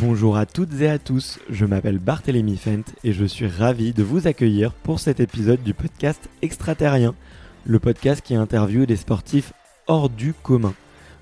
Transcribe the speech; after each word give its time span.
Bonjour 0.00 0.36
à 0.36 0.46
toutes 0.46 0.80
et 0.80 0.88
à 0.88 1.00
tous, 1.00 1.40
je 1.50 1.64
m'appelle 1.64 1.98
Barthélémy 1.98 2.56
Fent 2.56 2.84
et 3.02 3.12
je 3.12 3.24
suis 3.24 3.48
ravi 3.48 3.92
de 3.92 4.04
vous 4.04 4.28
accueillir 4.28 4.72
pour 4.72 5.00
cet 5.00 5.18
épisode 5.18 5.60
du 5.64 5.74
podcast 5.74 6.30
Extraterrien, 6.40 7.16
le 7.64 7.80
podcast 7.80 8.22
qui 8.24 8.36
interviewe 8.36 8.86
des 8.86 8.94
sportifs 8.94 9.52
hors 9.88 10.08
du 10.08 10.34
commun. 10.34 10.72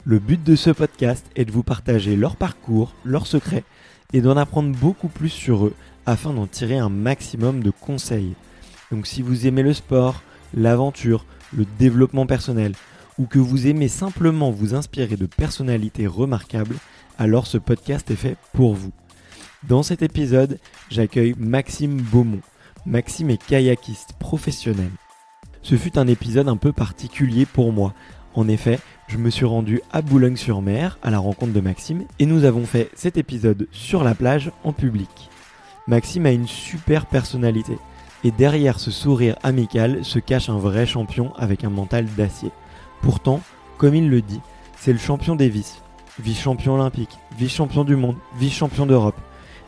Le 0.05 0.19
but 0.19 0.45
de 0.45 0.55
ce 0.57 0.69
podcast 0.69 1.25
est 1.37 1.47
de 1.47 1.53
vous 1.53 1.63
partager 1.63 2.17
leur 2.17 2.37
parcours, 2.37 2.95
leurs 3.03 3.27
secrets 3.27 3.65
et 4.13 4.21
d'en 4.21 4.37
apprendre 4.37 4.77
beaucoup 4.77 5.09
plus 5.09 5.31
sur 5.31 5.65
eux 5.65 5.75
afin 6.05 6.35
d'en 6.35 6.47
tirer 6.47 6.77
un 6.77 6.91
maximum 6.91 7.63
de 7.63 7.71
conseils. 7.71 8.35
Donc 8.93 9.07
si 9.07 9.23
vous 9.23 9.47
aimez 9.47 9.63
le 9.63 9.73
sport, 9.73 10.23
l'aventure, 10.53 11.25
le 11.57 11.65
développement 11.79 12.27
personnel 12.27 12.73
ou 13.17 13.25
que 13.25 13.39
vous 13.39 13.69
aimez 13.69 13.89
simplement 13.89 14.51
vous 14.51 14.75
inspirer 14.75 15.17
de 15.17 15.25
personnalités 15.25 16.07
remarquables, 16.07 16.77
alors 17.19 17.47
ce 17.47 17.59
podcast 17.59 18.11
est 18.11 18.17
fait 18.17 18.37
pour 18.53 18.75
vous. 18.75 18.93
Dans 19.69 19.83
cet 19.83 20.03
épisode, 20.03 20.59
j'accueille 20.91 21.35
Maxime 21.39 22.01
Beaumont. 22.01 22.41
Maxime 22.85 23.31
est 23.31 23.45
kayakiste 23.45 24.13
professionnel. 24.19 24.91
Ce 25.63 25.77
fut 25.77 25.99
un 25.99 26.07
épisode 26.07 26.49
un 26.49 26.57
peu 26.57 26.73
particulier 26.73 27.47
pour 27.47 27.73
moi. 27.73 27.95
En 28.35 28.49
effet, 28.49 28.79
je 29.09 29.17
me 29.17 29.31
suis 29.31 29.45
rendu 29.45 29.81
à 29.93 30.03
Boulogne-sur-Mer 30.03 30.99
à 31.03 31.11
la 31.11 31.19
rencontre 31.19 31.53
de 31.53 31.61
Maxime 31.61 32.05
et 32.19 32.27
nous 32.27 32.45
avons 32.45 32.67
fait 32.67 32.91
cet 32.95 33.17
épisode 33.17 33.67
sur 33.73 34.05
la 34.05 34.15
plage 34.15 34.53
en 34.63 34.73
public. 34.73 35.31
Maxime 35.89 36.27
a 36.27 36.33
une 36.33 36.47
super 36.47 37.07
personnalité 37.07 37.79
et 38.25 38.31
derrière 38.31 38.79
ce 38.79 38.91
sourire 38.91 39.37
amical 39.43 40.05
se 40.05 40.19
cache 40.19 40.49
un 40.49 40.59
vrai 40.59 40.87
champion 40.87 41.33
avec 41.37 41.65
un 41.65 41.71
mental 41.71 42.07
d'acier. 42.17 42.51
Pourtant, 43.01 43.41
comme 43.79 43.95
il 43.95 44.11
le 44.11 44.23
dit, 44.23 44.41
c'est 44.77 44.93
le 44.93 44.99
champion 44.99 45.35
des 45.37 45.49
vices, 45.49 45.83
vice-champion 46.19 46.75
olympique, 46.75 47.19
vice-champion 47.39 47.85
du 47.85 47.97
monde, 47.97 48.17
vice-champion 48.39 48.87
d'Europe. 48.87 49.19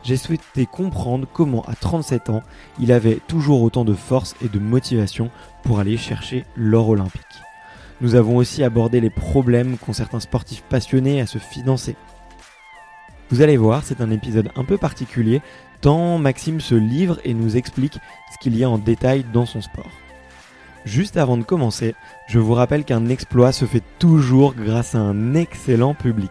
J'ai 0.05 0.17
souhaité 0.17 0.67
comprendre 0.67 1.27
comment 1.33 1.63
à 1.67 1.75
37 1.75 2.31
ans, 2.31 2.43
il 2.79 2.93
avait 2.93 3.19
toujours 3.27 3.63
autant 3.63 3.85
de 3.85 3.95
force 3.95 4.35
et 4.43 4.49
de 4.49 4.59
motivation 4.59 5.31
pour 5.63 5.81
aller 5.81 5.97
chercher 5.97 6.45
l'or 6.57 6.89
olympique. 6.89 7.23
Nous 8.01 8.15
avons 8.15 8.37
aussi 8.37 8.63
abordé 8.63 9.01
les 9.01 9.11
problèmes 9.11 9.77
qu'ont 9.77 9.93
certains 9.93 10.21
sportifs 10.21 10.63
passionnés 10.63 11.21
à 11.21 11.27
se 11.27 11.39
financer. 11.39 11.97
Vous 13.31 13.43
allez 13.43 13.57
voir, 13.57 13.83
c'est 13.85 14.01
un 14.01 14.11
épisode 14.11 14.51
un 14.57 14.65
peu 14.65 14.79
particulier, 14.79 15.43
tant 15.81 16.17
Maxime 16.17 16.61
se 16.61 16.77
livre 16.77 17.19
et 17.25 17.35
nous 17.35 17.57
explique 17.57 17.99
ce 18.33 18.39
qu'il 18.39 18.57
y 18.57 18.65
a 18.65 18.71
en 18.71 18.79
détail 18.79 19.25
dans 19.33 19.47
son 19.47 19.61
sport. 19.61 19.91
Juste 20.85 21.17
avant 21.17 21.37
de 21.37 21.43
commencer, 21.43 21.95
je 22.29 22.39
vous 22.39 22.55
rappelle 22.55 22.85
qu'un 22.85 23.09
exploit 23.09 23.53
se 23.53 23.65
fait 23.65 23.83
toujours 23.99 24.55
grâce 24.55 24.95
à 24.95 25.01
un 25.01 25.35
excellent 25.35 25.95
public. 25.95 26.31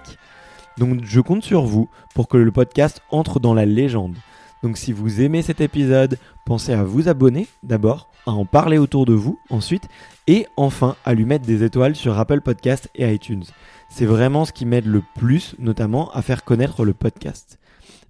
Donc 0.78 1.04
je 1.04 1.22
compte 1.22 1.44
sur 1.44 1.66
vous 1.66 1.90
pour 2.16 2.28
que 2.28 2.38
le 2.38 2.52
podcast 2.52 3.02
entre 3.10 3.40
dans 3.40 3.54
la 3.54 3.66
légende. 3.66 4.16
Donc 4.64 4.78
si 4.78 4.92
vous 4.92 5.22
aimez 5.22 5.42
cet 5.42 5.62
épisode, 5.62 6.18
pensez 6.46 6.74
à 6.74 6.84
vous 6.84 7.08
abonner 7.10 7.48
d'abord, 7.64 8.10
à 8.26 8.32
en 8.32 8.46
parler 8.46 8.78
autour 8.78 9.06
de 9.06 9.14
vous 9.14 9.40
ensuite, 9.50 9.88
et 10.28 10.48
enfin 10.58 10.96
à 11.06 11.14
lui 11.14 11.26
mettre 11.26 11.46
des 11.46 11.64
étoiles 11.64 11.96
sur 11.96 12.18
Apple 12.18 12.42
Podcast 12.42 12.90
et 12.96 13.12
iTunes. 13.14 13.46
C'est 13.90 14.06
vraiment 14.06 14.46
ce 14.46 14.54
qui 14.54 14.66
m'aide 14.66 14.88
le 14.88 15.04
plus, 15.18 15.56
notamment 15.60 16.12
à 16.12 16.22
faire 16.22 16.44
connaître 16.44 16.84
le 16.84 16.94
podcast. 16.94 17.60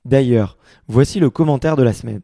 D'ailleurs, 0.05 0.57
voici 0.87 1.19
le 1.19 1.29
commentaire 1.29 1.75
de 1.75 1.83
la 1.83 1.93
semaine. 1.93 2.21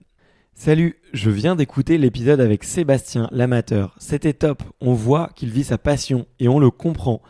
Salut, 0.55 0.95
je 1.13 1.29
viens 1.29 1.55
d'écouter 1.55 1.97
l'épisode 1.97 2.39
avec 2.39 2.63
Sébastien, 2.63 3.27
l'amateur. 3.31 3.95
C'était 3.97 4.33
top, 4.33 4.63
on 4.81 4.93
voit 4.93 5.29
qu'il 5.35 5.49
vit 5.49 5.63
sa 5.63 5.77
passion 5.77 6.25
et 6.39 6.47
on 6.47 6.59
le 6.59 6.69
comprend. 6.69 7.21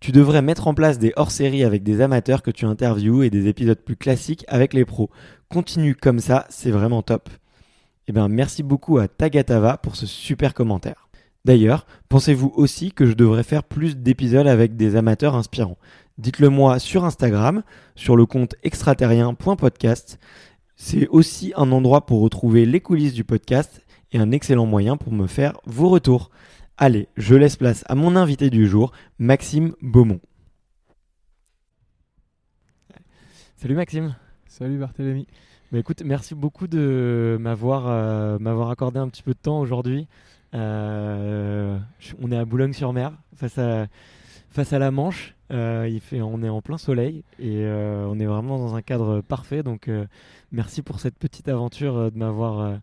Tu 0.00 0.12
devrais 0.12 0.42
mettre 0.42 0.66
en 0.66 0.74
place 0.74 0.98
des 0.98 1.12
hors-séries 1.14 1.62
avec 1.62 1.82
des 1.82 2.00
amateurs 2.00 2.42
que 2.42 2.50
tu 2.50 2.64
interviews 2.64 3.22
et 3.22 3.30
des 3.30 3.48
épisodes 3.48 3.78
plus 3.78 3.96
classiques 3.96 4.44
avec 4.48 4.72
les 4.72 4.84
pros. 4.84 5.10
Continue 5.50 5.94
comme 5.94 6.18
ça, 6.18 6.46
c'est 6.48 6.70
vraiment 6.70 7.02
top. 7.02 7.28
Eh 8.08 8.12
bien, 8.12 8.28
merci 8.28 8.62
beaucoup 8.62 8.98
à 8.98 9.08
Tagatava 9.08 9.76
pour 9.76 9.94
ce 9.94 10.06
super 10.06 10.52
commentaire. 10.52 11.08
D'ailleurs, 11.44 11.86
pensez-vous 12.08 12.52
aussi 12.56 12.92
que 12.92 13.06
je 13.06 13.12
devrais 13.12 13.44
faire 13.44 13.62
plus 13.62 13.98
d'épisodes 13.98 14.46
avec 14.46 14.76
des 14.76 14.96
amateurs 14.96 15.36
inspirants? 15.36 15.78
Dites-le 16.16 16.48
moi 16.48 16.78
sur 16.78 17.04
Instagram, 17.04 17.62
sur 17.94 18.16
le 18.16 18.24
compte 18.24 18.54
extraterrien.podcast. 18.62 20.18
C'est 20.76 21.06
aussi 21.08 21.52
un 21.56 21.70
endroit 21.72 22.06
pour 22.06 22.20
retrouver 22.20 22.66
les 22.66 22.80
coulisses 22.80 23.14
du 23.14 23.24
podcast 23.24 23.84
et 24.12 24.18
un 24.18 24.32
excellent 24.32 24.66
moyen 24.66 24.96
pour 24.96 25.12
me 25.12 25.26
faire 25.26 25.58
vos 25.66 25.88
retours. 25.88 26.30
Allez, 26.76 27.08
je 27.16 27.34
laisse 27.34 27.56
place 27.56 27.84
à 27.86 27.94
mon 27.94 28.16
invité 28.16 28.50
du 28.50 28.66
jour, 28.66 28.92
Maxime 29.18 29.74
Beaumont. 29.80 30.20
Salut 33.56 33.76
Maxime. 33.76 34.16
Salut 34.46 34.78
Barthélémy. 34.78 35.26
Bah 35.72 35.78
écoute, 35.78 36.02
merci 36.04 36.34
beaucoup 36.34 36.66
de 36.66 37.36
m'avoir 37.40 37.88
euh, 37.88 38.38
m'avoir 38.38 38.70
accordé 38.70 38.98
un 38.98 39.08
petit 39.08 39.22
peu 39.22 39.32
de 39.32 39.38
temps 39.38 39.58
aujourd'hui. 39.60 40.06
Euh, 40.54 41.78
on 42.20 42.30
est 42.30 42.36
à 42.36 42.44
Boulogne-sur-Mer, 42.44 43.12
face 43.34 43.58
à, 43.58 43.86
face 44.50 44.72
à 44.72 44.78
la 44.78 44.90
Manche. 44.90 45.33
Euh, 45.52 45.88
il 45.90 46.00
fait, 46.00 46.22
on 46.22 46.42
est 46.42 46.48
en 46.48 46.62
plein 46.62 46.78
soleil 46.78 47.22
et 47.38 47.64
euh, 47.64 48.06
on 48.08 48.18
est 48.18 48.26
vraiment 48.26 48.58
dans 48.58 48.74
un 48.74 48.82
cadre 48.82 49.20
parfait. 49.20 49.62
Donc, 49.62 49.88
euh, 49.88 50.06
merci 50.52 50.82
pour 50.82 51.00
cette 51.00 51.16
petite 51.16 51.48
aventure 51.48 52.10
de 52.10 52.18
m'avoir 52.18 52.80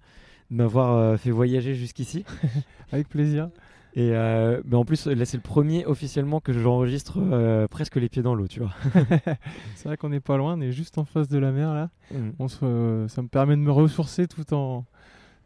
de 0.52 0.56
m'avoir 0.56 1.18
fait 1.20 1.32
voyager 1.32 1.76
jusqu'ici. 1.76 2.26
Avec 2.92 3.08
plaisir. 3.08 3.50
Et 3.94 4.12
mais 4.12 4.76
en 4.76 4.86
plus, 4.86 5.08
là, 5.08 5.26
c'est 5.26 5.38
le 5.38 5.44
premier 5.44 5.86
officiellement 5.86 6.40
que 6.40 6.54
j'enregistre 6.54 7.68
presque 7.68 7.98
les 7.98 8.10
pieds 8.10 8.22
dans 8.22 8.36
l'eau, 8.36 8.48
tu 8.48 8.62
vois. 8.62 8.74
C'est 9.76 9.90
vrai 9.90 9.98
qu'on 9.98 10.10
n'est 10.10 10.22
pas 10.22 10.38
loin, 10.38 10.58
on 10.58 10.62
est 10.62 10.72
juste 10.72 10.98
en 10.98 11.04
face 11.04 11.28
de 11.28 11.38
la 11.38 11.52
mer 11.52 11.74
là. 11.74 11.90
Mm. 12.14 12.30
On 12.40 12.48
se, 12.48 13.06
ça 13.10 13.22
me 13.22 13.28
permet 13.28 13.58
de 13.58 13.62
me 13.62 13.72
ressourcer 13.72 14.28
tout 14.28 14.54
en, 14.54 14.86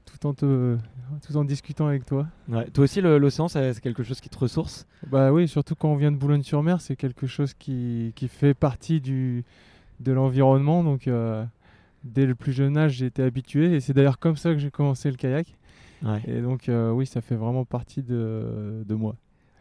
tout 0.05 0.27
en, 0.27 0.33
te, 0.33 0.77
tout 1.25 1.37
en 1.37 1.43
discutant 1.43 1.87
avec 1.87 2.05
toi. 2.05 2.27
Ouais. 2.47 2.69
Toi 2.69 2.83
aussi, 2.83 3.01
l'océan, 3.01 3.47
c'est 3.47 3.79
quelque 3.81 4.03
chose 4.03 4.21
qui 4.21 4.29
te 4.29 4.37
ressource? 4.37 4.85
Bah 5.07 5.31
oui, 5.31 5.47
surtout 5.47 5.75
quand 5.75 5.89
on 5.89 5.95
vient 5.95 6.11
de 6.11 6.17
Boulogne-sur-Mer, 6.17 6.81
c'est 6.81 6.95
quelque 6.95 7.27
chose 7.27 7.53
qui, 7.53 8.13
qui 8.15 8.27
fait 8.27 8.53
partie 8.53 9.01
du, 9.01 9.43
de 9.99 10.11
l'environnement. 10.11 10.83
Donc 10.83 11.07
euh, 11.07 11.43
dès 12.03 12.25
le 12.25 12.35
plus 12.35 12.53
jeune 12.53 12.77
âge, 12.77 12.93
j'ai 12.93 13.07
été 13.07 13.23
habitué. 13.23 13.73
Et 13.75 13.79
c'est 13.79 13.93
d'ailleurs 13.93 14.19
comme 14.19 14.37
ça 14.37 14.53
que 14.53 14.59
j'ai 14.59 14.71
commencé 14.71 15.09
le 15.09 15.17
kayak. 15.17 15.55
Ouais. 16.03 16.21
Et 16.27 16.41
donc 16.41 16.69
euh, 16.69 16.91
oui, 16.91 17.05
ça 17.05 17.21
fait 17.21 17.35
vraiment 17.35 17.65
partie 17.65 18.03
de, 18.03 18.83
de 18.85 18.95
moi. 18.95 19.15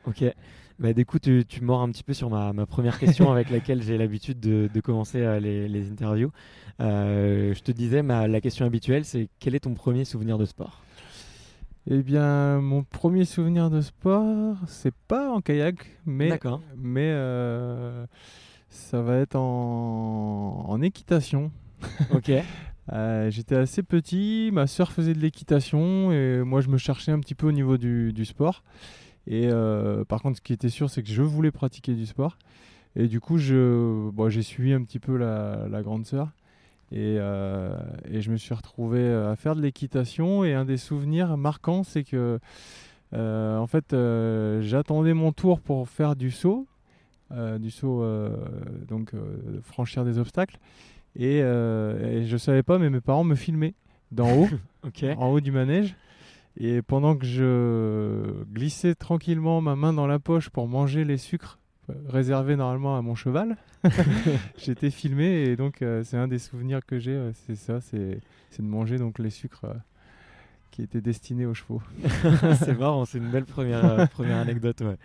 Ok. 0.07 0.25
Bah, 0.79 0.93
du 0.93 1.07
coup, 1.07 1.19
tu, 1.21 1.45
tu 1.47 1.63
mords 1.63 1.83
un 1.83 1.91
petit 1.91 2.03
peu 2.03 2.15
sur 2.15 2.31
ma, 2.31 2.53
ma 2.53 2.67
première 2.67 2.99
question 2.99 3.31
avec 3.31 3.51
laquelle 3.51 3.83
j'ai 3.83 3.97
l'habitude 3.97 4.41
de, 4.41 4.69
de 4.73 4.81
commencer 4.81 5.21
euh, 5.21 5.39
les, 5.39 5.69
les 5.69 5.91
interviews. 5.91 6.33
Euh, 6.81 7.55
je 7.55 7.61
te 7.61 7.71
disais, 7.71 8.03
ma, 8.03 8.27
la 8.27 8.41
question 8.41 8.67
habituelle, 8.67 9.05
c'est 9.05 9.29
quel 9.39 9.55
est 9.55 9.61
ton 9.61 9.75
premier 9.75 10.05
souvenir 10.05 10.37
de 10.37 10.45
sport? 10.45 10.83
Eh 11.89 12.03
bien, 12.03 12.61
mon 12.61 12.83
premier 12.83 13.25
souvenir 13.25 13.71
de 13.71 13.83
sport, 13.83 14.57
c'est 14.67 14.95
pas 15.07 15.31
en 15.31 15.41
kayak, 15.41 15.87
mais 16.07 16.31
mais 16.77 17.11
euh, 17.13 18.07
ça 18.71 19.03
va 19.03 19.19
être 19.19 19.37
en, 19.37 20.65
en 20.67 20.83
équitation. 20.83 21.51
Ok. 22.13 22.31
Euh, 22.93 23.31
J'étais 23.31 23.57
assez 23.57 23.83
petit, 23.83 24.51
ma 24.53 24.67
soeur 24.67 24.93
faisait 24.93 25.15
de 25.15 25.19
l'équitation 25.19 26.13
et 26.13 26.43
moi 26.45 26.61
je 26.61 26.69
me 26.69 26.77
cherchais 26.77 27.13
un 27.13 27.19
petit 27.19 27.35
peu 27.35 27.47
au 27.47 27.53
niveau 27.53 27.79
du, 27.79 28.13
du 28.13 28.27
sport. 28.27 28.63
Et 29.27 29.49
euh, 29.49 30.05
par 30.05 30.23
contre, 30.23 30.37
ce 30.37 30.43
qui 30.43 30.53
était 30.53 30.69
sûr, 30.69 30.91
c'est 30.91 31.03
que 31.03 31.09
je 31.09 31.23
voulais 31.23 31.51
pratiquer 31.51 31.95
du 31.95 32.07
sport. 32.07 32.39
Et 32.97 33.09
du 33.09 33.21
coup, 33.21 33.39
je, 33.39 34.11
bon, 34.11 34.29
j'ai 34.29 34.43
suivi 34.43 34.73
un 34.73 34.83
petit 34.83 34.99
peu 34.99 35.17
la, 35.17 35.67
la 35.69 35.83
grande 35.83 36.07
sœur. 36.07 36.29
Et, 36.93 37.17
euh, 37.19 37.77
et 38.09 38.21
je 38.21 38.31
me 38.31 38.37
suis 38.37 38.55
retrouvé 38.55 39.01
euh, 39.01 39.33
à 39.33 39.37
faire 39.37 39.57
de 39.57 39.63
l'équitation. 39.63 40.45
Et 40.45 40.55
un 40.55 40.65
des 40.65 40.77
souvenirs 40.77 41.37
marquants, 41.37 41.83
c'est 41.83 42.05
que 42.05 42.39
euh, 43.13 43.59
en 43.59 43.67
fait, 43.67 43.93
euh, 43.93 44.61
j'attendais 44.63 45.15
mon 45.15 45.33
tour 45.33 45.61
pour 45.61 45.89
faire 45.89 46.17
du 46.17 46.31
saut, 46.31 46.67
du 47.59 47.73
saut, 47.73 48.07
donc 48.87 49.11
franchir 49.63 50.05
des 50.05 50.19
obstacles. 50.19 50.59
Et, 51.17 51.39
et 51.39 52.27
je 52.27 52.37
savais 52.37 52.63
pas, 52.63 52.79
mais 52.79 52.91
mes 52.91 53.01
parents 53.01 53.25
me 53.25 53.35
filmaient 53.35 53.75
d'en 54.13 54.31
haut. 54.31 54.49
en 55.17 55.33
haut 55.33 55.41
du 55.41 55.51
manège. 55.51 55.97
Et 56.57 56.83
pendant 56.83 57.17
que 57.17 57.27
je 57.27 58.45
glissais 58.53 58.95
tranquillement 58.95 59.61
ma 59.61 59.75
main 59.75 59.93
dans 59.93 60.07
la 60.07 60.19
poche 60.19 60.51
pour 60.51 60.69
manger 60.69 61.05
les 61.05 61.17
sucres 61.17 61.59
euh, 61.91 61.95
réservés 62.09 62.57
normalement 62.57 62.97
à 62.97 63.03
mon 63.03 63.15
cheval, 63.15 63.57
j'étais 64.57 64.91
filmé 64.91 65.45
et 65.45 65.57
donc 65.57 65.83
euh, 65.83 66.05
c'est 66.05 66.17
un 66.17 66.29
des 66.29 66.39
souvenirs 66.39 66.81
que 66.87 66.99
j'ai, 66.99 67.21
c'est 67.47 67.57
ça, 67.57 67.81
c'est 67.81 68.21
de 68.59 68.63
manger 68.63 68.99
donc 68.99 69.19
les 69.19 69.31
sucres 69.31 69.67
qui 70.71 70.83
étaient 70.83 71.01
destinés 71.01 71.47
aux 71.47 71.55
chevaux. 71.55 71.83
c'est 72.59 72.75
marrant, 72.79 73.05
c'est 73.05 73.19
une 73.19 73.31
belle 73.31 73.45
première, 73.45 74.09
première 74.11 74.39
anecdote. 74.39 74.81
Ouais. 74.81 74.97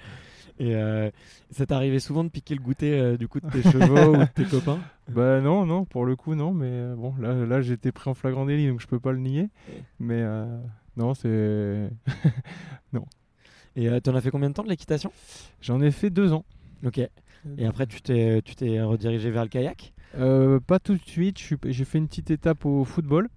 Et 0.59 0.75
euh, 0.75 1.09
ça 1.51 1.65
t'arrivait 1.65 1.99
souvent 1.99 2.23
de 2.23 2.29
piquer 2.29 2.53
le 2.53 2.61
goûter 2.61 2.99
euh, 2.99 3.17
du 3.17 3.27
coup 3.29 3.39
de 3.39 3.49
tes 3.49 3.61
chevaux 3.61 4.15
ou 4.15 4.17
de 4.17 4.25
tes 4.25 4.43
copains? 4.43 4.79
Bah 5.07 5.39
non, 5.39 5.65
non, 5.65 5.85
pour 5.85 6.05
le 6.05 6.15
coup 6.17 6.35
non, 6.35 6.53
mais 6.53 6.69
euh, 6.69 6.95
bon, 6.95 7.13
là, 7.19 7.33
là 7.33 7.61
j'étais 7.61 7.91
pris 7.91 8.09
en 8.09 8.13
flagrant 8.13 8.45
délit 8.45 8.67
donc 8.67 8.81
je 8.81 8.87
peux 8.87 8.99
pas 8.99 9.13
le 9.13 9.19
nier. 9.19 9.49
Mais 9.99 10.21
non, 10.99 11.13
c'est. 11.13 11.89
non. 12.93 13.05
Et 13.75 13.89
t'en 14.01 14.13
as 14.15 14.21
fait 14.21 14.31
combien 14.31 14.49
de 14.49 14.53
temps 14.53 14.63
de 14.63 14.69
l'équitation? 14.69 15.11
J'en 15.61 15.81
ai 15.81 15.91
fait 15.91 16.09
deux 16.09 16.33
ans. 16.33 16.43
Ok. 16.85 16.99
Et 17.57 17.65
après, 17.65 17.87
tu 17.87 18.01
t'es, 18.01 18.41
tu 18.43 18.55
t'es 18.55 18.81
redirigé 18.81 19.31
vers 19.31 19.43
le 19.43 19.49
kayak? 19.49 19.93
Pas 20.13 20.79
tout 20.79 20.95
de 20.95 21.05
suite. 21.05 21.37
J'ai 21.65 21.85
fait 21.85 21.97
une 21.97 22.07
petite 22.07 22.31
étape 22.31 22.65
au 22.65 22.83
football. 22.83 23.29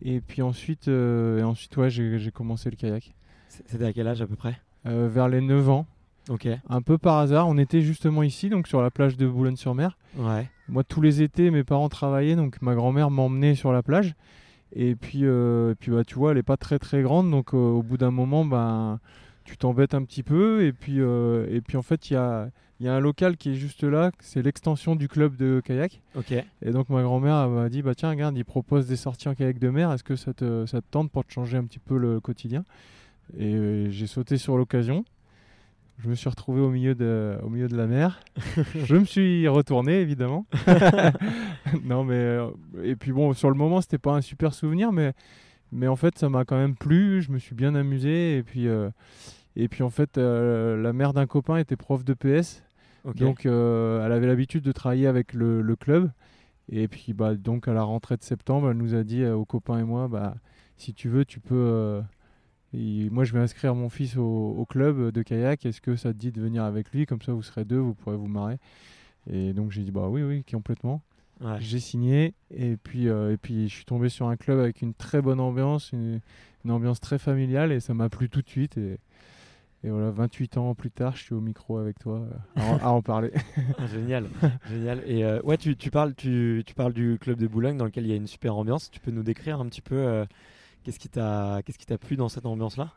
Et 0.00 0.20
puis 0.20 0.42
ensuite, 0.42 0.86
et 0.86 1.42
ensuite 1.42 1.76
ouais, 1.76 1.90
j'ai, 1.90 2.30
commencé 2.32 2.70
le 2.70 2.76
kayak. 2.76 3.14
C'était 3.48 3.84
à 3.84 3.92
quel 3.92 4.06
âge 4.06 4.22
à 4.22 4.26
peu 4.26 4.36
près? 4.36 4.60
Vers 4.84 5.28
les 5.28 5.40
9 5.40 5.70
ans. 5.70 5.86
Ok. 6.28 6.46
Un 6.68 6.82
peu 6.82 6.98
par 6.98 7.18
hasard, 7.18 7.48
on 7.48 7.58
était 7.58 7.80
justement 7.80 8.22
ici, 8.22 8.48
donc 8.48 8.68
sur 8.68 8.80
la 8.80 8.92
plage 8.92 9.16
de 9.16 9.26
Boulogne-sur-Mer. 9.26 9.98
Ouais. 10.16 10.48
Moi, 10.68 10.84
tous 10.84 11.00
les 11.00 11.22
étés, 11.22 11.50
mes 11.50 11.64
parents 11.64 11.88
travaillaient, 11.88 12.36
donc 12.36 12.62
ma 12.62 12.74
grand-mère 12.74 13.10
m'emmenait 13.10 13.56
sur 13.56 13.72
la 13.72 13.82
plage. 13.82 14.14
Et 14.74 14.94
puis, 14.94 15.20
euh, 15.22 15.74
puis 15.78 15.90
bah, 15.90 16.04
tu 16.04 16.14
vois, 16.14 16.30
elle 16.30 16.38
n'est 16.38 16.42
pas 16.42 16.56
très 16.56 16.78
très 16.78 17.02
grande, 17.02 17.30
donc 17.30 17.52
euh, 17.54 17.56
au 17.56 17.82
bout 17.82 17.98
d'un 17.98 18.10
moment, 18.10 18.44
ben, 18.44 19.00
tu 19.44 19.56
t'embêtes 19.56 19.94
un 19.94 20.02
petit 20.04 20.22
peu. 20.22 20.64
Et 20.64 20.72
puis, 20.72 21.00
euh, 21.00 21.46
et 21.50 21.60
puis 21.60 21.76
en 21.76 21.82
fait, 21.82 22.10
il 22.10 22.14
y 22.14 22.16
a, 22.16 22.48
y 22.80 22.88
a 22.88 22.94
un 22.94 23.00
local 23.00 23.36
qui 23.36 23.50
est 23.50 23.54
juste 23.54 23.84
là, 23.84 24.10
c'est 24.20 24.42
l'extension 24.42 24.96
du 24.96 25.08
club 25.08 25.36
de 25.36 25.60
kayak. 25.64 26.00
Ok. 26.14 26.32
Et 26.32 26.70
donc 26.70 26.88
ma 26.88 27.02
grand-mère 27.02 27.48
m'a 27.48 27.68
dit, 27.68 27.82
bah 27.82 27.94
tiens, 27.94 28.10
regarde, 28.10 28.36
il 28.36 28.44
propose 28.44 28.86
des 28.86 28.96
sorties 28.96 29.28
en 29.28 29.34
kayak 29.34 29.58
de 29.58 29.68
mer, 29.68 29.92
est-ce 29.92 30.04
que 30.04 30.16
ça 30.16 30.32
te, 30.32 30.64
ça 30.66 30.80
te 30.80 30.86
tente 30.90 31.10
pour 31.10 31.24
te 31.24 31.32
changer 31.32 31.58
un 31.58 31.64
petit 31.64 31.78
peu 31.78 31.98
le 31.98 32.20
quotidien? 32.20 32.64
Et 33.38 33.86
j'ai 33.90 34.06
sauté 34.06 34.36
sur 34.36 34.56
l'occasion. 34.56 35.04
Je 36.02 36.08
me 36.08 36.16
suis 36.16 36.28
retrouvé 36.28 36.60
au 36.60 36.70
milieu 36.70 36.96
de, 36.96 37.38
au 37.44 37.48
milieu 37.48 37.68
de 37.68 37.76
la 37.76 37.86
mer. 37.86 38.20
je 38.74 38.96
me 38.96 39.04
suis 39.04 39.46
retourné, 39.46 40.00
évidemment. 40.00 40.46
non, 41.84 42.02
mais. 42.02 42.14
Euh, 42.14 42.48
et 42.82 42.96
puis 42.96 43.12
bon, 43.12 43.32
sur 43.34 43.50
le 43.50 43.56
moment, 43.56 43.80
c'était 43.80 43.98
pas 43.98 44.12
un 44.12 44.20
super 44.20 44.52
souvenir, 44.52 44.90
mais, 44.90 45.12
mais 45.70 45.86
en 45.86 45.94
fait, 45.94 46.18
ça 46.18 46.28
m'a 46.28 46.44
quand 46.44 46.56
même 46.56 46.74
plu. 46.74 47.22
Je 47.22 47.30
me 47.30 47.38
suis 47.38 47.54
bien 47.54 47.76
amusé. 47.76 48.36
Et 48.38 48.42
puis, 48.42 48.66
euh, 48.66 48.90
et 49.54 49.68
puis 49.68 49.84
en 49.84 49.90
fait, 49.90 50.18
euh, 50.18 50.80
la 50.80 50.92
mère 50.92 51.12
d'un 51.12 51.26
copain 51.26 51.56
était 51.58 51.76
prof 51.76 52.04
de 52.04 52.14
PS. 52.14 52.64
Donc, 53.14 53.46
elle 53.46 54.12
avait 54.12 54.26
l'habitude 54.26 54.64
de 54.64 54.72
travailler 54.72 55.06
avec 55.06 55.34
le, 55.34 55.62
le, 55.62 55.76
club. 55.76 56.10
Et 56.68 56.88
puis, 56.88 57.12
bah, 57.12 57.34
donc, 57.34 57.68
à 57.68 57.72
la 57.72 57.82
rentrée 57.82 58.16
de 58.16 58.22
septembre, 58.22 58.70
elle 58.70 58.76
nous 58.76 58.94
a 58.94 59.04
dit 59.04 59.24
aux 59.24 59.44
copains 59.44 59.78
et 59.78 59.84
moi 59.84 60.08
bah, 60.08 60.34
si 60.76 60.94
tu 60.94 61.08
veux, 61.08 61.24
tu 61.24 61.38
peux 61.38 62.00
moi, 62.72 63.24
je 63.24 63.32
vais 63.32 63.40
inscrire 63.40 63.74
mon 63.74 63.88
fils 63.88 64.16
au, 64.16 64.66
club 64.68 65.10
de 65.10 65.22
kayak. 65.22 65.66
Est-ce 65.66 65.80
que 65.80 65.96
ça 65.96 66.12
te 66.12 66.18
dit 66.18 66.32
de 66.32 66.40
venir 66.40 66.64
avec 66.64 66.90
lui? 66.92 67.06
Comme 67.06 67.20
ça, 67.20 67.32
vous 67.32 67.42
serez 67.42 67.64
deux, 67.64 67.78
vous 67.78 67.94
pourrez 67.94 68.16
vous 68.16 68.28
marrer. 68.28 68.58
Et 69.30 69.52
donc, 69.52 69.70
j'ai 69.70 69.82
dit, 69.82 69.90
bah 69.90 70.08
oui, 70.08 70.22
oui, 70.22 70.44
complètement. 70.44 71.02
J'ai 71.58 71.80
signé. 71.80 72.34
Et 72.54 72.76
puis, 72.76 73.08
euh, 73.08 73.32
et 73.32 73.36
puis, 73.36 73.68
je 73.68 73.74
suis 73.74 73.84
tombé 73.84 74.08
sur 74.08 74.28
un 74.28 74.36
club 74.36 74.58
avec 74.58 74.82
une 74.82 74.94
très 74.94 75.20
bonne 75.20 75.40
ambiance, 75.40 75.92
une, 75.92 76.20
ambiance 76.68 77.00
très 77.00 77.18
familiale. 77.18 77.72
Et 77.72 77.80
ça 77.80 77.94
m'a 77.94 78.08
plu 78.08 78.28
tout 78.28 78.42
de 78.42 78.48
suite. 78.48 78.78
Et, 78.78 78.98
et, 79.84 79.90
voilà, 79.90 80.10
28 80.10 80.56
ans 80.58 80.74
plus 80.74 80.90
tard, 80.90 81.16
je 81.16 81.24
suis 81.24 81.34
au 81.34 81.40
micro 81.40 81.78
avec 81.78 81.98
toi 81.98 82.20
euh, 82.58 82.78
à, 82.80 82.90
en 82.90 83.02
parler. 83.02 83.32
génial, 83.92 84.28
génial. 84.70 85.02
Et 85.06 85.24
euh, 85.24 85.40
ouais, 85.42 85.56
tu, 85.56 85.76
tu, 85.76 85.90
parles, 85.90 86.14
tu, 86.14 86.62
tu, 86.64 86.74
parles 86.74 86.92
du 86.92 87.18
club 87.20 87.38
de 87.38 87.48
Boulogne 87.48 87.76
dans 87.76 87.86
lequel 87.86 88.04
il 88.04 88.10
y 88.10 88.14
a 88.14 88.16
une 88.16 88.28
super 88.28 88.56
ambiance. 88.56 88.90
Tu 88.90 89.00
peux 89.00 89.10
nous 89.10 89.24
décrire 89.24 89.60
un 89.60 89.66
petit 89.66 89.82
peu 89.82 90.24
Qu'est-ce 90.82 90.98
qui 90.98 91.08
t'a 91.08 91.60
qu'est-ce 91.64 91.78
qui 91.78 91.86
t'a 91.86 91.98
plu 91.98 92.16
dans 92.16 92.28
cette 92.28 92.46
ambiance-là? 92.46 92.92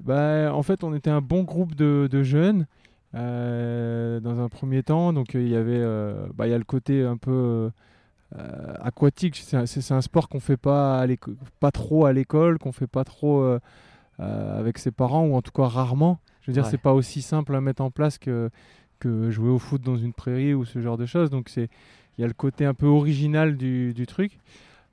Bah, 0.00 0.54
En 0.54 0.62
fait, 0.62 0.84
on 0.84 0.94
était 0.94 1.10
un 1.10 1.20
bon 1.20 1.42
groupe 1.42 1.74
de, 1.74 2.08
de 2.10 2.22
jeunes 2.22 2.66
euh, 3.14 4.20
dans 4.20 4.40
un 4.40 4.48
premier 4.48 4.82
temps. 4.82 5.12
Donc, 5.12 5.34
il 5.34 5.48
y 5.48 5.56
avait 5.56 5.78
euh, 5.78 6.26
bah, 6.34 6.48
y 6.48 6.52
a 6.52 6.58
le 6.58 6.64
côté 6.64 7.02
un 7.02 7.16
peu 7.16 7.70
euh, 8.36 8.74
aquatique. 8.80 9.36
C'est 9.36 9.92
un, 9.92 10.00
sport 10.00 10.28
qu'on 10.28 10.40
fait 10.40 10.56
pas, 10.56 11.02
à 11.02 11.06
pas 11.60 11.70
trop 11.70 12.04
à 12.06 12.12
l'école, 12.12 12.58
qu'on 12.58 12.72
fait 12.72 12.86
pas 12.86 13.04
trop 13.04 13.58
avec 14.18 14.78
ses 14.78 14.90
parents, 14.90 15.26
ou 15.26 15.34
en 15.34 15.42
tout 15.42 15.52
cas 15.52 15.66
rarement. 15.66 16.18
Je 16.42 16.50
veux 16.50 16.54
dire, 16.54 16.66
c'est 16.66 16.78
pas 16.78 16.94
aussi 16.94 17.22
simple 17.22 17.54
à 17.54 17.60
mettre 17.60 17.82
en 17.82 17.90
place 17.90 18.18
que, 18.18 18.50
que 18.98 19.30
jouer 19.30 19.50
au 19.50 19.58
foot 19.58 19.82
dans 19.82 19.96
une 19.96 20.12
prairie 20.12 20.54
ou 20.54 20.64
ce 20.64 20.80
genre 20.80 20.96
de 20.96 21.06
choses. 21.06 21.30
Donc, 21.30 21.50
il 21.56 21.68
y 22.18 22.24
a 22.24 22.26
le 22.26 22.34
côté 22.34 22.64
un 22.64 22.74
peu 22.74 22.86
original 22.86 23.56
du, 23.56 23.94
du 23.94 24.06
truc. 24.06 24.38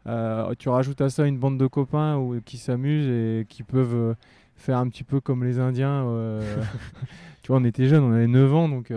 Euh, 0.07 0.53
tu 0.59 0.69
rajoutes 0.69 1.01
à 1.01 1.09
ça 1.09 1.25
une 1.25 1.38
bande 1.38 1.57
de 1.57 1.67
copains 1.67 2.19
qui 2.45 2.57
s'amusent 2.57 3.07
et 3.07 3.45
qui 3.47 3.63
peuvent 3.63 3.95
euh, 3.95 4.13
faire 4.55 4.77
un 4.77 4.89
petit 4.89 5.03
peu 5.03 5.21
comme 5.21 5.44
les 5.44 5.59
Indiens. 5.59 6.05
Euh, 6.07 6.63
tu 7.41 7.47
vois, 7.47 7.57
on 7.57 7.63
était 7.63 7.88
jeunes, 7.88 8.03
on 8.03 8.11
avait 8.11 8.27
9 8.27 8.53
ans, 8.53 8.69
donc 8.69 8.94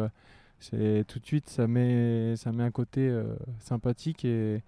c'est 0.58 1.05
tout 1.06 1.19
de 1.19 1.26
suite 1.26 1.49
ça 1.49 1.67
met 1.67 2.35
ça 2.37 2.50
met 2.50 2.64
un 2.64 2.70
côté 2.70 3.14
sympathique 3.58 4.25
et, 4.25 4.62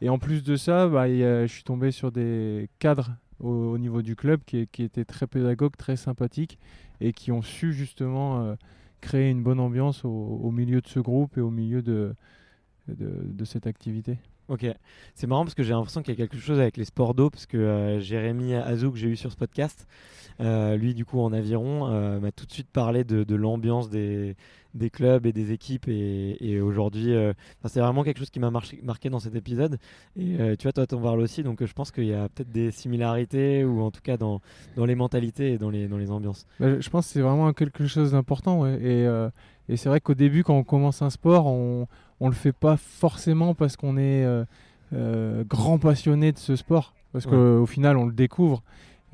et 0.00 0.08
en 0.08 0.18
plus 0.18 0.42
de 0.42 0.56
ça, 0.56 0.88
bah, 0.88 1.08
je 1.08 1.46
suis 1.46 1.64
tombé 1.64 1.90
sur 1.90 2.12
des 2.12 2.68
cadres 2.78 3.10
au, 3.40 3.78
niveau 3.78 4.02
du 4.02 4.14
club 4.14 4.40
qui, 4.46 4.68
qui, 4.68 4.82
étaient 4.84 5.04
très 5.04 5.26
pédagogues, 5.26 5.76
très 5.76 5.96
sympathiques 5.96 6.58
et 7.00 7.12
qui 7.12 7.32
ont 7.32 7.42
su 7.42 7.72
justement 7.72 8.56
créer 9.00 9.30
une 9.30 9.42
bonne 9.42 9.60
ambiance 9.60 10.04
au, 10.04 10.50
milieu 10.52 10.80
de 10.80 10.88
ce 10.88 11.00
groupe 11.00 11.38
et 11.38 11.40
au 11.40 11.50
milieu 11.50 11.82
de, 11.82 12.14
de 12.88 13.44
cette 13.44 13.66
activité. 13.66 14.18
Ok, 14.52 14.66
c'est 15.14 15.26
marrant 15.26 15.44
parce 15.44 15.54
que 15.54 15.62
j'ai 15.62 15.72
l'impression 15.72 16.02
qu'il 16.02 16.12
y 16.12 16.22
a 16.22 16.26
quelque 16.26 16.36
chose 16.36 16.60
avec 16.60 16.76
les 16.76 16.84
sports 16.84 17.14
d'eau, 17.14 17.30
parce 17.30 17.46
que 17.46 17.56
euh, 17.56 18.00
Jérémy 18.00 18.52
Azou, 18.52 18.92
que 18.92 18.98
j'ai 18.98 19.08
eu 19.08 19.16
sur 19.16 19.32
ce 19.32 19.36
podcast, 19.38 19.88
euh, 20.40 20.76
lui, 20.76 20.92
du 20.92 21.06
coup, 21.06 21.20
en 21.20 21.32
aviron, 21.32 21.88
euh, 21.88 22.20
m'a 22.20 22.32
tout 22.32 22.44
de 22.44 22.52
suite 22.52 22.68
parlé 22.70 23.02
de, 23.02 23.34
l'ambiance 23.34 23.88
des, 23.88 24.36
clubs 24.92 25.24
et 25.24 25.32
des 25.32 25.52
équipes. 25.52 25.88
Et, 25.88 26.60
aujourd'hui, 26.60 27.14
c'est 27.64 27.80
vraiment 27.80 28.04
quelque 28.04 28.18
chose 28.18 28.28
qui 28.28 28.40
m'a 28.40 28.50
marqué 28.50 29.08
dans 29.08 29.20
cet 29.20 29.34
épisode. 29.36 29.78
Et 30.18 30.36
tu 30.58 30.64
vois, 30.64 30.72
toi, 30.72 30.86
t'en 30.86 31.00
parles 31.00 31.20
aussi, 31.20 31.42
donc 31.42 31.64
je 31.64 31.72
pense 31.72 31.90
qu'il 31.90 32.04
y 32.04 32.12
a 32.12 32.28
peut-être 32.28 32.52
des 32.52 32.72
similarités, 32.72 33.64
ou 33.64 33.80
en 33.80 33.90
tout 33.90 34.02
cas 34.02 34.18
dans, 34.18 34.42
les 34.76 34.94
mentalités 34.94 35.54
et 35.54 35.58
dans 35.58 35.70
les, 35.70 36.10
ambiances. 36.10 36.46
Bah, 36.60 36.78
je 36.78 36.90
pense 36.90 37.06
que 37.06 37.12
c'est 37.14 37.22
vraiment 37.22 37.54
quelque 37.54 37.86
chose 37.86 38.12
d'important. 38.12 38.66
Et, 38.66 39.08
et 39.70 39.76
c'est 39.78 39.88
vrai 39.88 40.00
qu'au 40.00 40.14
début, 40.14 40.44
quand 40.44 40.56
on 40.56 40.64
commence 40.64 41.00
un 41.00 41.10
sport, 41.10 41.46
on 41.46 41.86
on 42.22 42.28
le 42.28 42.34
fait 42.34 42.52
pas 42.52 42.76
forcément 42.76 43.52
parce 43.52 43.76
qu'on 43.76 43.96
est 43.96 44.24
euh, 44.24 44.44
euh, 44.92 45.42
grand 45.42 45.78
passionné 45.78 46.30
de 46.30 46.38
ce 46.38 46.54
sport, 46.54 46.94
parce 47.12 47.26
qu'au 47.26 47.66
final 47.66 47.96
on 47.96 48.06
le 48.06 48.12
découvre. 48.12 48.62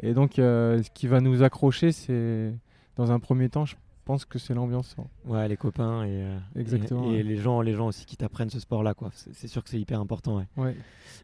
Et 0.01 0.13
donc 0.13 0.39
euh, 0.39 0.83
ce 0.83 0.91
qui 0.91 1.07
va 1.07 1.23
nous 1.23 1.43
accrocher, 1.43 1.91
c'est 1.91 2.53
dans 2.97 3.11
un 3.11 3.19
premier 3.19 3.49
temps, 3.49 3.65
je 3.65 3.77
pense 4.05 4.27
que 4.27 4.39
c'est 4.39 4.53
l'ambiance. 4.53 4.95
Ouais, 5.25 5.49
les 5.49 5.57
copains 5.57 6.05
et, 6.05 6.23
Exactement, 6.55 7.11
et, 7.11 7.23
les 7.23 7.37
gens, 7.37 7.63
les 7.63 7.73
gens 7.73 7.87
aussi 7.87 8.05
qui 8.05 8.19
t'apprennent 8.19 8.51
ce 8.51 8.61
sport-là, 8.61 8.93
quoi. 8.93 9.11
C'est 9.15 9.49
sûr 9.49 9.65
que 9.65 9.71
c'est 9.71 9.81
hyper 9.81 10.01
important. 10.01 10.45
Ouais. 10.59 10.77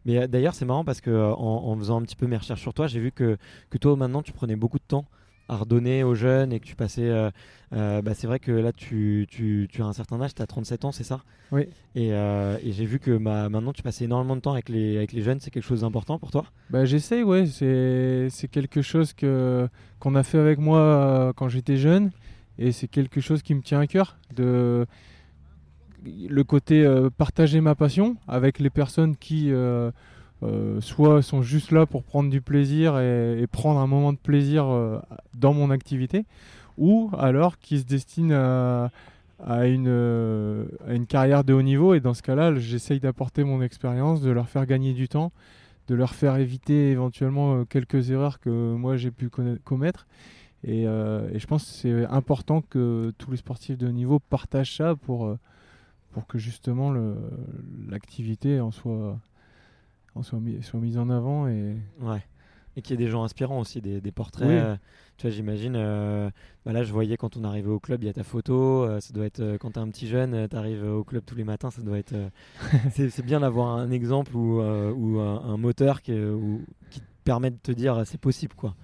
Mais 0.06 0.26
d'ailleurs, 0.26 0.54
c'est 0.54 0.64
marrant 0.64 0.84
parce 0.86 1.02
que 1.02 1.32
en, 1.34 1.76
faisant 1.76 2.00
un 2.00 2.02
petit 2.02 2.16
peu 2.16 2.26
mes 2.26 2.38
recherches 2.38 2.62
sur 2.62 2.72
toi, 2.72 2.86
j'ai 2.86 3.00
vu 3.00 3.12
que, 3.12 3.36
que 3.68 3.76
toi 3.76 3.94
maintenant 3.94 4.22
tu 4.22 4.32
prenais 4.32 4.56
beaucoup 4.56 4.78
de 4.78 4.84
temps 4.88 5.04
à 5.48 5.56
redonner 5.56 6.02
aux 6.04 6.14
jeunes 6.14 6.52
et 6.52 6.60
que 6.60 6.66
tu 6.66 6.76
passais. 6.76 7.08
Euh, 7.08 7.30
euh, 7.72 8.02
bah, 8.02 8.14
c'est 8.14 8.26
vrai 8.26 8.38
que 8.38 8.52
là, 8.52 8.72
tu, 8.72 9.26
tu, 9.30 9.68
tu, 9.70 9.82
as 9.82 9.86
un 9.86 9.92
certain 9.92 10.20
âge, 10.20 10.34
tu 10.34 10.42
as 10.42 10.46
37 10.46 10.84
ans, 10.84 10.92
c'est 10.92 11.04
ça? 11.04 11.22
Oui. 11.52 11.62
Et, 11.94 12.12
euh, 12.12 12.56
et 12.62 12.72
j'ai 12.72 12.84
vu 12.84 12.98
que 12.98 13.16
bah, 13.16 13.48
maintenant, 13.48 13.72
tu 13.72 13.82
passais 13.82 14.04
énormément 14.04 14.36
de 14.36 14.40
temps 14.40 14.52
avec 14.52 14.68
les, 14.68 14.96
avec 14.96 15.12
les 15.12 15.22
jeunes. 15.22 15.40
C'est 15.40 15.50
quelque 15.50 15.64
chose 15.64 15.82
d'important 15.82 16.18
pour 16.18 16.30
toi? 16.30 16.44
Bah, 16.70 16.84
J'essaie, 16.84 17.22
ouais. 17.22 17.46
C'est 17.46 18.48
quelque 18.48 18.82
chose 18.82 19.12
qu'on 19.12 20.14
a 20.14 20.22
fait 20.22 20.38
avec 20.38 20.58
moi 20.58 21.32
quand 21.36 21.48
j'étais 21.48 21.76
jeune. 21.76 22.10
Et 22.58 22.70
c'est 22.70 22.88
quelque 22.88 23.20
chose 23.20 23.42
qui 23.42 23.54
me 23.54 23.62
tient 23.62 23.80
à 23.80 23.86
cœur. 23.86 24.16
De, 24.34 24.86
le 26.04 26.44
côté 26.44 26.86
partager 27.16 27.60
ma 27.60 27.74
passion 27.74 28.16
avec 28.28 28.58
les 28.58 28.70
personnes 28.70 29.16
qui. 29.16 29.50
Euh, 30.42 30.80
soit 30.80 31.22
sont 31.22 31.42
juste 31.42 31.70
là 31.70 31.86
pour 31.86 32.02
prendre 32.02 32.28
du 32.28 32.40
plaisir 32.40 32.98
et, 32.98 33.46
prendre 33.50 33.80
un 33.80 33.86
moment 33.86 34.12
de 34.12 34.18
plaisir 34.18 34.66
euh, 34.66 34.98
dans 35.34 35.54
mon 35.54 35.70
activité, 35.70 36.26
ou 36.76 37.10
alors 37.16 37.58
qui 37.58 37.78
se 37.78 37.84
destinent 37.84 38.34
à, 38.34 39.66
une, 39.66 39.86
euh, 39.88 40.66
à 40.86 40.94
une 40.94 41.06
carrière 41.06 41.44
de 41.44 41.52
haut 41.52 41.62
niveau. 41.62 41.94
Et 41.94 42.00
dans 42.00 42.14
ce 42.14 42.22
cas-là, 42.22 42.54
j'essaye 42.56 43.00
d'apporter 43.00 43.44
mon 43.44 43.62
expérience, 43.62 44.20
de 44.20 44.30
leur 44.30 44.48
faire 44.48 44.66
gagner 44.66 44.92
du 44.92 45.08
temps, 45.08 45.32
de 45.88 45.94
leur 45.94 46.14
faire 46.14 46.36
éviter 46.36 46.90
éventuellement 46.90 47.64
quelques 47.64 48.10
erreurs 48.10 48.40
que 48.40 48.74
moi 48.74 48.96
j'ai 48.96 49.10
pu 49.10 49.30
commettre. 49.64 50.06
Et, 50.66 50.84
je 50.84 51.46
pense 51.46 51.64
que 51.64 51.70
c'est 51.70 52.06
important 52.06 52.62
que 52.62 53.12
tous 53.18 53.30
les 53.30 53.36
sportifs 53.36 53.78
de 53.78 53.86
haut 53.86 53.92
niveau 53.92 54.18
partagent 54.18 54.76
ça 54.76 54.94
pour 54.96 55.36
que 56.26 56.38
justement 56.38 56.92
l'activité 57.88 58.60
en 58.60 58.70
soit 58.70 59.18
soit, 60.22 60.38
mis, 60.40 60.62
soit 60.62 60.80
mise 60.80 60.98
en 60.98 61.10
avant. 61.10 61.48
Et... 61.48 61.76
Ouais. 62.00 62.22
Et 62.76 62.82
qu'il 62.82 62.98
y 62.98 63.02
ait 63.02 63.04
des 63.06 63.10
gens 63.10 63.22
inspirants 63.22 63.60
aussi, 63.60 63.80
des, 63.80 64.00
des 64.00 64.10
portraits. 64.10 64.48
Oui. 64.48 64.54
euh, 64.54 64.74
tu 65.16 65.26
vois, 65.28 65.30
j'imagine. 65.34 65.74
euh, 65.76 66.28
bah 66.66 66.72
là, 66.72 66.82
je 66.82 66.92
voyais 66.92 67.16
quand 67.16 67.36
on 67.36 67.44
arrivait 67.44 67.68
au 67.70 67.78
club, 67.78 68.02
il 68.02 68.06
y 68.06 68.08
a 68.08 68.12
ta 68.12 68.24
photo. 68.24 68.82
euh, 68.82 68.98
ça 69.00 69.12
doit 69.12 69.26
être 69.26 69.58
quand 69.60 69.70
t'es 69.72 69.78
un 69.78 69.88
petit 69.88 70.08
jeune, 70.08 70.48
tu 70.48 70.56
arrives 70.56 70.84
au 70.84 71.04
club 71.04 71.22
tous 71.24 71.36
les 71.36 71.44
matins. 71.44 71.70
Ça 71.70 71.82
doit 71.82 71.98
être. 71.98 72.14
c'est 72.90 73.24
bien 73.24 73.40
d'avoir 73.40 73.68
un 73.76 73.90
exemple 73.92 74.34
ou, 74.36 74.60
ou 74.60 75.20
un, 75.20 75.40
un 75.44 75.56
moteur 75.56 76.02
qui, 76.02 76.12
ou- 76.18 76.62
qui 76.90 77.00
te 77.00 77.06
permet 77.22 77.50
de 77.52 77.58
te 77.62 77.70
dire 77.70 78.02
c'est 78.06 78.20
possible, 78.20 78.54
quoi. 78.56 78.74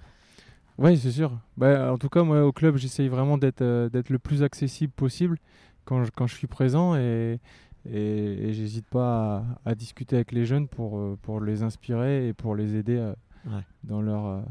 Oui, 0.77 0.97
c'est 0.97 1.11
sûr. 1.11 1.37
Bah, 1.57 1.91
en 1.91 1.97
tout 1.97 2.07
cas, 2.09 2.23
moi, 2.23 2.45
au 2.45 2.53
club, 2.53 2.77
j'essaye 2.77 3.09
vraiment 3.09 3.37
d'être 3.37 3.89
d'être 3.89 4.09
le 4.09 4.19
plus 4.19 4.41
accessible 4.41 4.93
possible 4.93 5.37
quand 5.83 6.05
je, 6.05 6.11
quand 6.15 6.27
je 6.27 6.35
suis 6.35 6.47
présent 6.47 6.95
et, 6.95 7.39
et, 7.89 8.49
et 8.49 8.53
j'hésite 8.53 8.85
pas 8.87 9.45
à, 9.65 9.71
à 9.71 9.75
discuter 9.75 10.15
avec 10.15 10.31
les 10.31 10.45
jeunes 10.45 10.67
pour, 10.67 10.97
euh, 10.97 11.17
pour 11.21 11.41
les 11.41 11.63
inspirer 11.63 12.27
et 12.27 12.33
pour 12.33 12.55
les 12.55 12.75
aider 12.75 12.97
euh, 12.97 13.13
Ouais. 13.47 13.63
dans, 13.83 14.01
leur, 14.01 14.25
euh, 14.27 14.41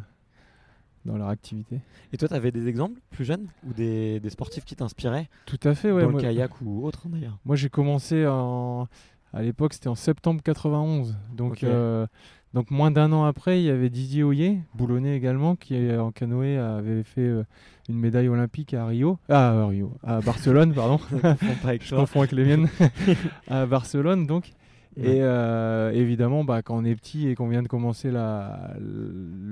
dans 1.05 1.17
leur 1.17 1.29
activité. 1.29 1.81
Et 2.13 2.17
toi, 2.17 2.27
tu 2.29 2.35
avais 2.35 2.51
des 2.51 2.67
exemples 2.67 3.01
plus 3.11 3.25
jeunes 3.25 3.47
ou 3.69 3.73
des, 3.73 4.19
des 4.21 4.31
sportifs 4.31 4.65
qui 4.65 4.75
t'inspiraient? 4.75 5.29
Tout 5.47 5.61
à 5.63 5.75
fait, 5.75 5.93
ouais. 5.93 6.03
dans 6.03 6.11
moi- 6.11 6.21
le 6.21 6.27
kayak 6.27 6.61
ou 6.61 6.85
autre 6.85 7.03
hein, 7.07 7.11
d'ailleurs 7.13 7.39
Moi, 7.45 7.55
j'ai 7.57 7.69
commencé 7.69 8.27
en... 8.27 8.89
à 9.33 9.43
l'époque, 9.43 9.75
c'était 9.75 9.89
en 9.89 9.95
septembre 9.95 10.43
91. 10.43 11.17
Donc, 11.33 11.63
euh, 11.63 12.07
donc 12.55 12.71
moins 12.71 12.91
d'un 12.91 13.13
an 13.13 13.25
après, 13.25 13.61
il 13.61 13.67
y 13.67 13.71
avait 13.71 13.91
Didier 13.91 14.23
Hoyer, 14.25 14.59
boulonnais 14.75 15.17
également, 15.17 15.55
qui 15.57 15.75
euh, 15.77 16.03
en 16.03 16.11
canoë 16.11 16.57
avait 16.59 17.03
fait 17.05 17.21
euh, 17.21 17.45
une 17.89 17.99
médaille 17.99 18.29
olympique 18.29 18.75
à 18.75 18.87
Rio, 18.87 19.19
ah 19.29 19.51
à 19.51 19.67
Rio, 19.67 19.93
à 20.03 20.21
Barcelone, 20.21 20.73
pardon. 20.75 20.99
Je 21.81 21.95
confonds 21.95 22.21
avec 22.21 22.33
les 22.33 22.45
miennes. 22.45 22.69
à 23.49 23.67
Barcelone, 23.67 24.27
donc. 24.27 24.53
Et 24.97 25.23
euh, 25.23 25.93
évidemment, 25.93 26.43
bah, 26.43 26.63
quand 26.63 26.77
on 26.77 26.85
est 26.85 26.97
petit 26.97 27.29
et 27.29 27.37
qu'on 27.37 27.47
vient 27.49 27.63
de 27.63 27.69
commencer 27.69 28.11
la- 28.11 28.75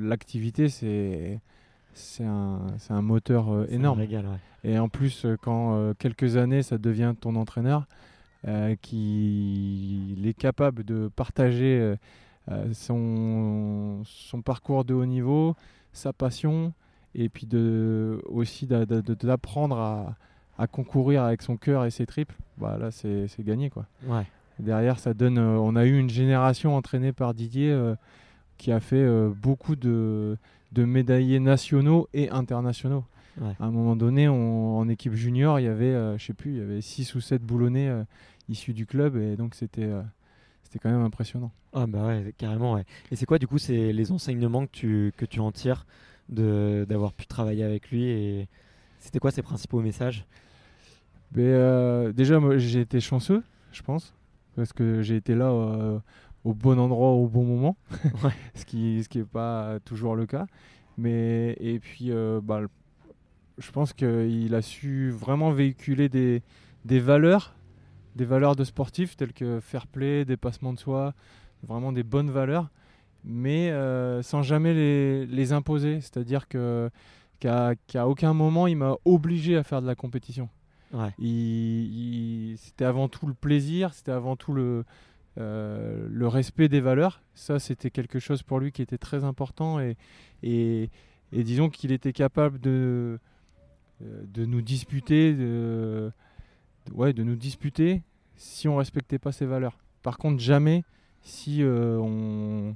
l'activité, 0.00 0.68
c'est 0.68 1.38
c'est 1.94 2.24
un, 2.24 2.58
un 2.90 3.02
moteur 3.02 3.48
euh, 3.52 3.64
C'est 3.68 3.74
un 3.74 3.78
énorme. 3.78 3.98
régal, 4.00 4.24
ouais. 4.26 4.70
Et 4.70 4.78
en 4.78 4.88
plus, 4.88 5.24
quand 5.40 5.92
quelques 6.00 6.36
années, 6.36 6.62
ça 6.62 6.76
devient 6.78 7.14
ton 7.18 7.36
entraîneur, 7.36 7.86
qui 8.82 10.14
il 10.18 10.26
est 10.26 10.34
capable 10.34 10.84
de 10.84 11.08
partager 11.14 11.94
son, 12.72 14.02
son 14.04 14.42
parcours 14.42 14.84
de 14.84 14.94
haut 14.94 15.06
niveau, 15.06 15.54
sa 15.92 16.12
passion, 16.12 16.72
et 17.14 17.28
puis 17.28 17.46
de, 17.46 18.20
aussi 18.26 18.66
d'apprendre 18.66 19.78
à, 19.78 20.16
à 20.58 20.66
concourir 20.66 21.22
avec 21.24 21.42
son 21.42 21.56
cœur 21.56 21.84
et 21.84 21.90
ses 21.90 22.06
tripes, 22.06 22.32
bah 22.58 22.76
là, 22.78 22.90
c'est 22.90 23.26
gagné. 23.40 23.70
quoi. 23.70 23.86
Ouais. 24.06 24.24
Derrière, 24.58 24.98
ça 24.98 25.14
donne. 25.14 25.38
euh, 25.38 25.56
on 25.58 25.76
a 25.76 25.84
eu 25.86 25.96
une 25.98 26.10
génération 26.10 26.74
entraînée 26.76 27.12
par 27.12 27.32
Didier 27.32 27.70
euh, 27.70 27.94
qui 28.56 28.72
a 28.72 28.80
fait 28.80 28.96
euh, 28.96 29.30
beaucoup 29.30 29.76
de, 29.76 30.36
de 30.72 30.84
médaillés 30.84 31.38
nationaux 31.38 32.08
et 32.12 32.28
internationaux. 32.30 33.04
Ouais. 33.40 33.52
À 33.60 33.66
un 33.66 33.70
moment 33.70 33.94
donné, 33.94 34.28
on- 34.28 34.78
en 34.78 34.88
équipe 34.88 35.12
junior, 35.14 35.60
il 35.60 35.64
y 35.64 35.68
avait, 35.68 35.94
euh, 35.94 36.18
je 36.18 36.24
sais 36.26 36.32
plus, 36.34 36.50
il 36.52 36.56
y 36.58 36.60
avait 36.60 36.80
6 36.80 37.14
ou 37.14 37.20
7 37.20 37.40
boulonnais 37.42 37.88
euh, 37.88 38.02
issus 38.48 38.74
du 38.74 38.84
club 38.84 39.16
et 39.16 39.36
donc 39.36 39.54
c'était 39.54 39.84
euh, 39.84 40.02
c'était 40.68 40.78
quand 40.78 40.90
même 40.90 41.02
impressionnant. 41.02 41.50
Ah 41.72 41.86
bah 41.86 42.06
ouais, 42.06 42.34
carrément 42.36 42.74
ouais. 42.74 42.84
Et 43.10 43.16
c'est 43.16 43.24
quoi 43.26 43.38
du 43.38 43.46
coup 43.46 43.58
c'est 43.58 43.92
les 43.92 44.12
enseignements 44.12 44.66
que 44.66 44.72
tu, 44.72 45.12
que 45.16 45.24
tu 45.24 45.40
en 45.40 45.50
tires 45.50 45.86
de 46.28 46.84
d'avoir 46.88 47.14
pu 47.14 47.26
travailler 47.26 47.64
avec 47.64 47.90
lui 47.90 48.04
et 48.04 48.48
c'était 48.98 49.18
quoi 49.18 49.30
ses 49.30 49.42
principaux 49.42 49.80
messages? 49.80 50.26
Mais 51.32 51.42
euh, 51.44 52.12
déjà, 52.12 52.40
moi, 52.40 52.56
j'ai 52.58 52.80
été 52.80 53.00
chanceux, 53.00 53.42
je 53.72 53.82
pense, 53.82 54.14
parce 54.56 54.72
que 54.72 55.02
j'ai 55.02 55.16
été 55.16 55.34
là 55.34 55.50
euh, 55.50 55.98
au 56.44 56.54
bon 56.54 56.78
endroit 56.78 57.10
au 57.12 57.28
bon 57.28 57.44
moment, 57.44 57.76
Ouais. 58.24 58.30
ce 58.54 58.64
qui 58.64 59.02
ce 59.02 59.08
qui 59.08 59.20
est 59.20 59.24
pas 59.24 59.78
toujours 59.84 60.16
le 60.16 60.26
cas. 60.26 60.46
Mais 60.96 61.56
et 61.60 61.78
puis, 61.78 62.10
euh, 62.10 62.40
bah, 62.42 62.62
je 63.58 63.70
pense 63.70 63.92
qu'il 63.92 64.54
a 64.54 64.62
su 64.62 65.10
vraiment 65.10 65.50
véhiculer 65.52 66.08
des, 66.08 66.42
des 66.84 66.98
valeurs, 67.00 67.54
des 68.18 68.24
valeurs 68.24 68.56
de 68.56 68.64
sportif 68.64 69.16
telles 69.16 69.32
que 69.32 69.60
fair 69.60 69.86
play, 69.86 70.24
dépassement 70.24 70.72
de 70.72 70.78
soi, 70.78 71.14
vraiment 71.62 71.92
des 71.92 72.02
bonnes 72.02 72.30
valeurs, 72.30 72.68
mais 73.24 73.70
euh, 73.70 74.22
sans 74.22 74.42
jamais 74.42 74.74
les, 74.74 75.24
les 75.26 75.52
imposer. 75.52 76.00
C'est-à-dire 76.00 76.48
que 76.48 76.90
qu'à 77.40 78.08
aucun 78.08 78.34
moment 78.34 78.66
il 78.66 78.76
m'a 78.76 78.96
obligé 79.04 79.56
à 79.56 79.62
faire 79.62 79.80
de 79.80 79.86
la 79.86 79.94
compétition. 79.94 80.48
Ouais. 80.92 81.12
Il- 81.20 82.50
il- 82.52 82.58
c'était 82.58 82.84
avant 82.84 83.08
tout 83.08 83.26
le 83.28 83.34
plaisir, 83.34 83.94
c'était 83.94 84.10
avant 84.10 84.34
tout 84.34 84.52
le, 84.52 84.84
euh, 85.38 86.08
le 86.10 86.26
respect 86.26 86.68
des 86.68 86.80
valeurs. 86.80 87.22
Ça, 87.34 87.60
c'était 87.60 87.90
quelque 87.90 88.18
chose 88.18 88.42
pour 88.42 88.58
lui 88.58 88.72
qui 88.72 88.82
était 88.82 88.98
très 88.98 89.22
important. 89.22 89.78
Et, 89.78 89.96
et, 90.42 90.90
et 91.32 91.44
disons 91.44 91.68
qu'il 91.68 91.92
était 91.92 92.12
capable 92.12 92.58
de, 92.58 93.20
euh, 94.02 94.22
de 94.34 94.44
nous 94.44 94.62
disputer, 94.62 95.32
de- 95.34 96.10
ouais, 96.92 97.12
de 97.12 97.22
nous 97.22 97.36
disputer 97.36 98.02
si 98.38 98.66
on 98.68 98.76
respectait 98.76 99.18
pas 99.18 99.32
ses 99.32 99.44
valeurs. 99.44 99.76
Par 100.02 100.16
contre, 100.16 100.40
jamais 100.40 100.84
si 101.20 101.62
euh, 101.62 101.98
on, 101.98 102.74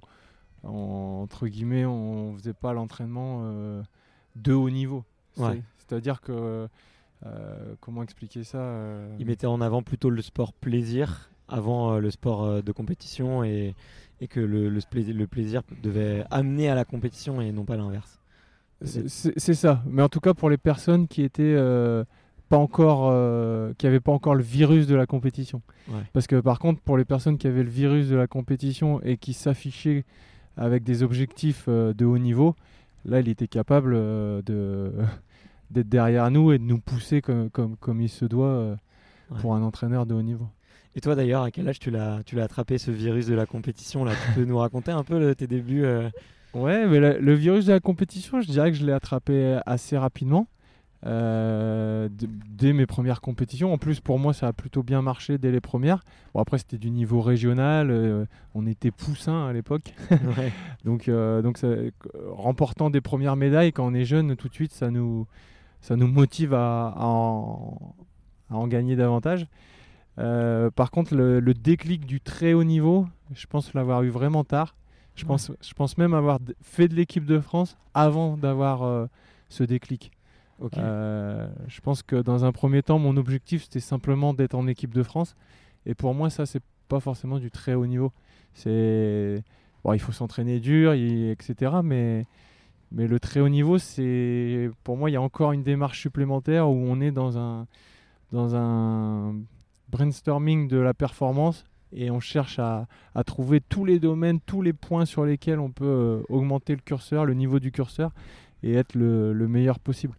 en- 0.65 1.23
entre 1.23 1.47
guillemets, 1.49 1.87
on 1.87 2.35
faisait 2.37 2.53
pas 2.53 2.75
l'entraînement 2.75 3.41
euh, 3.45 3.83
de 4.37 4.53
haut 4.53 4.69
niveau. 4.69 5.05
Ouais. 5.39 5.63
C'est-à-dire 5.79 6.21
que 6.21 6.69
euh, 7.25 7.75
comment 7.81 8.03
expliquer 8.03 8.45
ça 8.45 8.59
Il 9.19 9.25
mettait 9.27 9.47
en 9.47 9.61
avant 9.63 9.83
plutôt 9.83 10.11
le 10.11 10.21
sport 10.21 10.53
plaisir 10.53 11.31
avant 11.49 11.99
le 11.99 12.11
sport 12.11 12.63
de 12.63 12.73
compétition 12.73 13.45
et, 13.45 13.75
et 14.21 14.27
que 14.29 14.41
le, 14.41 14.69
le, 14.69 14.81
spla- 14.81 15.13
le 15.13 15.27
plaisir 15.27 15.63
devait 15.83 16.25
amener 16.31 16.69
à 16.69 16.75
la 16.75 16.85
compétition 16.85 17.41
et 17.41 17.53
non 17.53 17.65
pas 17.65 17.77
l'inverse. 17.77 18.19
C'est 18.85 19.55
ça. 19.55 19.83
Mais 19.87 20.03
en 20.03 20.09
tout 20.09 20.21
cas, 20.21 20.35
pour 20.35 20.51
les 20.51 20.57
personnes 20.59 21.07
qui 21.07 21.23
étaient 21.23 21.55
euh, 21.57 22.05
pas 22.53 22.59
encore, 22.59 23.09
euh, 23.11 23.73
qui 23.79 23.87
n'avaient 23.87 24.01
pas 24.01 24.13
encore 24.13 24.35
le 24.35 24.43
virus 24.43 24.87
de 24.87 24.95
la 24.95 25.07
compétition. 25.07 25.63
Ouais. 25.89 26.03
Parce 26.13 26.27
que 26.27 26.37
par 26.39 26.59
contre, 26.59 26.83
pour 26.83 26.99
les 26.99 27.07
personnes 27.07 27.39
qui 27.39 27.47
avaient 27.47 27.63
le 27.63 27.71
virus 27.71 28.09
de 28.11 28.17
la 28.17 28.27
compétition 28.27 29.01
et 29.03 29.17
qui 29.17 29.33
s'affichaient 29.33 30.05
avec 30.59 30.83
des 30.85 31.03
objectifs 31.03 31.65
euh, 31.69 31.95
de 31.95 32.05
haut 32.05 32.19
niveau, 32.19 32.55
là, 33.07 33.21
il 33.21 33.29
était 33.31 33.49
capable 33.49 33.95
euh, 33.95 34.43
de 34.43 34.93
d'être 35.71 35.89
derrière 35.89 36.31
nous 36.31 36.53
et 36.53 36.59
de 36.59 36.65
nous 36.65 36.79
pousser 36.79 37.23
comme, 37.23 37.49
comme, 37.49 37.77
comme 37.79 38.03
il 38.03 38.11
se 38.11 38.27
doit 38.27 38.47
euh, 38.49 38.77
Ouais. 39.31 39.41
pour 39.41 39.55
un 39.55 39.63
entraîneur 39.63 40.05
de 40.05 40.13
haut 40.13 40.21
niveau. 40.21 40.47
Et 40.95 41.01
toi 41.01 41.15
d'ailleurs, 41.15 41.43
à 41.45 41.51
quel 41.51 41.67
âge 41.67 41.79
tu 41.79 41.91
l'as 41.91 42.21
tu 42.27 42.37
l'as 42.37 42.45
attrapé 42.45 42.77
ce 42.77 42.91
virus 42.91 43.27
de 43.27 43.35
la 43.35 43.47
compétition 43.47 44.05
là? 44.05 44.13
Tu 44.27 44.33
peux 44.41 44.45
nous 44.45 44.59
raconter 44.59 44.91
un 44.93 45.05
peu 45.05 45.19
le- 45.19 45.35
tes 45.35 45.47
débuts 45.47 45.87
Ouais, 46.53 46.87
mais 46.87 47.01
le 47.19 47.33
virus 47.35 47.65
de 47.65 47.73
la 47.73 47.81
compétition, 47.81 48.43
je 48.43 48.49
dirais 48.51 48.71
que 48.71 48.77
je 48.77 48.85
l'ai 48.85 48.93
attrapé 48.93 49.59
assez 49.65 49.97
rapidement. 49.97 50.47
Euh, 51.05 52.09
dès 52.49 52.73
mes 52.73 52.87
premières 52.87 53.21
compétitions. 53.21 53.73
En 53.73 53.79
plus, 53.79 54.01
pour 54.01 54.19
moi, 54.19 54.33
ça 54.33 54.49
a 54.49 54.53
plutôt 54.53 54.83
bien 54.83 55.03
marché 55.03 55.39
dès 55.39 55.51
les 55.51 55.61
premières. 55.61 56.05
Bon, 56.35 56.41
après, 56.41 56.59
c'était 56.59 56.79
du 56.79 56.91
niveau 56.91 57.21
régional. 57.21 57.91
euh, 57.91 58.25
on 58.55 58.67
était 58.67 58.91
poussins 58.91 59.47
à 59.47 59.53
l'époque. 59.53 59.95
ouais. 60.11 60.53
Donc, 60.85 61.09
euh, 61.09 61.43
donc 61.43 61.59
ça- 61.59 61.69
remportant 62.31 62.91
des 62.91 63.01
premières 63.01 63.37
médailles 63.37 63.73
quand 63.73 63.87
on 63.87 63.95
est 63.95 64.05
jeune, 64.05 64.37
tout 64.37 64.49
de 64.49 64.55
suite, 64.55 64.73
ça 64.73 64.91
nous, 64.91 65.27
ça 65.81 65.97
nous 65.97 66.07
motive 66.09 66.55
à, 66.55 66.89
à 66.97 67.05
en, 67.05 67.95
à 68.51 68.57
en 68.57 68.67
gagner 68.69 68.95
davantage. 68.97 69.47
Par 70.17 70.91
contre, 70.91 71.15
le, 71.15 71.41
le 71.41 71.55
déclic 71.55 72.07
du 72.07 72.21
très 72.21 72.53
haut 72.53 72.65
niveau, 72.65 73.07
je 73.35 73.47
pense 73.47 73.75
l'avoir 73.75 74.03
eu 74.03 74.09
vraiment 74.09 74.45
tard. 74.45 74.77
Je, 75.15 75.25
Ouais. 75.25 75.29
pense, 75.29 75.51
je 75.61 75.75
pense 75.75 75.99
même 75.99 76.15
avoir 76.15 76.39
fait 76.63 76.89
de 76.89 76.95
l'équipe 76.95 77.25
de 77.27 77.39
France 77.41 77.77
avant 77.93 78.37
d'avoir 78.37 79.09
ce 79.49 79.65
déclic. 79.65 80.11
Euh, 80.77 81.49
je 81.67 81.81
pense 81.81 82.03
que 82.03 82.17
dans 82.17 82.45
un 82.45 82.53
premier 82.53 82.83
temps, 82.83 82.99
mon 82.99 83.17
objectif 83.17 83.65
c'était 83.65 83.81
simplement 83.81 84.35
d'être 84.35 84.55
en 84.55 84.67
équipe 84.67 84.95
de 84.95 85.03
France. 85.03 85.35
Et 85.87 85.95
pour 85.95 86.15
moi, 86.15 86.31
ça, 86.31 86.47
c'est 86.47 86.63
pas 86.89 87.01
forcément 87.01 87.39
du 87.39 87.51
très 87.51 87.75
haut 87.75 87.87
niveau. 87.87 88.13
C'est 88.55 89.43
il 89.93 89.99
faut 89.99 90.13
s'entraîner 90.13 90.61
dur, 90.61 90.93
etc. 90.93 91.73
Mais 91.83 92.25
le 92.93 93.19
très 93.19 93.41
haut 93.41 93.49
niveau, 93.49 93.79
c'est 93.79 94.71
pour 94.85 94.97
moi, 94.97 95.11
il 95.11 95.15
y 95.15 95.17
a 95.17 95.23
encore 95.23 95.53
une 95.53 95.65
démarche 95.65 96.01
supplémentaire 96.01 96.69
où 96.69 96.75
on 96.75 97.01
est 97.01 97.11
dans 97.11 97.39
un 97.39 99.35
brainstorming 99.89 100.69
de 100.69 100.79
la 100.79 100.95
performance 100.95 101.65
et 101.95 102.11
on 102.11 102.21
cherche 102.21 102.59
à, 102.59 102.87
trouver 103.27 103.61
tous 103.61 103.85
les 103.85 103.99
domaines, 103.99 104.41
tous 104.41 104.63
les 104.63 104.73
points 104.73 105.05
sur 105.05 105.25
lesquels 105.25 105.59
on 105.59 105.71
peut 105.71 105.85
euh, 105.85 106.23
augmenter 106.31 106.75
le 106.75 106.81
curseur, 106.81 107.27
le 107.27 107.35
niveau 107.35 107.59
du 107.59 107.71
curseur 107.71 108.13
et 108.63 108.73
être 108.75 108.95
le 108.95 109.49
meilleur 109.49 109.79
possible 109.79 110.15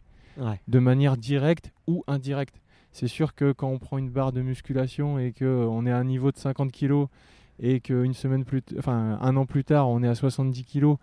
De 0.67 0.79
manière 0.79 1.17
directe 1.17 1.71
ou 1.87 2.03
indirecte. 2.07 2.61
C'est 2.91 3.07
sûr 3.07 3.33
que 3.33 3.51
quand 3.51 3.69
on 3.69 3.79
prend 3.79 3.97
une 3.97 4.09
barre 4.09 4.31
de 4.31 4.41
musculation 4.41 5.17
et 5.17 5.33
qu'on 5.33 5.85
est 5.85 5.91
à 5.91 5.97
un 5.97 6.03
niveau 6.03 6.31
de 6.31 6.37
50 6.37 6.71
kg 6.71 7.05
et 7.59 7.79
qu'une 7.79 8.13
semaine 8.13 8.45
plus, 8.45 8.61
enfin 8.77 9.17
un 9.19 9.35
an 9.35 9.45
plus 9.45 9.63
tard, 9.63 9.89
on 9.89 10.03
est 10.03 10.07
à 10.07 10.15
70 10.15 10.63
kg, 10.65 10.95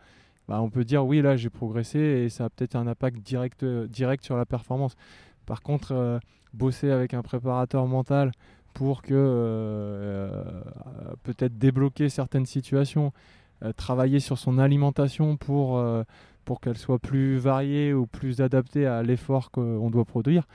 bah, 0.49 0.61
on 0.61 0.71
peut 0.71 0.85
dire 0.85 1.05
oui 1.05 1.21
là 1.21 1.37
j'ai 1.37 1.51
progressé 1.51 1.99
et 1.99 2.29
ça 2.29 2.45
a 2.45 2.51
peut-être 2.51 2.77
un 2.77 2.87
impact 2.87 3.19
direct, 3.19 3.63
euh, 3.63 3.87
direct 3.89 4.25
sur 4.25 4.37
la 4.37 4.47
performance. 4.47 4.97
Par 5.51 5.63
contre, 5.63 5.91
euh, 5.91 6.21
bosser 6.55 6.93
avec 6.93 7.13
un 7.13 7.23
préparateur 7.23 7.89
mental 7.89 8.31
pour 8.73 9.03
que 9.03 9.15
euh, 9.15 10.45
euh, 10.47 11.15
peut-être 11.25 11.59
débloquer 11.59 12.09
certaines 12.09 12.47
situations, 12.47 13.13
travailler 13.77 14.21
sur 14.21 14.39
son 14.39 14.59
alimentation 14.59 15.37
pour, 15.37 15.85
pour 16.45 16.61
qu'elle 16.61 16.77
soit 16.77 16.99
plus 16.99 17.37
variée 17.37 17.93
ou 17.93 18.07
plus 18.07 18.41
adaptée 18.41 18.87
à 18.87 19.03
l'effort 19.03 19.51
qu'on 19.51 19.91
doit 19.91 20.05
produire. 20.05 20.47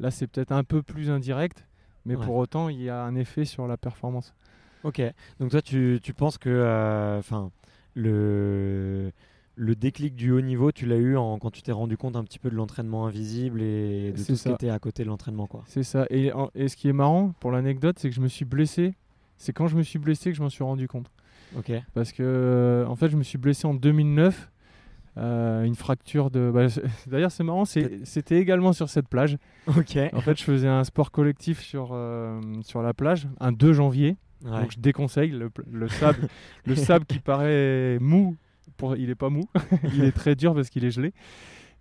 Là, 0.00 0.10
c'est 0.10 0.26
peut-être 0.26 0.52
un 0.52 0.64
peu 0.64 0.82
plus 0.82 1.10
indirect, 1.10 1.66
mais 2.06 2.16
pour 2.16 2.36
autant, 2.36 2.68
il 2.68 2.80
y 2.80 2.88
a 2.88 3.02
un 3.02 3.14
effet 3.14 3.44
sur 3.44 3.66
la 3.66 3.76
performance. 3.76 4.34
Ok, 4.84 5.00
donc 5.38 5.50
toi, 5.50 5.62
tu, 5.62 6.00
tu 6.02 6.12
penses 6.12 6.38
que 6.38 7.18
enfin 7.18 7.50
le 7.94 9.12
le 9.54 9.74
déclic 9.74 10.14
du 10.14 10.30
haut 10.30 10.40
niveau, 10.40 10.72
tu 10.72 10.86
l'as 10.86 10.96
eu 10.96 11.16
en, 11.16 11.38
quand 11.38 11.50
tu 11.50 11.62
t'es 11.62 11.72
rendu 11.72 11.96
compte 11.96 12.16
un 12.16 12.24
petit 12.24 12.38
peu 12.38 12.50
de 12.50 12.54
l'entraînement 12.54 13.06
invisible 13.06 13.60
et 13.62 14.12
de 14.12 14.22
tout 14.22 14.36
ce 14.36 14.48
qui 14.48 14.54
était 14.54 14.70
à 14.70 14.78
côté 14.78 15.04
de 15.04 15.08
l'entraînement. 15.08 15.48
C'est 15.66 15.82
ça. 15.82 16.06
Et, 16.10 16.32
et, 16.54 16.68
ce 16.68 16.76
qui 16.76 16.88
est 16.88 16.94
marrant, 16.94 17.34
pour 17.40 17.50
l'anecdote, 17.50 17.98
c'est 17.98 18.08
que 18.08 18.14
je 18.14 18.20
me 18.20 18.28
suis 18.28 18.44
blessé. 18.44 18.94
C'est 19.36 19.52
quand 19.52 19.66
je 19.66 19.76
me 19.76 19.82
suis 19.82 19.98
blessé 19.98 20.30
que 20.30 20.36
je 20.36 20.42
m'en 20.42 20.48
suis 20.48 20.64
rendu 20.64 20.88
compte. 20.88 21.10
Ok. 21.56 21.72
Parce 21.94 22.12
que, 22.12 22.22
euh, 22.22 22.86
en 22.86 22.96
fait, 22.96 23.08
je 23.08 23.16
me 23.16 23.22
suis 23.22 23.38
blessé 23.38 23.66
en 23.66 23.74
2009. 23.74 24.50
Euh, 25.18 25.64
une 25.64 25.74
fracture 25.74 26.30
de. 26.30 26.50
Bah, 26.52 26.66
d'ailleurs, 27.06 27.30
c'est 27.30 27.44
marrant, 27.44 27.64
c'était 27.64 28.38
également 28.38 28.72
sur 28.72 28.88
cette 28.88 29.08
plage. 29.08 29.36
Ok. 29.66 29.98
En 30.12 30.20
fait, 30.20 30.38
je 30.38 30.44
faisais 30.44 30.68
un 30.68 30.84
sport 30.84 31.10
collectif 31.10 31.60
sur, 31.60 31.90
euh, 31.92 32.40
sur 32.62 32.82
la 32.82 32.94
plage, 32.94 33.28
un 33.40 33.52
2 33.52 33.72
janvier. 33.72 34.16
Donc, 34.42 34.72
je 34.72 34.80
déconseille 34.80 35.30
le, 35.30 35.50
le 35.70 35.86
sable, 35.86 36.28
le 36.66 36.74
sable 36.74 37.04
qui 37.04 37.20
paraît 37.20 37.98
mou 38.00 38.36
il 38.96 39.10
est 39.10 39.14
pas 39.14 39.30
mou, 39.30 39.48
il 39.94 40.04
est 40.04 40.12
très 40.12 40.34
dur 40.34 40.54
parce 40.54 40.70
qu'il 40.70 40.84
est 40.84 40.90
gelé. 40.90 41.12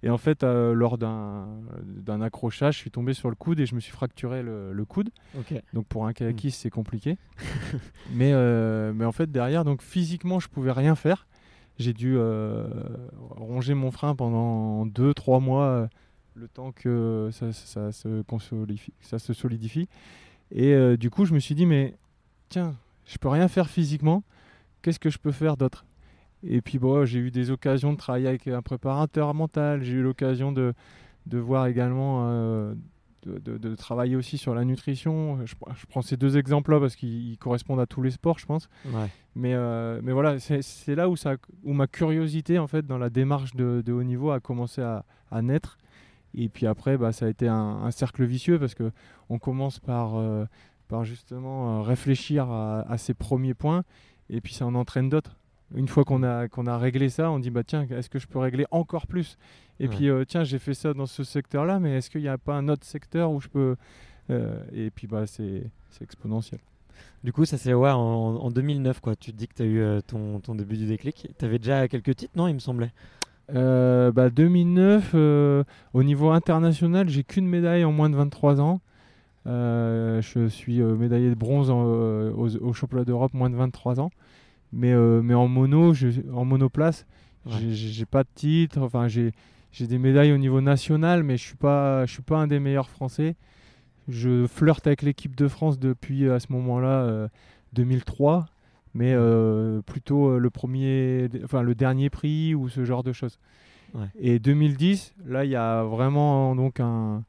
Et 0.04 0.10
en 0.10 0.18
fait, 0.18 0.44
euh, 0.44 0.74
lors 0.74 0.98
d'un 0.98 2.22
accrochage, 2.22 2.76
je 2.76 2.80
suis 2.80 2.90
tombé 2.90 3.14
sur 3.14 3.30
le 3.30 3.36
coude 3.36 3.60
et 3.60 3.68
je 3.68 3.76
me 3.76 3.80
suis 3.80 3.92
fracturé 3.92 4.42
le, 4.42 4.84
coude. 4.86 5.12
Donc 5.74 5.86
pour 5.86 6.08
un 6.08 6.14
kayakiste, 6.14 6.58
hmm. 6.58 6.62
c'est 6.62 6.70
compliqué. 6.72 7.18
mais, 8.12 8.32
euh, 8.34 8.94
mais 8.96 9.06
en 9.06 9.12
fait, 9.12 9.32
derrière, 9.32 9.64
donc 9.64 9.84
physiquement, 9.84 10.40
je 10.40 10.48
pouvais 10.48 10.72
rien 10.72 10.96
faire. 10.96 11.28
J'ai 11.82 11.94
dû 11.94 12.16
euh, 12.18 12.68
ronger 13.32 13.74
mon 13.74 13.92
frein 13.92 14.16
pendant 14.16 14.86
2-3 14.86 15.42
mois, 15.42 15.90
le 16.36 16.48
temps 16.48 16.72
que 16.72 17.30
ça, 17.34 17.52
se 17.52 17.92
ça 19.02 19.20
se 19.20 19.34
solidifie. 19.34 19.90
Et 20.52 20.98
du 20.98 21.10
coup, 21.10 21.26
je 21.26 21.34
me 21.34 21.40
suis 21.40 21.56
dit, 21.56 21.66
mais 21.66 21.96
tiens, 22.50 22.76
je 23.06 23.18
peux 23.18 23.30
rien 23.30 23.48
faire 23.48 23.70
physiquement. 23.70 24.24
Qu'est-ce 24.82 25.00
que 25.00 25.10
je 25.10 25.18
peux 25.18 25.32
faire 25.32 25.58
d'autre? 25.58 25.86
Et 26.44 26.62
puis 26.62 26.80
bon, 26.80 27.06
j'ai 27.06 27.20
eu 27.20 27.32
des 27.32 27.52
occasions 27.52 27.94
de 27.94 27.98
travailler 27.98 28.28
avec 28.28 28.48
un 28.48 28.62
préparateur 28.62 29.34
mental, 29.34 29.84
j'ai 29.84 29.94
eu 29.94 30.02
l'occasion 30.02 30.52
de, 30.52 30.74
voir 31.32 31.68
également, 31.68 32.28
euh, 32.30 32.74
de, 33.24 33.58
de, 33.58 33.76
travailler 33.76 34.16
aussi 34.16 34.38
sur 34.38 34.54
la 34.56 34.66
nutrition. 34.66 35.46
Je, 35.46 35.56
prends 35.90 36.02
ces 36.02 36.18
deux 36.18 36.38
exemples-là 36.38 36.80
parce 36.80 36.96
qu'ils 36.96 37.38
correspondent 37.38 37.80
à 37.80 37.86
tous 37.86 38.02
les 38.02 38.12
sports, 38.12 38.40
je 38.40 38.46
pense. 38.46 38.70
Mais, 39.36 39.54
euh, 39.54 40.00
mais 40.04 40.12
voilà, 40.12 40.40
c'est 40.40 40.96
là 40.96 41.10
où, 41.10 41.16
ça, 41.16 41.36
où 41.64 41.74
ma 41.74 41.88
curiosité 41.88 42.60
en 42.60 42.68
fait 42.68 42.86
dans 42.86 42.98
la 42.98 43.10
démarche 43.10 43.56
de, 43.56 43.92
haut 43.92 44.04
niveau 44.04 44.32
a 44.32 44.40
commencé 44.40 44.82
à, 44.82 45.06
à 45.30 45.42
naître. 45.42 45.78
Et 46.34 46.50
puis 46.50 46.66
après, 46.66 46.98
bah, 46.98 47.12
ça 47.12 47.26
a 47.26 47.30
été 47.30 47.48
un, 47.48 47.92
cercle 47.92 48.24
vicieux 48.24 48.58
parce 48.60 48.74
que 48.74 48.92
on 49.30 49.40
commence 49.40 49.80
par, 49.80 50.16
euh, 50.16 50.46
par 50.88 51.04
justement 51.04 51.82
réfléchir 51.82 52.50
à, 52.50 52.82
à 52.90 52.98
ces 52.98 53.14
premiers 53.14 53.54
points 53.54 53.84
et 54.30 54.42
puis 54.42 54.54
ça 54.54 54.66
en 54.66 54.76
entraîne 54.76 55.10
d'autres 55.10 55.41
une 55.76 55.88
fois 55.88 56.04
qu'on 56.04 56.24
a, 56.24 56.48
qu'on 56.48 56.68
a 56.68 56.78
réglé 56.78 57.10
ça, 57.10 57.32
on 57.32 57.40
dit 57.40 57.50
bah 57.50 57.64
tiens, 57.64 57.86
est-ce 57.90 58.10
que 58.10 58.20
je 58.20 58.28
peux 58.28 58.40
régler 58.40 58.66
encore 58.72 59.08
plus? 59.08 59.38
Et 59.80 59.88
puis 59.88 60.10
euh, 60.10 60.24
tiens, 60.26 60.44
j'ai 60.44 60.60
fait 60.60 60.76
ça 60.76 60.94
dans 60.94 61.08
ce 61.08 61.24
secteur-là, 61.24 61.80
mais 61.80 61.98
est-ce 61.98 62.10
qu'il 62.10 62.22
n'y 62.22 62.28
a 62.28 62.38
pas 62.38 62.54
un 62.54 62.68
autre 62.68 62.86
secteur 62.86 63.32
où 63.32 63.42
je 63.42 63.48
peux 63.48 63.76
euh, 64.30 64.60
Et 64.74 64.92
puis 64.92 65.08
bah 65.08 65.26
c'est, 65.26 65.64
exponentiel. 66.02 66.60
Du 67.24 67.34
coup, 67.34 67.46
ça 67.46 67.58
c'est 67.58 67.74
ouais, 67.74 67.90
en, 67.90 68.52
2009 68.52 69.00
quoi. 69.00 69.16
Tu 69.16 69.32
te 69.32 69.38
dis 69.38 69.48
que 69.48 69.56
tu 69.56 69.64
as 69.64 69.66
eu 69.66 69.80
euh, 69.80 70.02
ton, 70.02 70.40
ton, 70.40 70.54
début 70.54 70.78
du 70.78 70.86
déclic. 70.86 71.30
Tu 71.38 71.46
avais 71.46 71.58
déjà 71.58 71.88
quelques 71.88 72.16
titres, 72.16 72.34
non 72.36 72.48
Il 72.48 72.54
me 72.54 72.60
semblait? 72.60 72.92
bah 73.54 74.30
2009, 74.30 75.14
au 75.94 76.04
niveau 76.04 76.30
international, 76.30 77.10
j'ai 77.10 77.24
qu'une 77.24 77.48
médaille 77.48 77.84
en 77.84 77.92
moins 77.92 78.10
de 78.10 78.16
23 78.16 78.62
ans. 78.62 78.80
je 79.46 80.48
suis 80.48 80.80
médaillé 80.82 81.30
de 81.30 81.36
bronze 81.36 81.70
au 81.70 82.74
championnat 82.74 83.04
d'Europe 83.04 83.34
moins 83.34 83.50
de 83.50 83.56
23 83.56 84.00
ans. 84.00 84.12
Mais, 84.74 84.94
euh, 84.94 85.22
mais 85.22 85.34
en 85.34 85.48
mono, 85.48 85.94
je, 85.94 86.10
en 86.34 86.46
monoplace, 86.46 87.06
j'ai 87.70 88.06
pas 88.06 88.24
de 88.24 88.30
titre. 88.36 88.80
Enfin, 88.80 89.08
j'ai 89.08 89.34
des 89.80 89.98
médailles 89.98 90.32
au 90.32 90.38
niveau 90.38 90.62
national, 90.62 91.24
mais 91.24 91.38
je 91.38 91.44
suis 91.44 91.58
pas, 91.58 92.06
je 92.06 92.14
suis 92.14 92.22
pas 92.22 92.38
un 92.38 92.48
des 92.48 92.60
meilleurs 92.60 92.90
Français. 92.90 93.36
Je 94.08 94.48
flirte 94.48 94.88
avec 94.88 95.02
l'équipe 95.02 95.36
de 95.36 95.48
France 95.48 95.80
depuis 95.80 96.30
à 96.30 96.40
ce 96.40 96.52
moment-là 96.52 97.30
2003, 97.74 98.48
mais 98.94 99.14
euh, 99.14 99.82
plutôt 99.82 100.40
le 100.40 100.50
premier, 100.50 101.30
enfin 101.44 101.62
le 101.62 101.76
dernier 101.76 102.10
prix 102.10 102.56
ou 102.56 102.70
ce 102.70 102.86
genre 102.86 103.04
de 103.04 103.14
choses. 103.14 103.40
Et 104.20 104.40
2010, 104.40 105.14
là, 105.26 105.44
il 105.44 105.52
y 105.52 105.56
a 105.58 105.84
vraiment 105.84 106.56
donc 106.56 106.80
un, 106.80 107.24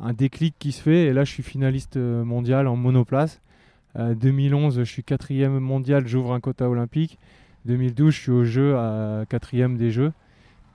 un 0.00 0.12
déclic 0.12 0.54
qui 0.58 0.72
se 0.72 0.82
fait. 0.82 1.06
Et 1.06 1.12
là, 1.12 1.24
je 1.24 1.30
suis 1.32 1.42
finaliste 1.42 1.96
euh, 1.96 2.24
mondial 2.24 2.66
en 2.66 2.76
monoplace. 2.76 3.40
2011, 3.96 4.78
je 4.78 4.84
suis 4.84 5.02
quatrième 5.02 5.58
mondial, 5.58 6.06
j'ouvre 6.06 6.32
un 6.32 6.40
quota 6.40 6.68
olympique. 6.68 7.18
2012, 7.64 8.14
je 8.14 8.20
suis 8.20 8.30
au 8.30 8.44
jeu 8.44 8.76
à 8.76 9.24
quatrième 9.28 9.76
des 9.76 9.90
Jeux. 9.90 10.12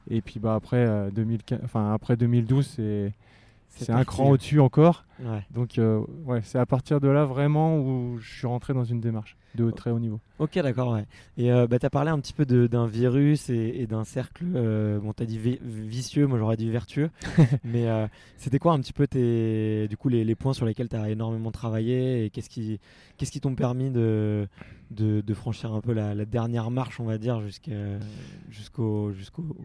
Et 0.10 0.22
puis 0.22 0.40
bah, 0.40 0.56
après, 0.56 1.12
2015, 1.12 1.60
euh, 1.76 1.94
après 1.94 2.18
2012, 2.18 2.74
c'est 2.76 3.14
c'est 3.76 3.92
un 3.92 4.04
cran 4.04 4.30
au-dessus 4.30 4.60
encore. 4.60 5.06
Donc, 5.52 5.78
euh, 5.78 6.04
ouais, 6.26 6.42
c'est 6.44 6.60
à 6.60 6.66
partir 6.66 7.00
de 7.00 7.08
là 7.08 7.26
vraiment 7.26 7.78
où 7.78 8.18
je 8.20 8.30
suis 8.30 8.48
rentré 8.48 8.74
dans 8.74 8.84
une 8.84 9.00
démarche 9.00 9.38
de 9.56 9.72
très 9.72 9.90
haut 9.90 10.00
niveau. 10.00 10.20
Ok, 10.40 10.56
d'accord. 10.56 10.92
Ouais. 10.94 11.06
Et 11.38 11.52
euh, 11.52 11.66
bah, 11.66 11.80
tu 11.80 11.86
as 11.86 11.90
parlé 11.90 12.10
un 12.12 12.20
petit 12.20 12.34
peu 12.34 12.46
d'un 12.46 12.88
virus 12.88 13.50
et, 13.50 13.88
d'un 13.88 14.04
cercle. 14.04 14.46
Euh, 14.56 15.00
bon, 15.00 15.14
tu 15.14 15.24
as 15.24 15.26
dit 15.26 15.40
vicieux, 15.40 16.28
moi 16.28 16.38
j'aurais 16.38 16.58
dit 16.58 16.70
vertueux. 16.70 17.10
mais 17.64 17.86
c'était 18.38 18.60
quoi 18.60 18.74
un 18.74 18.80
petit 18.80 18.94
peu 18.94 19.08
tes, 19.08 19.88
du 19.88 19.98
coup, 19.98 20.10
les, 20.10 20.24
les 20.24 20.36
points 20.36 20.54
sur 20.54 20.66
lesquels 20.66 20.90
tu 20.90 20.96
as 20.96 21.10
énormément 21.10 21.52
travaillé 21.52 22.26
et 22.26 22.30
qu'est-ce 22.30 22.50
qui 22.50 22.80
qu'est-ce 23.18 23.32
qui 23.32 23.40
t'ont 23.40 23.56
permis 23.56 23.92
de, 23.92 24.48
de, 24.92 25.22
de, 25.22 25.34
franchir 25.34 25.74
un 25.74 25.82
peu 25.82 25.94
la, 25.94 26.14
la 26.16 26.26
dernière 26.26 26.70
marche, 26.72 27.00
on 27.00 27.06
va 27.06 27.18
dire, 27.18 27.42
jusqu'aux 28.50 29.12
jusqu'au 29.14 29.56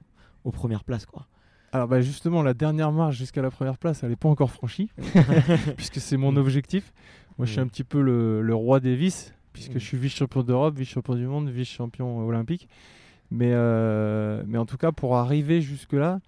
aux 0.45 0.53
premières 0.53 0.85
places 0.85 1.07
quoi? 1.07 1.27
Alors 1.73 1.89
bah 1.89 2.01
justement, 2.01 2.43
la 2.43 2.55
dernière 2.55 2.93
marche 2.93 3.17
jusqu'à 3.17 3.43
la 3.43 3.51
première 3.51 3.77
place, 3.77 4.03
elle 4.03 4.11
n'est 4.11 4.17
pas 4.17 4.29
encore 4.29 4.51
franchie, 4.51 4.91
puisque 5.77 6.01
c'est 6.01 6.17
mon 6.17 6.37
objectif. 6.37 6.93
Moi, 7.37 7.47
je 7.47 7.53
suis 7.53 7.61
mm. 7.61 7.65
un 7.65 7.69
petit 7.69 7.85
peu 7.85 8.01
le, 8.01 8.55
roi 8.55 8.81
des 8.81 8.97
vices, 8.97 9.35
puisque 9.53 9.75
mm. 9.75 9.79
je 9.79 9.85
suis 9.85 9.99
vice-champion 9.99 10.43
d'Europe, 10.43 10.77
vice-champion 10.77 11.15
du 11.15 11.27
monde, 11.27 11.51
vice-champion 11.51 12.27
olympique. 12.27 12.69
Mais, 13.31 13.51
euh, 13.53 14.43
mais 14.47 14.57
en 14.59 14.65
tout 14.65 14.79
cas, 14.79 14.93
pour 14.93 15.17
arriver 15.17 15.61
jusque-là, 15.61 16.21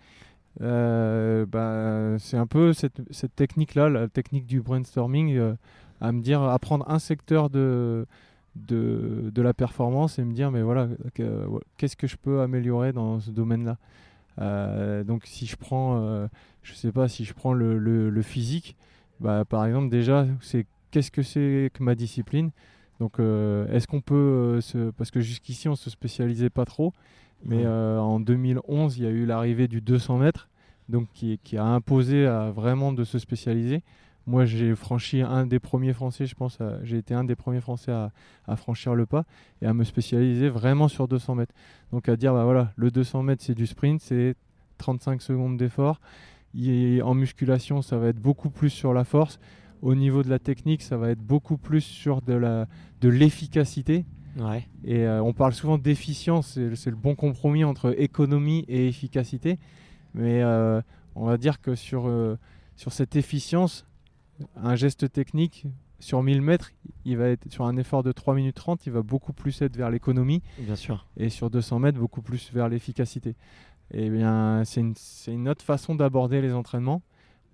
euh, 0.60 1.46
bah, 1.46 2.18
c'est 2.18 2.36
un 2.36 2.46
peu 2.46 2.72
cette, 2.72 3.00
cette 3.10 3.34
technique-là, 3.34 3.88
la 3.88 4.08
technique 4.08 4.46
du 4.46 4.60
brainstorming, 4.60 5.36
euh, 5.36 5.54
à 6.02 6.12
me 6.12 6.20
dire, 6.20 6.42
apprendre 6.42 6.84
un 6.90 6.98
secteur 6.98 7.48
de, 7.48 8.06
de, 8.56 9.30
de, 9.32 9.42
la 9.42 9.54
performance 9.54 10.18
et 10.18 10.24
me 10.24 10.34
dire, 10.34 10.50
mais 10.50 10.60
voilà, 10.60 10.88
qu'est-ce 11.78 11.96
que 11.96 12.06
je 12.06 12.16
peux 12.16 12.42
améliorer 12.42 12.92
dans 12.92 13.20
ce 13.20 13.30
domaine-là? 13.30 13.78
Euh, 14.38 15.04
donc 15.04 15.22
si 15.26 15.46
je 15.46 15.56
prends, 15.56 16.00
euh, 16.00 16.26
je 16.62 16.74
sais 16.74 16.92
pas, 16.92 17.08
si 17.08 17.24
je 17.24 17.34
prends 17.34 17.52
le, 17.52 17.78
le, 17.78 18.22
physique, 18.22 18.76
bah, 19.20 19.44
par 19.44 19.66
exemple 19.66 19.88
déjà, 19.88 20.26
c'est 20.40 20.66
qu'est-ce 20.90 21.10
que 21.10 21.22
c'est 21.22 21.70
que 21.74 21.82
ma 21.82 21.94
discipline? 21.94 22.50
Donc, 23.00 23.18
euh, 23.18 23.66
est-ce 23.72 23.86
qu'on 23.86 24.02
peut 24.02 24.60
se... 24.60 24.90
Parce 24.90 25.10
que 25.10 25.20
jusqu'ici, 25.20 25.68
on 25.68 25.76
se 25.76 25.88
spécialisait 25.88 26.50
pas 26.50 26.64
trop. 26.64 26.92
Mais 27.42 27.66
en 27.66 28.20
2011, 28.20 28.98
il 28.98 29.04
y 29.04 29.06
a 29.06 29.10
eu 29.10 29.24
l'arrivée 29.24 29.66
du 29.66 29.80
200 29.80 30.18
mètres, 30.18 30.50
donc 30.90 31.08
qui, 31.14 31.40
qui 31.42 31.56
a 31.56 31.64
imposé 31.64 32.26
à 32.26 32.50
vraiment 32.50 32.92
de 32.92 33.02
se 33.02 33.18
spécialiser. 33.18 33.82
Moi, 34.30 34.44
j'ai 34.44 34.76
franchi 34.76 35.22
un 35.22 35.44
des 35.44 35.58
premiers 35.58 35.92
Français, 35.92 36.24
je 36.24 36.36
pense, 36.36 36.58
j'ai 36.84 36.98
été 36.98 37.14
un 37.14 37.24
des 37.24 37.34
premiers 37.34 37.60
Français 37.60 37.90
à, 37.90 38.56
franchir 38.56 38.94
le 38.94 39.04
pas 39.04 39.24
et 39.60 39.66
à 39.66 39.74
me 39.74 39.82
spécialiser 39.82 40.48
vraiment 40.48 40.86
sur 40.86 41.08
200 41.08 41.34
mètres. 41.34 41.54
Donc 41.90 42.08
à 42.08 42.14
dire, 42.14 42.32
bah 42.32 42.44
voilà, 42.44 42.72
le 42.76 42.92
200 42.92 43.24
mètres, 43.24 43.42
c'est 43.44 43.56
du 43.56 43.66
sprint, 43.66 44.00
c'est 44.00 44.36
35 44.78 45.20
secondes 45.20 45.56
d'effort. 45.56 46.00
En 46.54 47.14
musculation, 47.14 47.82
ça 47.82 47.98
va 47.98 48.06
être 48.06 48.20
beaucoup 48.20 48.50
plus 48.50 48.70
sur 48.70 48.94
la 48.94 49.02
force. 49.02 49.40
Au 49.82 49.96
niveau 49.96 50.22
de 50.22 50.30
la 50.30 50.38
technique, 50.38 50.82
ça 50.82 50.96
va 50.96 51.10
être 51.10 51.20
beaucoup 51.20 51.56
plus 51.56 51.80
sur 51.80 52.22
de 52.22 52.68
l'efficacité. 53.02 54.04
Ouais. 54.38 54.64
Et 54.84 55.06
euh, 55.06 55.20
on 55.22 55.32
parle 55.32 55.54
souvent 55.54 55.76
d'efficience, 55.76 56.56
c'est 56.76 56.90
le 56.90 56.96
bon 56.96 57.16
compromis 57.16 57.64
entre 57.64 58.00
économie 58.00 58.64
et 58.68 58.86
efficacité. 58.86 59.58
Mais 60.14 60.40
euh, 60.42 60.80
on 61.16 61.26
va 61.26 61.36
dire 61.36 61.60
que 61.60 61.74
sur, 61.74 62.08
euh, 62.08 62.38
sur 62.76 62.92
cette 62.92 63.16
efficience, 63.16 63.86
un 64.56 64.76
geste 64.76 65.12
technique 65.12 65.66
sur 65.98 66.22
1000 66.22 66.40
mètres, 66.40 66.72
il 67.04 67.18
va 67.18 67.28
être 67.28 67.50
sur 67.52 67.66
un 67.66 67.76
effort 67.76 68.02
de 68.02 68.12
3 68.12 68.34
minutes 68.34 68.56
30, 68.56 68.86
il 68.86 68.92
va 68.92 69.02
beaucoup 69.02 69.32
plus 69.32 69.60
être 69.62 69.76
vers 69.76 69.90
l'économie. 69.90 70.42
Bien 70.58 70.76
sûr. 70.76 71.06
Et 71.16 71.28
sur 71.28 71.50
200 71.50 71.78
mètres, 71.78 71.98
beaucoup 71.98 72.22
plus 72.22 72.50
vers 72.52 72.68
l'efficacité. 72.68 73.36
Et 73.92 74.06
eh 74.06 74.10
bien, 74.10 74.62
c'est 74.64 74.80
une, 74.80 74.94
une, 75.26 75.48
autre 75.48 75.64
façon 75.64 75.94
d'aborder 75.94 76.40
les 76.40 76.52
entraînements. 76.52 77.02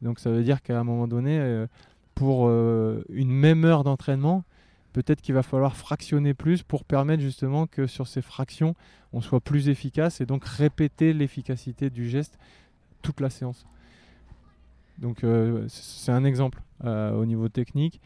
Donc, 0.02 0.20
ça 0.20 0.30
veut 0.30 0.42
dire 0.42 0.62
qu'à 0.62 0.78
un 0.78 0.84
moment 0.84 1.08
donné, 1.08 1.38
euh, 1.38 1.66
pour 2.14 2.46
euh, 2.48 3.04
une 3.08 3.30
même 3.30 3.64
heure 3.64 3.84
d'entraînement, 3.84 4.44
peut-être 4.92 5.22
qu'il 5.22 5.34
va 5.34 5.42
falloir 5.42 5.76
fractionner 5.76 6.34
plus 6.34 6.62
pour 6.62 6.84
permettre 6.84 7.22
justement 7.22 7.66
que 7.66 7.86
sur 7.86 8.06
ces 8.06 8.22
fractions, 8.22 8.74
on 9.12 9.20
soit 9.20 9.40
plus 9.40 9.68
efficace 9.68 10.20
et 10.20 10.26
donc 10.26 10.44
répéter 10.44 11.12
l'efficacité 11.12 11.90
du 11.90 12.08
geste 12.08 12.38
toute 13.02 13.20
la 13.20 13.30
séance. 13.30 13.66
Donc 14.98 15.24
euh, 15.24 15.64
c'est 15.68 16.12
un 16.12 16.24
exemple 16.24 16.62
euh, 16.84 17.12
au 17.12 17.26
niveau 17.26 17.48
technique. 17.48 18.00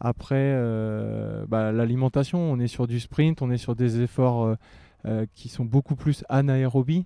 Après, 0.00 0.36
euh, 0.36 1.46
bah, 1.48 1.72
l'alimentation, 1.72 2.38
on 2.38 2.58
est 2.58 2.66
sur 2.66 2.86
du 2.86 3.00
sprint, 3.00 3.42
on 3.42 3.50
est 3.50 3.56
sur 3.56 3.74
des 3.76 4.00
efforts 4.00 4.56
qui 5.34 5.50
sont 5.50 5.66
beaucoup 5.66 5.96
plus 5.96 6.24
anaérobie. 6.30 7.04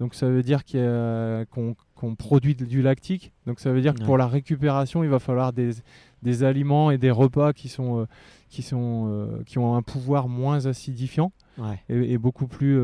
Donc 0.00 0.14
ça 0.14 0.28
veut 0.28 0.42
dire 0.42 0.62
qu'on 0.66 2.14
produit 2.14 2.54
du 2.54 2.82
lactique. 2.82 3.32
Donc 3.46 3.58
ça 3.58 3.72
veut 3.72 3.80
dire 3.80 3.94
que 3.94 4.04
pour 4.04 4.18
la 4.18 4.26
récupération, 4.26 5.02
il 5.02 5.08
va 5.08 5.18
falloir 5.18 5.52
des, 5.54 5.70
des 6.22 6.44
aliments 6.44 6.90
et 6.90 6.98
des 6.98 7.10
repas 7.10 7.54
qui, 7.54 7.68
sont, 7.68 8.06
qui, 8.50 8.62
sont, 8.62 9.40
qui 9.46 9.58
ont 9.58 9.76
un 9.76 9.82
pouvoir 9.82 10.28
moins 10.28 10.66
acidifiant 10.66 11.32
et, 11.88 12.18
beaucoup 12.18 12.46
plus 12.46 12.78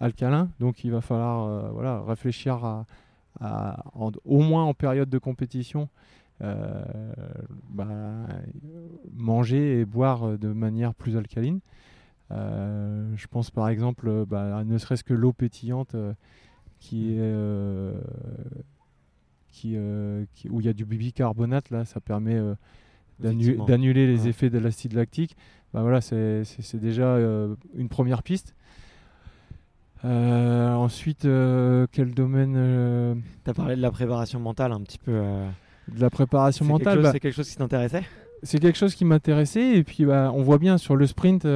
alcalin. 0.00 0.50
Donc 0.58 0.84
il 0.84 0.90
va 0.90 1.00
falloir 1.00 1.72
voilà, 1.72 2.02
réfléchir 2.02 2.64
à, 2.64 2.84
au 3.40 4.40
moins 4.40 4.64
en 4.64 4.74
période 4.74 5.08
de 5.08 5.18
compétition, 5.18 5.88
euh, 6.42 6.82
bah, 7.70 8.26
manger 9.14 9.80
et 9.80 9.84
boire 9.84 10.38
de 10.38 10.48
manière 10.48 10.94
plus 10.94 11.16
alcaline. 11.16 11.60
Euh, 12.32 13.12
je 13.16 13.26
pense 13.28 13.50
par 13.50 13.68
exemple, 13.68 14.24
bah, 14.26 14.64
ne 14.64 14.78
serait-ce 14.78 15.04
que 15.04 15.14
l'eau 15.14 15.32
pétillante 15.32 15.94
euh, 15.94 16.14
qui 16.80 17.14
est 17.14 17.94
qui, 19.50 19.76
où 20.48 20.60
il 20.60 20.66
y 20.66 20.68
a 20.68 20.72
du 20.72 20.84
bicarbonate, 20.84 21.70
là, 21.70 21.84
ça 21.84 22.00
permet 22.00 22.40
d'annuler 23.20 24.06
les 24.06 24.26
effets 24.26 24.50
de 24.50 24.58
l'acide 24.58 24.94
lactique. 24.94 25.36
Bah, 25.72 25.82
voilà, 25.82 26.00
c'est 26.00 26.44
déjà 26.74 27.18
une 27.74 27.88
première 27.88 28.22
piste. 28.22 28.54
Euh, 30.04 30.72
ensuite, 30.72 31.24
euh, 31.24 31.86
quel 31.92 32.12
domaine 32.12 32.54
euh, 32.56 33.14
Tu 33.44 33.50
as 33.50 33.54
parlé 33.54 33.76
de 33.76 33.80
la 33.80 33.90
préparation 33.90 34.40
mentale 34.40 34.72
un 34.72 34.80
petit 34.80 34.98
peu. 34.98 35.12
De 35.88 36.00
la 36.00 36.10
préparation 36.10 36.64
mentale 36.64 37.02
bah 37.02 37.12
C'est 37.12 37.20
quelque 37.20 37.34
chose 37.34 37.48
qui 37.48 37.56
t'intéressait? 37.56 38.02
C'est 38.42 38.58
quelque 38.58 38.78
chose 38.78 38.94
qui 38.94 39.04
m'intéressait. 39.04 39.76
Et 39.76 39.84
puis, 39.84 40.04
bah, 40.04 40.32
on 40.34 40.42
voit 40.42 40.58
bien 40.58 40.78
sur 40.78 40.96
le 40.96 41.06
sprint, 41.06 41.46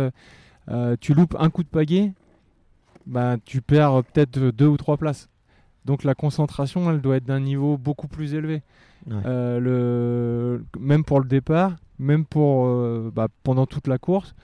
tu 1.01 1.15
loupes 1.15 1.37
un 1.39 1.51
coup 1.51 1.65
de 1.65 1.69
pagaie, 1.69 2.13
bah, 3.07 3.37
tu 3.45 3.63
perds 3.63 4.05
peut-être 4.13 4.39
deux 4.39 4.69
ou 4.69 4.77
trois 4.77 4.97
places. 4.97 5.29
Donc 5.85 6.03
la 6.03 6.15
concentration, 6.15 6.91
elle 6.91 7.01
doit 7.01 7.17
être 7.17 7.27
d'un 7.27 7.41
niveau 7.41 7.77
beaucoup 7.79 8.09
plus 8.09 8.35
élevé. 8.35 8.63
le... 9.09 10.65
Même 10.79 11.05
pour 11.05 11.21
le 11.21 11.27
départ, 11.27 11.77
même 11.99 12.25
pour 12.25 12.67
bah, 13.11 13.29
pendant 13.43 13.67
toute 13.67 13.89
la 13.89 13.99
course. 13.99 14.35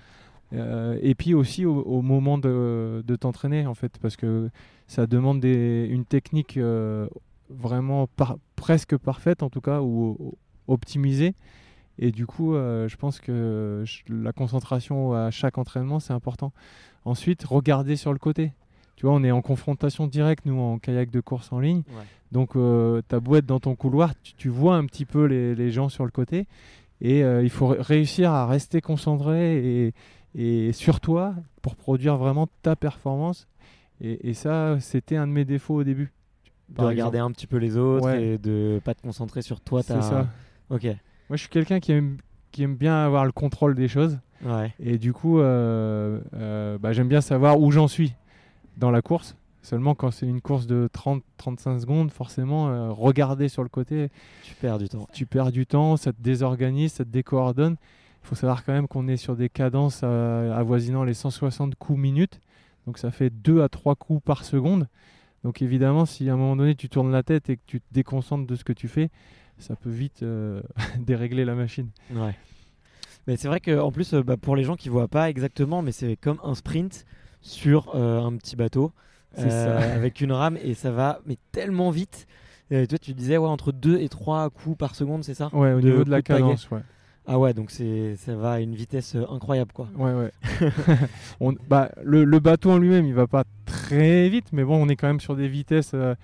Euh, 0.54 0.98
et 1.00 1.14
puis 1.14 1.34
aussi 1.34 1.64
au, 1.64 2.02
moment 2.02 2.38
de, 2.38 3.16
t'entraîner, 3.18 3.66
en 3.66 3.74
fait, 3.74 3.98
parce 4.00 4.16
que 4.16 4.50
ça 4.86 5.06
demande 5.06 5.44
une 5.44 6.04
technique 6.04 6.56
euh, 6.56 7.08
vraiment 7.48 8.08
presque 8.56 8.96
parfaite, 8.96 9.42
en 9.42 9.50
tout 9.50 9.60
cas, 9.60 9.80
ou 9.80 10.34
optimisée. 10.68 11.34
Et 11.98 12.10
du 12.10 12.26
coup, 12.26 12.54
euh, 12.54 12.88
je 12.88 12.96
pense 12.96 13.20
que 13.20 13.84
la 14.08 14.32
concentration 14.32 15.12
à 15.12 15.30
chaque 15.30 15.58
entraînement, 15.58 16.00
c'est 16.00 16.12
important. 16.12 16.52
Ensuite, 17.04 17.44
regarder 17.44 17.96
sur 17.96 18.12
le 18.12 18.18
côté. 18.18 18.52
Tu 18.96 19.06
vois, 19.06 19.14
on 19.14 19.24
est 19.24 19.30
en 19.30 19.42
confrontation 19.42 20.06
directe, 20.06 20.46
nous, 20.46 20.58
en 20.58 20.78
kayak 20.78 21.10
de 21.10 21.20
course 21.20 21.52
en 21.52 21.60
ligne. 21.60 21.82
Donc, 22.30 22.56
ta 23.08 23.20
boîte 23.20 23.46
dans 23.46 23.60
ton 23.60 23.74
couloir, 23.74 24.12
tu, 24.22 24.48
vois 24.48 24.76
un 24.76 24.86
petit 24.86 25.04
peu 25.04 25.24
les, 25.24 25.54
les, 25.54 25.70
gens 25.70 25.88
sur 25.88 26.04
le 26.04 26.10
côté. 26.10 26.46
Et 27.00 27.20
il 27.20 27.50
faut 27.50 27.74
réussir 27.78 28.30
à 28.30 28.46
rester 28.46 28.80
concentré 28.80 29.86
et, 29.86 29.94
et 30.35 30.73
sur 30.73 31.01
toi 31.01 31.35
pour 31.61 31.77
produire 31.77 32.16
vraiment 32.16 32.49
ta 32.62 32.77
performance. 32.77 33.47
Et, 34.01 34.35
ça, 34.35 34.81
c'était 34.81 35.14
un 35.14 35.29
de 35.29 35.33
mes 35.33 35.45
défauts 35.45 35.77
au 35.77 35.85
début. 35.85 36.12
De 36.71 36.83
regarder 36.83 37.18
un 37.18 37.31
petit 37.31 37.47
peu 37.47 37.59
les 37.59 37.77
autres 37.77 38.11
et 38.11 38.37
de 38.37 38.81
pas 38.85 38.95
te 38.95 39.03
concentrer 39.03 39.42
sur 39.42 39.61
toi. 39.61 39.83
C'est 39.83 40.03
ça. 40.03 40.27
Ok. 40.71 40.85
Moi, 40.85 41.37
je 41.37 41.37
suis 41.37 41.49
quelqu'un 41.49 41.79
qui 41.79 41.92
aime, 41.92 42.16
qui 42.51 42.64
aime 42.64 42.75
bien 42.75 42.97
avoir 42.97 43.25
le 43.25 43.33
contrôle 43.33 43.77
des 43.77 43.87
choses. 43.87 44.18
Ouais. 44.45 44.75
Et 44.81 44.99
du 44.99 45.12
coup, 45.12 45.38
euh, 45.38 46.21
euh, 46.35 46.79
bah, 46.79 46.92
j'aime 46.92 47.09
bien 47.09 47.21
savoir 47.21 47.61
où 47.61 47.71
j'en 47.71 47.87
suis 47.87 48.14
dans 48.77 48.90
la 48.90 49.03
course. 49.03 49.37
Seulement 49.62 49.95
quand 49.95 50.11
c'est 50.11 50.27
une 50.27 50.40
course 50.40 50.66
de 50.66 50.88
30-35 50.92 51.81
secondes, 51.81 52.11
forcément, 52.11 52.68
euh, 52.68 52.90
regarder 52.90 53.49
sur 53.49 53.62
le 53.62 53.68
côté. 53.68 54.11
Tu 54.42 54.57
perds 54.57 54.79
du 54.79 54.88
temps. 54.88 55.07
Tu 55.12 55.25
perds 55.25 55.53
du 55.53 55.66
temps, 55.66 55.97
ça 55.97 56.12
te 56.12 56.21
désorganise, 56.21 56.95
ça 56.95 57.05
te 57.05 57.11
décoordonne. 57.11 57.77
Il 58.22 58.28
faut 58.28 58.35
savoir 58.35 58.64
quand 58.64 58.72
même 58.72 58.88
qu'on 58.88 59.08
est 59.08 59.16
sur 59.16 59.37
des 59.37 59.48
cadences 59.48 60.00
euh, 60.04 60.52
avoisinant 60.52 61.04
les 61.04 61.14
160 61.14 61.74
coups 61.74 61.98
minutes. 61.98 62.40
Donc 62.87 62.98
ça 62.98 63.11
fait 63.11 63.30
2 63.30 63.62
à 63.62 63.68
3 63.68 63.96
coups 63.96 64.22
par 64.22 64.44
seconde. 64.44 64.88
Donc 65.44 65.61
évidemment, 65.61 66.06
si 66.06 66.28
à 66.30 66.35
un 66.35 66.37
moment 66.37 66.56
donné 66.56 66.74
tu 66.74 66.88
tournes 66.88 67.11
la 67.11 67.22
tête 67.22 67.50
et 67.50 67.56
que 67.56 67.62
tu 67.66 67.80
te 67.80 67.87
déconcentres 67.92 68.46
de 68.46 68.54
ce 68.54 68.64
que 68.64 68.72
tu 68.72 68.88
fais, 68.88 69.11
ça 69.58 69.74
peut 69.76 69.90
vite 69.90 70.22
euh, 70.22 70.62
dérégler 70.98 71.44
la 71.44 71.54
machine. 71.54 71.90
Ouais. 72.12 72.35
Mais 73.26 73.37
c'est 73.37 73.48
vrai 73.48 73.61
qu'en 73.61 73.92
plus, 73.92 74.14
euh, 74.14 74.22
bah, 74.22 74.37
pour 74.37 74.56
les 74.56 74.64
gens 74.64 74.76
qui 74.76 74.88
voient 74.88 75.08
pas 75.08 75.28
exactement, 75.28 75.82
mais 75.82 75.92
c'est 75.92 76.16
comme 76.16 76.38
un 76.44 76.54
sprint 76.54 77.04
sur 77.40 77.96
un 77.96 78.37
petit 78.37 78.54
bateau 78.54 78.92
avec 79.37 80.20
une 80.20 80.30
rame 80.30 80.56
et 80.62 80.74
ça 80.74 80.92
va 80.92 81.20
mais 81.26 81.38
tellement 81.50 81.90
vite. 81.90 82.28
Et 82.70 82.87
toi, 82.87 82.98
tu 82.98 83.12
disais 83.12 83.37
ouais, 83.37 83.48
entre 83.48 83.72
2 83.72 83.98
et 83.98 84.08
3 84.08 84.48
coups 84.50 84.78
par 84.78 84.94
seconde, 84.94 85.24
c'est 85.24 85.35
ça? 85.35 85.50
Ouais, 85.52 85.72
au 85.72 85.80
niveau 85.80 86.04
de 86.04 86.11
la 86.11 86.22
cadence, 86.22 86.70
ouais. 86.70 86.80
Ah 87.26 87.38
ouais, 87.38 87.54
donc 87.54 87.70
c'est 87.70 88.16
ça 88.16 88.35
va 88.35 88.52
à 88.52 88.61
une 88.61 88.74
vitesse 88.74 89.14
euh, 89.14 89.24
incroyable 89.30 89.72
quoi. 89.72 89.88
Ouais 89.96 90.12
ouais. 90.12 90.32
on, 91.40 91.54
bah, 91.68 91.90
le, 92.02 92.24
le, 92.24 92.38
bateau 92.40 92.72
en 92.72 92.78
lui-même, 92.78 93.06
il 93.06 93.14
va 93.14 93.28
pas 93.28 93.44
très 93.64 94.28
vite, 94.28 94.46
mais 94.52 94.64
bon, 94.64 94.82
on 94.82 94.88
est 94.88 94.96
quand 94.96 95.06
même 95.06 95.20
sur 95.20 95.37
des 95.37 95.46
vitesses 95.46 95.92
euh, 95.94 96.16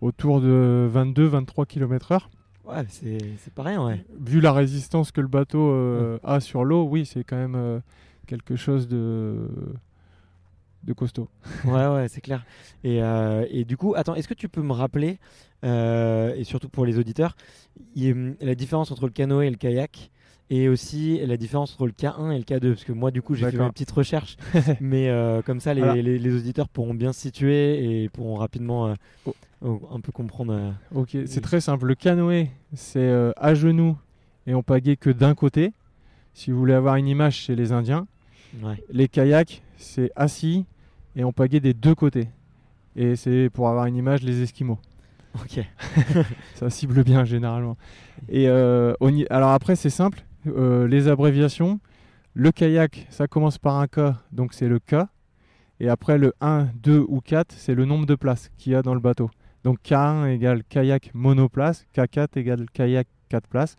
autour 0.00 0.40
de 0.40 0.90
22-23 0.92 1.66
km/h. 1.66 2.20
Ouais, 2.64 2.84
c'est 2.88 3.52
pas 3.54 3.64
rien, 3.64 3.84
ouais. 3.84 4.04
Vu 4.18 4.40
la 4.40 4.52
résistance 4.52 5.12
que 5.12 5.20
le 5.20 5.28
bateau 5.28 5.70
euh, 5.70 6.18
a 6.24 6.40
sur 6.40 6.64
l'eau, 6.64 6.84
oui, 6.84 7.04
c'est 7.04 7.22
quand 7.22 7.36
même 7.36 7.82
quelque 8.26 8.56
chose 8.56 8.88
de 8.88 9.48
de 10.84 10.92
costaud. 10.92 11.28
ouais, 11.64 11.86
ouais, 11.86 12.08
c'est 12.08 12.20
clair. 12.20 12.44
Et, 12.82 13.00
et, 13.50 13.64
du 13.64 13.76
coup, 13.76 13.94
attends, 13.94 14.14
est-ce 14.14 14.26
que 14.26 14.34
tu 14.34 14.48
peux 14.48 14.62
me 14.62 14.72
rappeler, 14.72 15.18
et 15.62 16.44
surtout 16.44 16.68
pour 16.68 16.86
les 16.86 16.98
auditeurs, 16.98 17.36
la 17.94 18.54
différence 18.54 18.90
entre 18.90 19.04
le 19.04 19.12
canoë 19.12 19.46
et 19.46 19.50
le 19.50 19.56
kayak? 19.56 20.10
Et 20.48 20.68
aussi 20.68 21.18
la 21.26 21.36
différence 21.36 21.72
entre 21.74 21.86
le 21.86 21.92
K1 21.92 22.32
et 22.32 22.38
le 22.38 22.44
K2 22.44 22.70
parce 22.70 22.84
que 22.84 22.92
moi 22.92 23.10
du 23.10 23.20
coup 23.20 23.34
j'ai 23.34 23.50
fait 23.50 23.56
une 23.56 23.72
petite 23.72 23.90
recherche 23.90 24.36
mais 24.80 25.08
euh, 25.08 25.42
comme 25.42 25.60
ça 25.60 25.74
les, 25.74 26.02
les, 26.02 26.34
auditeurs 26.34 26.68
pourront 26.68 26.94
bien 26.94 27.12
se 27.12 27.20
situer 27.20 28.02
et 28.04 28.08
pourront 28.08 28.36
rapidement 28.36 28.86
euh, 28.86 28.94
oh. 29.62 29.80
un 29.92 30.00
peu 30.00 30.12
comprendre 30.12 30.52
euh, 30.52 30.70
ok 30.94 31.16
c'est 31.26 31.40
très 31.40 31.60
simple. 31.60 31.86
Le 31.86 31.94
canoë 31.94 32.48
c'est 32.74 33.12
à 33.36 33.54
genoux 33.54 33.96
et 34.46 34.54
on 34.54 34.62
pagaie 34.62 34.96
que 34.96 35.10
d'un 35.10 35.34
côté. 35.34 35.72
Si 36.34 36.50
vous 36.50 36.58
voulez 36.58 36.74
avoir 36.74 36.96
une 36.96 37.08
image 37.08 37.36
chez 37.36 37.56
les 37.56 37.72
indiens. 37.72 38.06
Les 38.90 39.08
kayaks 39.08 39.62
c'est 39.76 40.12
assis 40.14 40.64
et 41.16 41.24
on 41.24 41.32
pagaie 41.32 41.60
des 41.60 41.74
deux 41.74 41.94
côtés. 41.94 42.28
Et 42.94 43.16
c'est 43.16 43.50
pour 43.52 43.68
avoir 43.68 43.86
une 43.86 43.96
image 43.96 44.22
les 44.22 44.42
esquimaux. 44.42 44.78
Ok. 45.34 45.60
Ça 46.54 46.70
cible 46.70 47.02
bien 47.02 47.24
généralement. 47.24 47.76
Et 48.28 48.46
alors 48.48 49.50
après 49.50 49.74
c'est 49.74 49.90
simple 49.90 50.24
euh, 50.46 50.86
les 50.86 51.08
abréviations. 51.08 51.80
Le 52.34 52.52
kayak, 52.52 53.06
ça 53.10 53.26
commence 53.26 53.58
par 53.58 53.76
un 53.76 53.86
K, 53.86 54.14
donc 54.32 54.52
c'est 54.52 54.68
le 54.68 54.78
K. 54.78 55.06
Et 55.80 55.88
après, 55.88 56.18
le 56.18 56.32
1, 56.40 56.68
2 56.74 57.04
ou 57.08 57.20
4, 57.20 57.52
c'est 57.52 57.74
le 57.74 57.84
nombre 57.84 58.06
de 58.06 58.14
places 58.14 58.50
qu'il 58.56 58.72
y 58.72 58.74
a 58.74 58.82
dans 58.82 58.94
le 58.94 59.00
bateau. 59.00 59.30
Donc 59.64 59.78
K1 59.82 60.28
égale 60.28 60.62
kayak 60.64 61.10
monoplace, 61.12 61.86
K4 61.94 62.38
égale 62.38 62.66
kayak 62.72 63.08
4 63.28 63.48
places. 63.48 63.76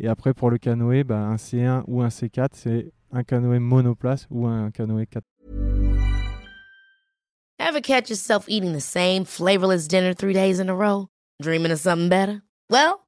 Et 0.00 0.08
après, 0.08 0.32
pour 0.32 0.50
le 0.50 0.58
canoë, 0.58 1.04
bah, 1.04 1.18
un 1.18 1.36
C1 1.36 1.82
ou 1.86 2.02
un 2.02 2.08
C4, 2.08 2.48
c'est 2.52 2.92
un 3.12 3.24
canoë 3.24 3.58
monoplace 3.58 4.26
ou 4.30 4.46
un 4.46 4.70
canoë 4.70 5.06
4. 5.06 5.22
Ever 7.58 7.80
catch 7.82 8.08
yourself 8.08 8.46
eating 8.48 8.72
the 8.72 8.80
same 8.80 9.24
flavorless 9.24 9.88
dinner 9.88 10.14
days 10.14 10.60
in 10.60 10.68
a 10.70 10.74
row? 10.74 11.08
Dreaming 11.42 11.72
of 11.72 11.78
something 11.78 12.08
better? 12.08 12.42
Well, 12.70 13.07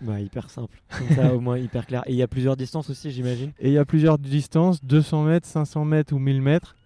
Bah, 0.00 0.20
hyper 0.20 0.50
simple, 0.50 0.82
comme 0.98 1.08
ça 1.14 1.34
au 1.34 1.40
moins 1.40 1.58
hyper 1.58 1.86
clair. 1.86 2.02
Et 2.06 2.12
il 2.12 2.16
y 2.16 2.22
a 2.22 2.28
plusieurs 2.28 2.56
distances 2.56 2.90
aussi, 2.90 3.10
j'imagine 3.10 3.52
Et 3.60 3.68
il 3.68 3.74
y 3.74 3.78
a 3.78 3.84
plusieurs 3.84 4.18
distances, 4.18 4.84
200 4.84 5.24
mètres, 5.24 5.46
500 5.46 5.84
mètres 5.84 6.12
ou 6.14 6.18
1000 6.18 6.42
mètres. 6.42 6.76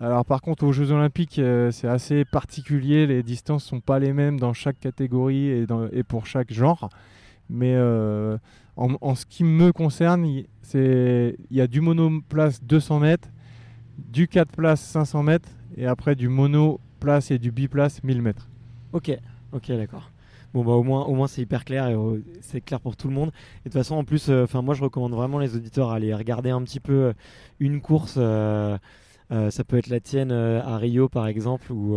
Alors 0.00 0.24
par 0.24 0.40
contre 0.40 0.64
aux 0.64 0.72
Jeux 0.72 0.90
Olympiques 0.90 1.38
euh, 1.38 1.70
c'est 1.70 1.86
assez 1.88 2.24
particulier, 2.24 3.06
les 3.06 3.22
distances 3.22 3.62
sont 3.64 3.80
pas 3.80 3.98
les 3.98 4.14
mêmes 4.14 4.40
dans 4.40 4.54
chaque 4.54 4.80
catégorie 4.80 5.48
et, 5.48 5.66
dans- 5.66 5.86
et 5.88 6.02
pour 6.02 6.24
chaque 6.26 6.50
genre. 6.52 6.88
Mais 7.50 7.74
euh, 7.74 8.38
en, 8.76 8.96
en 9.02 9.14
ce 9.14 9.26
qui 9.26 9.44
me 9.44 9.70
concerne, 9.72 10.24
il 10.24 10.46
y 11.50 11.60
a 11.60 11.66
du 11.66 11.82
monoplace 11.82 12.62
200 12.64 13.00
mètres, 13.00 13.28
du 13.98 14.28
4 14.28 14.50
places 14.52 14.80
500 14.80 15.22
mètres 15.22 15.50
et 15.76 15.86
après 15.86 16.14
du 16.14 16.28
monoplace 16.28 17.30
et 17.30 17.38
du 17.38 17.50
biplace 17.52 18.02
1000 18.02 18.22
mètres. 18.22 18.48
Ok, 18.94 19.10
ok, 19.52 19.68
d'accord. 19.72 20.10
Bon 20.54 20.64
bah 20.64 20.72
au 20.72 20.82
moins, 20.82 21.04
au 21.04 21.14
moins 21.14 21.28
c'est 21.28 21.40
hyper 21.42 21.64
clair 21.64 21.88
et 21.88 21.94
euh, 21.94 22.22
c'est 22.42 22.60
clair 22.60 22.80
pour 22.80 22.94
tout 22.96 23.08
le 23.08 23.14
monde. 23.14 23.28
Et 23.30 23.68
de 23.68 23.72
toute 23.72 23.72
façon 23.74 23.94
en 23.96 24.04
plus, 24.04 24.28
euh, 24.28 24.44
enfin 24.44 24.60
moi 24.62 24.74
je 24.74 24.82
recommande 24.82 25.12
vraiment 25.12 25.38
les 25.38 25.56
auditeurs 25.56 25.90
à 25.90 25.94
aller 25.96 26.14
regarder 26.14 26.50
un 26.50 26.62
petit 26.62 26.80
peu 26.80 26.92
euh, 26.92 27.12
une 27.60 27.80
course. 27.80 28.14
ça 28.14 29.64
peut 29.66 29.78
être 29.78 29.88
la 29.88 30.00
tienne 30.00 30.30
à 30.30 30.76
Rio 30.76 31.08
par 31.08 31.26
exemple 31.26 31.72
où, 31.72 31.96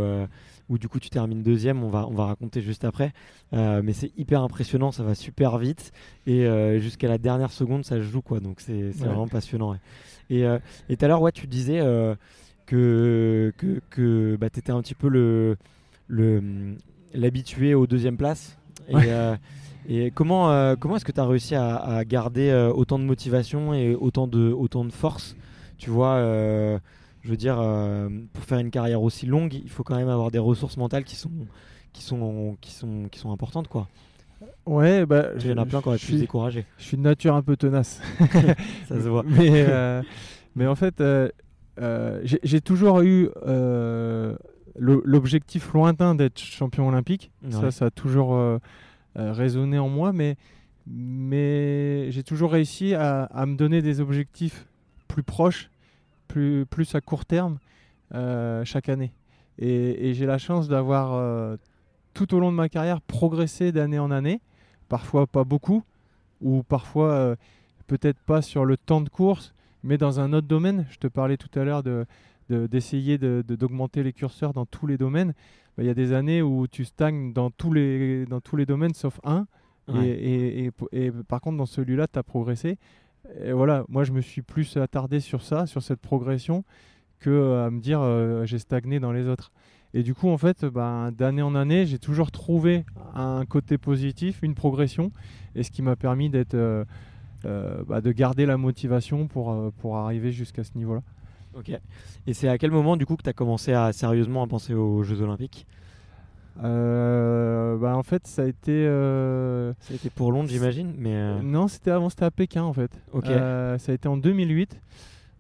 où 0.69 0.77
du 0.77 0.87
coup 0.87 0.99
tu 1.01 1.09
termines 1.09 1.43
deuxième. 1.43 1.83
On 1.83 1.89
va, 1.89 2.07
on 2.07 2.13
va 2.13 2.25
raconter 2.27 2.61
juste 2.61 2.85
après. 2.85 3.11
Euh, 3.53 3.81
mais 3.83 3.91
c'est 3.93 4.11
hyper 4.17 4.41
impressionnant, 4.41 4.91
ça 4.93 5.03
va 5.03 5.15
super 5.15 5.57
vite 5.57 5.91
et 6.25 6.45
euh, 6.45 6.79
jusqu'à 6.79 7.07
la 7.09 7.17
dernière 7.17 7.51
seconde 7.51 7.83
ça 7.83 7.97
se 7.97 8.01
joue 8.03 8.21
quoi. 8.21 8.39
Donc 8.39 8.61
c'est 8.61 8.71
Ouais. 8.85 8.91
vraiment 8.91 9.27
passionnant. 9.27 9.71
ouais. 9.71 9.77
Et 10.29 10.45
euh, 10.45 10.57
tout 10.87 10.95
à 11.01 11.07
l'heure 11.09 11.21
ouais 11.21 11.33
tu 11.33 11.45
disais 11.47 11.79
que 12.65 13.53
que, 13.57 13.81
que 13.89 14.37
bah, 14.39 14.49
t'étais 14.49 14.71
un 14.71 14.81
petit 14.81 14.95
peu 14.95 15.09
le 15.09 15.57
le 16.07 16.75
l'habitué 17.13 17.73
aux 17.73 17.87
deuxième 17.87 18.17
place. 18.17 18.57
Et, 18.89 18.95
Ouais. 18.95 19.05
euh, 19.09 19.35
et 19.87 20.11
comment, 20.11 20.51
euh, 20.51 20.75
comment 20.79 20.95
est-ce 20.95 21.05
que 21.05 21.11
tu 21.11 21.19
as 21.19 21.25
réussi 21.25 21.55
à, 21.55 21.75
à 21.75 22.03
garder 22.05 22.49
euh, 22.49 22.71
autant 22.71 22.99
de 22.99 23.03
motivation 23.03 23.73
et 23.73 23.95
autant 23.95 24.27
de, 24.27 24.51
autant 24.51 24.85
de 24.85 24.91
force? 24.91 25.35
Tu 25.77 25.89
vois, 25.89 26.17
je 26.19 27.29
veux 27.29 27.37
dire, 27.37 27.55
pour 28.33 28.43
faire 28.43 28.59
une 28.59 28.71
carrière 28.71 29.01
aussi 29.01 29.25
longue, 29.25 29.53
il 29.53 29.69
faut 29.69 29.83
quand 29.83 29.97
même 29.97 30.07
avoir 30.09 30.31
des 30.31 30.39
ressources 30.39 30.77
mentales 30.77 31.03
qui 31.03 31.15
sont, 31.17 31.31
qui 31.91 32.01
sont, 32.01 32.55
qui 32.61 32.71
sont, 32.71 33.07
qui 33.11 33.19
sont 33.19 33.31
importantes. 33.31 33.67
Quoi. 33.67 33.87
Ouais, 34.65 35.05
bah, 35.05 35.27
Il 35.39 35.47
y 35.47 35.51
en 35.53 35.57
a 35.57 35.65
plein 35.65 35.81
qui 35.81 35.87
auraient 35.89 35.97
je 35.97 36.05
pu 36.05 36.15
décourager. 36.15 36.65
Je 36.77 36.83
suis 36.85 36.97
de 36.97 37.01
nature 37.01 37.35
un 37.35 37.41
peu 37.41 37.57
tenace. 37.57 38.01
Ça 38.87 38.95
se 39.01 39.07
voit. 39.09 39.23
Mais, 39.23 39.65
euh, 39.67 40.01
mais 40.55 40.65
en 40.65 40.75
fait, 40.75 41.01
euh, 41.01 41.29
euh, 41.81 42.21
j'ai 42.23 42.61
toujours 42.61 43.01
eu 43.01 43.29
l'objectif 44.77 45.73
lointain 45.73 46.15
d'être 46.15 46.39
champion 46.39 46.87
olympique. 46.87 47.31
Ouais. 47.43 47.51
Ça, 47.51 47.71
ça 47.71 47.85
a 47.85 47.89
toujours 47.91 48.35
euh, 48.35 48.59
euh, 49.17 49.31
résonné 49.31 49.79
en 49.79 49.89
moi, 49.89 50.11
mais, 50.13 50.35
mais 50.87 52.11
j'ai 52.11 52.23
toujours 52.23 52.51
réussi 52.51 52.93
à, 52.93 53.23
à 53.23 53.45
me 53.45 53.55
donner 53.55 53.81
des 53.81 54.01
objectifs 54.01 54.67
plus 55.07 55.23
proches, 55.23 55.69
plus, 56.27 56.65
plus 56.65 56.93
à 56.95 57.01
court 57.01 57.25
terme, 57.25 57.57
euh, 58.13 58.65
chaque 58.65 58.89
année. 58.89 59.13
Et, 59.59 60.09
et 60.09 60.13
j'ai 60.13 60.25
la 60.25 60.37
chance 60.37 60.67
d'avoir, 60.67 61.13
euh, 61.13 61.55
tout 62.13 62.33
au 62.35 62.39
long 62.39 62.51
de 62.51 62.57
ma 62.57 62.69
carrière, 62.69 63.01
progressé 63.01 63.71
d'année 63.71 63.99
en 63.99 64.11
année. 64.11 64.41
Parfois 64.89 65.25
pas 65.25 65.43
beaucoup, 65.43 65.83
ou 66.41 66.63
parfois 66.63 67.35
peut-être 67.87 68.19
pas 68.19 68.41
sur 68.41 68.65
le 68.65 68.77
temps 68.77 69.01
de 69.01 69.09
course, 69.09 69.53
mais 69.83 69.97
dans 69.97 70.19
un 70.19 70.31
autre 70.33 70.47
domaine. 70.47 70.85
Je 70.91 70.97
te 70.97 71.07
parlais 71.07 71.37
tout 71.37 71.59
à 71.59 71.63
l'heure 71.63 71.81
de, 71.81 72.05
de- 72.49 72.67
d'essayer 72.67 73.17
de, 73.17 73.43
de- 73.47 73.55
d'augmenter 73.55 74.03
les 74.03 74.13
curseurs 74.13 74.53
dans 74.53 74.65
tous 74.65 74.87
les 74.87 74.97
domaines. 74.97 75.33
Bah, 75.77 75.83
Il 75.83 75.85
y 75.85 75.89
a 75.89 75.93
des 75.93 76.13
années 76.13 76.41
où 76.41 76.67
tu 76.67 76.85
stagnes 76.85 77.33
dans 77.33 77.49
tous 77.51 77.73
les, 77.73 78.25
dans 78.25 78.41
tous 78.41 78.55
les 78.55 78.65
domaines 78.65 78.93
sauf 78.93 79.19
un. 79.23 79.47
Et- 79.87 79.91
Ouais. 79.93 80.07
Et, 80.07 80.65
et- 80.65 81.05
et 81.07 81.11
par 81.11 81.41
contre, 81.41 81.57
dans 81.57 81.65
celui-là, 81.67 82.07
tu 82.07 82.17
as 82.17 82.23
progressé. 82.23 82.77
Et 83.43 83.51
voilà, 83.51 83.85
moi, 83.87 84.03
je 84.03 84.11
me 84.13 84.21
suis 84.21 84.41
plus 84.41 84.77
attardé 84.77 85.19
sur 85.19 85.41
ça, 85.43 85.65
sur 85.67 85.81
cette 85.83 85.99
progression, 85.99 86.63
que 87.19 87.29
euh, 87.29 87.65
à 87.67 87.69
me 87.71 87.79
dire 87.79 87.99
euh, 88.01 88.45
j'ai 88.45 88.59
stagné 88.59 88.99
dans 88.99 89.11
les 89.11 89.27
autres. 89.27 89.51
Et 89.93 90.03
du 90.03 90.13
coup, 90.13 90.27
en 90.29 90.37
fait, 90.37 90.65
ben, 90.65 91.11
d'année 91.11 91.41
en 91.41 91.55
année, 91.55 91.85
j'ai 91.85 91.99
toujours 91.99 92.29
trouvé 92.31 92.83
un 93.15 93.45
côté 93.45 93.77
positif, 93.77 94.39
une 94.43 94.53
progression, 94.53 95.11
et 95.55 95.63
ce 95.63 95.71
qui 95.71 95.81
m'a 95.81 95.95
permis 95.95 96.29
d'être, 96.29 96.53
euh, 96.55 96.83
euh, 97.45 97.83
bah, 97.87 98.01
de 98.01 98.11
garder 98.11 98.45
la 98.45 98.57
motivation 98.57 99.27
pour, 99.27 99.71
pour 99.77 99.97
arriver 99.97 100.31
jusqu'à 100.31 100.63
ce 100.63 100.71
niveau-là. 100.77 101.01
Ok. 101.57 101.71
Et 102.27 102.33
c'est 102.33 102.47
à 102.49 102.57
quel 102.57 102.71
moment 102.71 102.97
du 102.97 103.05
coup 103.05 103.15
que 103.15 103.23
tu 103.23 103.29
as 103.29 103.33
commencé 103.33 103.73
à 103.73 103.93
sérieusement 103.93 104.43
à 104.43 104.47
penser 104.47 104.73
aux 104.73 105.03
Jeux 105.03 105.21
Olympiques? 105.21 105.65
Euh, 106.63 107.77
bah, 107.77 107.95
en 107.97 108.03
fait, 108.03 108.27
ça 108.27 108.43
a 108.43 108.45
été. 108.45 108.71
euh, 108.71 109.73
Ça 109.81 109.93
a 109.93 109.95
été 109.95 110.09
pour 110.09 110.31
Londres, 110.31 110.49
j'imagine, 110.49 110.93
mais 110.97 111.13
euh, 111.15 111.41
Non, 111.41 111.67
c'était 111.67 111.91
avant, 111.91 112.09
c'était 112.09 112.25
à 112.25 112.31
Pékin 112.31 112.63
en 112.63 112.73
fait. 112.73 112.91
Ok. 113.13 113.25
Euh, 113.29 113.77
ça 113.77 113.91
a 113.91 113.95
été 113.95 114.07
en 114.07 114.17
2008. 114.17 114.79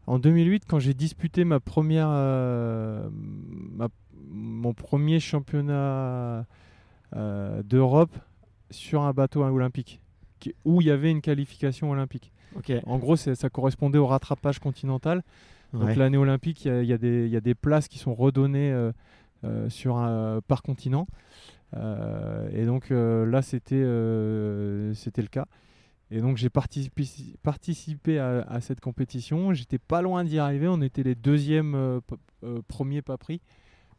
En 0.07 0.19
2008, 0.19 0.63
quand 0.67 0.79
j'ai 0.79 0.93
disputé 0.93 1.45
ma 1.45 1.59
première, 1.59 2.07
euh, 2.09 3.09
ma- 3.11 3.87
mon 4.29 4.73
premier 4.73 5.19
championnat 5.19 6.45
euh, 7.15 7.63
d'Europe 7.63 8.15
sur 8.69 9.01
un 9.03 9.13
bateau 9.13 9.41
olympique, 9.43 10.01
qui- 10.39 10.53
où 10.65 10.81
il 10.81 10.87
y 10.87 10.91
avait 10.91 11.11
une 11.11 11.21
qualification 11.21 11.89
olympique. 11.91 12.31
ok. 12.57 12.73
En 12.85 12.97
gros, 12.97 13.15
ça 13.15 13.49
correspondait 13.49 13.97
au 13.97 14.05
rattrapage 14.07 14.59
continental. 14.59 15.23
Donc 15.79 15.89
l'année 15.99 16.17
olympique, 16.17 16.65
il 16.65 16.69
y 16.85 16.93
a- 16.93 16.95
y, 16.95 16.97
des- 16.99 17.25
il 17.25 17.31
y 17.31 17.37
a 17.37 17.41
des 17.41 17.55
places 17.55 17.87
qui 17.87 17.97
sont 17.99 18.13
redonnées 18.15 18.71
euh, 18.71 18.91
euh, 19.43 19.69
sur 19.69 19.97
un, 19.97 20.41
par 20.47 20.61
continent. 20.63 21.07
Euh, 21.75 22.47
et 22.53 22.65
donc 22.65 22.91
euh, 22.91 23.25
là, 23.25 23.41
c'était 23.41 23.75
euh, 23.81 24.93
le 25.17 25.27
cas. 25.27 25.45
Et 26.11 26.21
donc 26.21 26.37
j'ai 26.37 26.49
participé, 26.49 27.03
participé 27.43 28.19
à, 28.19 28.41
à 28.41 28.61
cette 28.61 28.79
compétition. 28.79 29.53
J'étais 29.53 29.79
pas 29.79 30.01
loin 30.01 30.23
d'y 30.23 30.39
arriver. 30.39 30.67
On 30.67 30.81
était 30.81 31.03
les 31.03 31.15
deuxièmes 31.15 31.75
euh, 31.75 31.99
euh, 32.43 32.61
premiers 32.67 33.01
pas 33.01 33.17
pris 33.17 33.41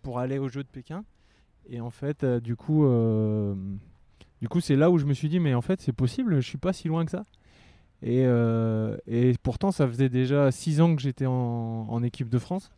pour 0.02 0.18
aller 0.18 0.38
aux 0.38 0.48
Jeux 0.48 0.62
de 0.62 0.68
Pékin. 0.68 1.04
Et 1.68 1.80
en 1.80 1.90
fait, 1.90 2.22
euh, 2.22 2.38
du 2.38 2.54
coup, 2.54 2.86
euh, 2.86 3.54
du 4.40 4.48
coup, 4.48 4.60
c'est 4.60 4.76
là 4.76 4.88
où 4.90 4.98
je 4.98 5.04
me 5.04 5.14
suis 5.14 5.28
dit, 5.28 5.40
mais 5.40 5.52
en 5.54 5.62
fait, 5.62 5.80
c'est 5.80 5.92
possible. 5.92 6.36
Je 6.40 6.46
suis 6.48 6.58
pas 6.58 6.72
si 6.72 6.86
loin 6.86 7.04
que 7.04 7.10
ça. 7.10 7.24
Et, 8.02 8.24
euh, 8.26 8.96
et 9.06 9.34
pourtant, 9.42 9.72
ça 9.72 9.86
faisait 9.88 10.08
déjà 10.08 10.50
six 10.50 10.80
ans 10.80 10.94
que 10.94 11.02
j'étais 11.02 11.26
en, 11.26 11.86
en 11.88 12.02
équipe 12.02 12.28
de 12.28 12.38
France. 12.38 12.70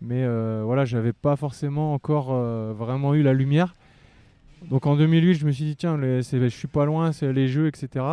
Mais 0.00 0.22
euh, 0.24 0.62
voilà, 0.64 0.84
j'avais 0.84 1.12
pas 1.12 1.36
forcément 1.36 1.92
encore 1.92 2.28
euh, 2.32 2.72
vraiment 2.72 3.14
eu 3.14 3.22
la 3.22 3.32
lumière. 3.32 3.74
Donc 4.70 4.86
en 4.86 4.96
2008, 4.96 5.34
je 5.34 5.46
me 5.46 5.52
suis 5.52 5.64
dit, 5.64 5.76
tiens, 5.76 5.96
les- 5.98 6.22
je 6.22 6.46
suis 6.48 6.68
pas 6.68 6.84
loin, 6.84 7.12
c'est 7.12 7.32
les 7.32 7.48
jeux, 7.48 7.66
etc. 7.66 8.04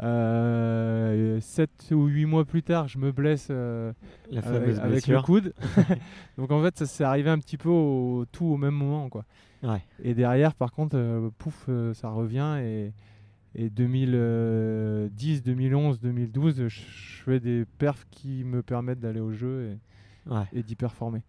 Euh, 0.00 1.40
7 1.40 1.70
ou 1.92 2.06
8 2.06 2.26
mois 2.26 2.44
plus 2.44 2.62
tard, 2.62 2.86
je 2.86 2.98
me 2.98 3.10
blesse 3.10 3.48
euh, 3.50 3.92
La 4.30 4.40
avec, 4.42 4.78
avec 4.78 5.06
le 5.08 5.20
coude. 5.22 5.52
Donc 6.38 6.50
en 6.52 6.62
fait, 6.62 6.78
ça 6.78 6.86
s'est 6.86 7.04
arrivé 7.04 7.30
un 7.30 7.38
petit 7.38 7.56
peu 7.56 7.68
au, 7.68 8.24
tout 8.30 8.46
au 8.46 8.56
même 8.56 8.74
moment. 8.74 9.08
Quoi. 9.08 9.24
Ouais. 9.62 9.82
Et 10.02 10.14
derrière, 10.14 10.54
par 10.54 10.70
contre, 10.70 10.96
euh, 10.96 11.30
pouf, 11.38 11.64
euh, 11.68 11.94
ça 11.94 12.10
revient. 12.10 12.56
Et, 12.60 12.92
et 13.54 13.70
2010, 13.70 15.42
2011, 15.42 16.00
2012, 16.00 16.68
je, 16.68 16.80
fais 17.24 17.40
des 17.40 17.64
perfs 17.78 18.06
qui 18.10 18.44
me 18.44 18.62
permettent 18.62 19.00
d'aller 19.00 19.20
au 19.20 19.32
jeu 19.32 19.70
et, 19.72 19.78
Ouais. 20.30 20.44
et 20.52 20.62
d'y 20.62 20.76
performer. 20.76 21.22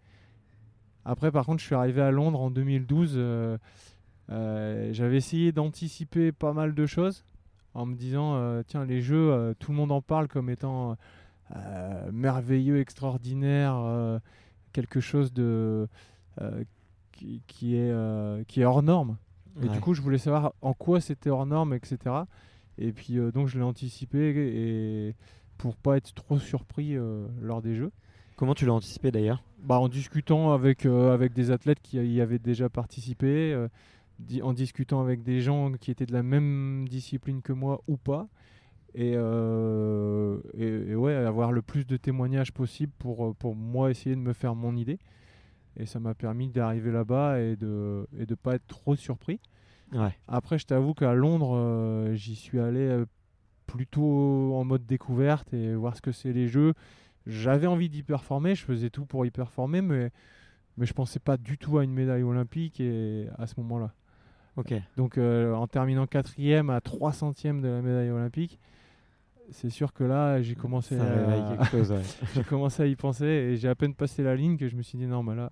Après, 1.06 1.32
par 1.32 1.46
contre, 1.46 1.62
je 1.62 1.66
suis 1.66 1.76
arrivé 1.76 2.02
à 2.02 2.12
Londres 2.12 2.42
en 2.42 2.52
2012. 2.52 3.14
euh, 3.16 3.58
euh, 4.30 4.90
J'avais 4.94 5.18
essayé 5.18 5.52
d'anticiper 5.52 6.32
pas 6.32 6.54
mal 6.54 6.76
de 6.76 6.86
choses 6.86 7.24
en 7.74 7.86
me 7.86 7.96
disant 7.96 8.36
euh, 8.36 8.62
tiens, 8.68 8.86
les 8.86 9.02
jeux, 9.02 9.56
tout 9.60 9.72
le 9.72 9.78
monde 9.78 9.92
en 9.92 10.02
parle 10.02 10.28
comme 10.28 10.50
étant 10.50 10.98
merveilleux, 12.12 12.80
extraordinaire, 12.80 14.20
quelque 14.74 15.00
chose 15.00 15.34
de 15.34 15.88
qui, 17.12 17.42
qui 17.48 17.76
est, 17.76 18.46
qui 18.48 18.62
est 18.62 18.66
hors 18.66 18.84
norme. 18.84 19.18
Et 19.62 19.68
Ouais. 19.68 19.74
du 19.74 19.80
coup, 19.82 19.94
je 19.94 20.02
voulais 20.02 20.18
savoir 20.18 20.54
en 20.62 20.74
quoi 20.74 21.02
c'était 21.02 21.30
hors 21.30 21.46
norme, 21.46 21.74
etc. 21.74 22.26
Et 22.78 22.94
puis, 22.94 23.18
euh, 23.18 23.32
donc, 23.32 23.48
je 23.48 23.58
l'ai 23.58 23.64
anticipé 23.64 24.30
et 24.30 25.16
pour 25.58 25.76
pas 25.76 25.98
être 25.98 26.14
trop 26.14 26.40
surpris 26.40 26.96
euh, 26.96 27.28
lors 27.42 27.62
des 27.62 27.76
jeux. 27.76 27.92
Comment 28.38 28.54
tu 28.56 28.66
l'as 28.66 28.74
anticipé 28.74 29.12
d'ailleurs? 29.12 29.44
Bah, 29.62 29.80
en 29.80 29.90
discutant 29.90 30.54
avec, 30.54 30.86
euh, 30.86 31.14
avec 31.14 31.34
des 31.34 31.52
athlètes 31.52 31.82
qui 31.82 31.98
y 31.98 32.22
avaient 32.22 32.40
déjà 32.40 32.70
participé, 32.70 33.68
en 34.42 34.54
discutant 34.54 35.02
avec 35.02 35.24
des 35.24 35.42
gens 35.42 35.74
qui 35.74 35.92
étaient 35.92 36.06
de 36.06 36.14
la 36.14 36.24
même 36.24 36.88
discipline 36.88 37.42
que 37.42 37.52
moi 37.52 37.82
ou 37.88 37.98
pas, 37.98 38.28
et, 38.96 39.12
et, 39.12 40.66
et 40.68 40.96
ouais, 40.96 41.14
avoir 41.14 41.52
le 41.52 41.62
plus 41.62 41.86
de 41.86 41.98
témoignages 41.98 42.54
possible 42.54 42.94
pour, 42.98 43.36
pour 43.36 43.56
moi 43.56 43.92
essayer 43.92 44.16
de 44.16 44.22
me 44.22 44.32
faire 44.34 44.56
mon 44.56 44.78
idée. 44.78 45.00
Et 45.78 45.86
ça 45.86 46.00
m'a 46.00 46.14
permis 46.14 46.50
d'arriver 46.50 46.92
là-bas 46.92 47.40
et 47.42 47.56
de 47.56 48.08
ne 48.14 48.22
et 48.22 48.26
de 48.26 48.36
pas 48.36 48.56
être 48.56 48.68
trop 48.68 48.96
surpris. 48.96 49.40
Ouais. 49.94 50.16
Après, 50.28 50.60
je 50.60 50.66
t'avoue 50.66 50.94
qu'à 50.94 51.14
Londres, 51.14 51.56
euh, 51.56 52.14
j'y 52.14 52.36
suis 52.36 52.60
allé 52.60 52.82
euh, 52.82 53.06
plutôt 53.66 54.56
en 54.56 54.64
mode 54.64 54.86
découverte 54.86 55.54
et 55.54 55.74
voir 55.76 55.96
ce 55.96 56.02
que 56.02 56.12
c'est 56.12 56.34
les 56.34 56.48
jeux. 56.48 56.74
J'avais 57.26 57.68
envie 57.68 57.90
d'y 57.90 58.04
performer, 58.04 58.56
je 58.56 58.64
faisais 58.64 58.90
tout 58.90 59.06
pour 59.06 59.26
y 59.26 59.32
performer, 59.32 59.82
mais, 59.82 60.12
mais 60.78 60.86
je 60.86 60.94
pensais 60.94 61.20
pas 61.20 61.38
du 61.38 61.58
tout 61.58 61.78
à 61.78 61.84
une 61.84 61.94
médaille 61.94 62.24
olympique 62.24 62.80
et 62.80 63.28
à 63.38 63.48
ce 63.48 63.56
moment-là. 63.58 63.94
Ok. 64.58 64.74
Donc 64.98 65.18
euh, 65.18 65.54
en 65.54 65.68
terminant 65.68 66.08
quatrième 66.08 66.70
à 66.70 66.82
3 66.82 67.14
centièmes 67.14 67.62
de 67.62 67.68
la 67.68 67.82
médaille 67.82 68.10
olympique, 68.10 68.60
c'est 69.52 69.70
sûr 69.70 69.94
que 69.94 70.04
là, 70.04 70.42
j'ai 70.42 70.56
commencé, 70.56 70.98
Ça 70.98 71.04
à... 71.04 71.16
réveille 71.16 71.44
quelque 71.50 71.66
chose. 71.66 71.92
ouais. 71.92 72.02
j'ai 72.36 72.44
commencé 72.44 72.84
à 72.84 72.86
y 72.86 72.96
penser 72.96 73.26
et 73.26 73.58
j'ai 73.58 73.68
à 73.70 73.76
peine 73.76 73.94
passé 73.94 74.24
la 74.24 74.36
ligne 74.36 74.58
que 74.58 74.68
je 74.68 74.76
me 74.76 74.82
suis 74.82 74.98
dit 74.98 75.08
non, 75.08 75.24
mais 75.24 75.36
là, 75.36 75.52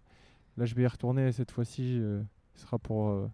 là 0.58 0.66
je 0.66 0.76
vais 0.76 0.84
y 0.84 0.88
retourner 0.88 1.28
et 1.28 1.32
cette 1.32 1.52
fois-ci, 1.52 1.98
euh, 2.00 2.22
ce 2.56 2.64
sera 2.64 2.80
pour, 2.80 3.10
euh, 3.10 3.30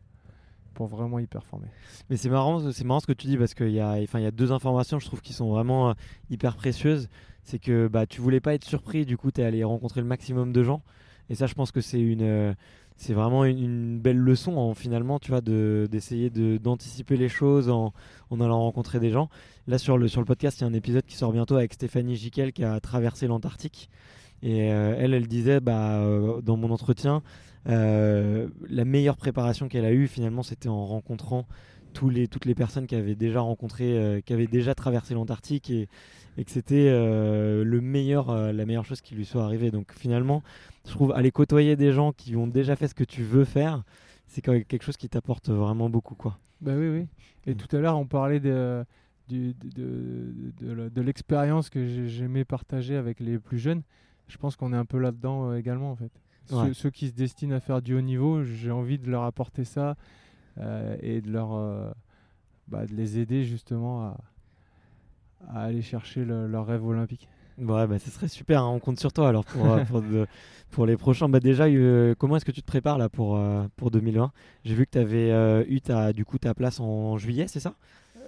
pour 0.74 0.88
vraiment 0.88 1.20
y 1.20 1.28
performer. 1.28 1.68
Mais 2.10 2.18
c'est 2.18 2.30
marrant, 2.30 2.72
c'est 2.72 2.84
marrant 2.84 3.00
ce 3.00 3.08
que 3.08 3.14
tu 3.14 3.28
dis 3.28 3.38
parce 3.38 3.54
qu'il 3.54 3.72
y 3.72 3.80
a, 3.80 3.98
enfin, 4.02 4.20
il 4.20 4.24
y 4.24 4.28
a 4.28 4.32
deux 4.32 4.52
informations, 4.52 5.00
je 5.00 5.06
trouve, 5.06 5.22
qui 5.22 5.34
sont 5.34 5.50
vraiment 5.50 5.90
euh, 5.90 5.94
hyper 6.30 6.56
précieuses. 6.56 7.10
C'est 7.44 7.60
que 7.60 7.88
bah, 7.88 8.06
tu 8.06 8.22
voulais 8.22 8.40
pas 8.40 8.54
être 8.54 8.64
surpris, 8.64 9.06
du 9.06 9.18
coup, 9.18 9.32
tu 9.32 9.42
es 9.42 9.44
allé 9.44 9.64
rencontrer 9.64 10.02
le 10.02 10.08
maximum 10.08 10.54
de 10.54 10.64
gens. 10.64 10.82
Et 11.30 11.36
ça, 11.36 11.48
je 11.48 11.54
pense 11.54 11.72
que 11.72 11.82
c'est 11.82 12.00
une, 12.00 12.22
euh, 12.22 12.54
c'est 12.96 13.14
vraiment 13.14 13.46
une, 13.46 14.00
belle 14.00 14.18
leçon, 14.18 14.56
en, 14.58 14.74
finalement, 14.74 15.20
tu 15.20 15.32
vois, 15.32 15.42
de, 15.42 15.88
d'essayer 15.92 16.30
de, 16.30 16.58
d'anticiper 16.58 17.18
les 17.18 17.30
choses 17.30 17.70
en, 17.70 17.94
en 18.30 18.42
allant 18.42 18.62
rencontrer 18.62 19.00
des 19.00 19.10
gens. 19.10 19.30
Là, 19.68 19.78
sur 19.78 19.98
le, 19.98 20.08
sur 20.08 20.22
le 20.22 20.26
podcast, 20.26 20.60
il 20.60 20.62
y 20.62 20.64
a 20.66 20.68
un 20.68 20.74
épisode 20.74 21.06
qui 21.06 21.16
sort 21.16 21.32
bientôt 21.32 21.56
avec 21.56 21.74
Stéphanie 21.74 22.16
Giquel 22.16 22.54
qui 22.54 22.64
a 22.64 22.80
traversé 22.80 23.28
l'Antarctique. 23.28 23.90
Et 24.42 24.72
euh, 24.72 24.96
elle, 24.98 25.14
elle 25.14 25.28
disait, 25.28 25.60
bah, 25.60 26.06
dans 26.44 26.58
mon 26.58 26.70
entretien, 26.72 27.24
la 27.66 28.86
meilleure 28.86 29.18
préparation 29.18 29.68
qu'elle 29.68 29.86
a 29.86 29.92
eue, 29.94 30.08
finalement, 30.08 30.44
c'était 30.44 30.70
en 30.70 30.86
rencontrant 30.86 31.46
tous 31.94 32.10
les, 32.10 32.28
toutes 32.28 32.46
les 32.46 32.56
personnes 32.56 32.88
qui 32.88 32.96
avaient 32.96 33.16
déjà 33.16 33.42
rencontré, 33.42 33.98
euh, 33.98 34.20
qui 34.20 34.34
avaient 34.34 34.48
déjà 34.48 34.74
traversé 34.74 35.14
l'Antarctique 35.14 35.70
et, 35.70 35.88
et 36.38 36.44
que 36.44 36.50
c'était 36.50 36.88
euh, 36.90 37.64
le 37.64 37.82
meilleur, 37.82 38.32
euh, 38.32 38.52
la 38.52 38.66
meilleure 38.66 38.86
chose 38.86 39.02
qui 39.02 39.14
lui 39.14 39.26
soit 39.26 39.44
arrivée. 39.44 39.70
Donc 39.70 39.94
finalement, 39.94 40.42
je 40.88 40.92
trouve 40.92 41.12
aller 41.14 41.32
côtoyer 41.32 41.76
des 41.76 41.92
gens 41.92 42.12
qui 42.12 42.36
ont 42.36 42.48
déjà 42.48 42.76
fait 42.76 42.88
ce 42.88 42.96
que 42.96 43.04
tu 43.04 43.22
veux 43.22 43.46
faire, 43.46 43.84
c'est 44.26 44.42
quand 44.42 44.54
même 44.54 44.66
quelque 44.66 44.84
chose 44.84 44.98
qui 44.98 45.08
t'apporte 45.08 45.50
vraiment 45.50 45.88
beaucoup, 45.90 46.16
quoi. 46.16 46.40
Bah 46.62 46.72
oui, 46.76 46.88
oui. 46.90 47.08
Et 47.46 47.54
Mm. 47.54 47.58
tout 47.58 47.76
à 47.76 47.80
l'heure, 47.80 47.98
on 48.00 48.08
parlait 48.08 48.40
de, 48.40 48.84
de, 49.30 51.02
l'expérience 51.02 51.70
que 51.70 51.86
j'ai- 51.88 52.08
j'aimais 52.08 52.46
partager 52.46 52.96
avec 52.96 53.20
les 53.20 53.38
plus 53.38 53.60
jeunes. 53.60 53.84
Je 54.28 54.38
pense 54.38 54.56
qu'on 54.56 54.74
est 54.74 54.78
un 54.78 54.86
peu 54.86 54.98
là-dedans 54.98 55.52
euh, 55.52 55.58
également, 55.58 55.92
en 55.92 55.96
fait. 55.96 56.12
Ceux, 56.74 56.90
qui 56.90 57.08
se 57.08 57.14
destinent 57.14 57.56
à 57.56 57.60
faire 57.60 57.82
du 57.82 57.96
haut 57.96 58.02
niveau, 58.02 58.44
j'ai 58.44 58.72
envie 58.72 59.00
de 59.00 59.10
leur 59.10 59.24
apporter 59.24 59.64
ça 59.64 59.96
euh, 60.60 60.96
et 61.02 61.22
de, 61.22 61.32
leur, 61.32 61.54
euh, 61.54 61.90
bah, 62.68 62.86
de 62.86 62.94
les 62.94 63.18
aider 63.20 63.44
justement 63.44 64.04
à, 64.04 64.18
à 65.48 65.64
aller 65.64 65.82
chercher 65.82 66.24
le- 66.26 66.48
leur 66.48 66.66
rêve 66.66 66.86
olympique. 66.86 67.28
Ouais, 67.60 67.86
bah, 67.86 68.00
ce 68.00 68.10
serait 68.10 68.28
super, 68.28 68.64
hein, 68.64 68.70
on 68.70 68.80
compte 68.80 69.00
sur 69.00 69.14
toi 69.14 69.30
alors 69.30 69.46
pour, 69.46 69.72
euh, 69.72 69.84
pour, 69.86 70.02
de- 70.02 70.26
pour 70.72 70.86
les 70.88 70.98
prochains. 70.98 71.30
Bah, 71.30 71.40
déjà, 71.40 71.66
euh, 71.68 72.16
comment 72.18 72.36
est-ce 72.36 72.46
que 72.46 72.52
tu 72.52 72.62
te 72.62 72.68
prépares 72.68 72.98
là 72.98 73.10
pour, 73.10 73.38
euh, 73.38 73.68
pour 73.76 73.92
2020 73.92 74.32
J'ai 74.66 74.74
vu 74.76 74.86
que 74.86 74.92
tu 74.92 74.98
avais 74.98 75.66
eu 75.68 75.80
ta, 75.82 76.14
du 76.14 76.26
coup, 76.26 76.40
ta 76.40 76.54
place 76.54 76.80
en 76.80 77.18
juillet, 77.18 77.48
c'est 77.48 77.60
ça? 77.60 77.76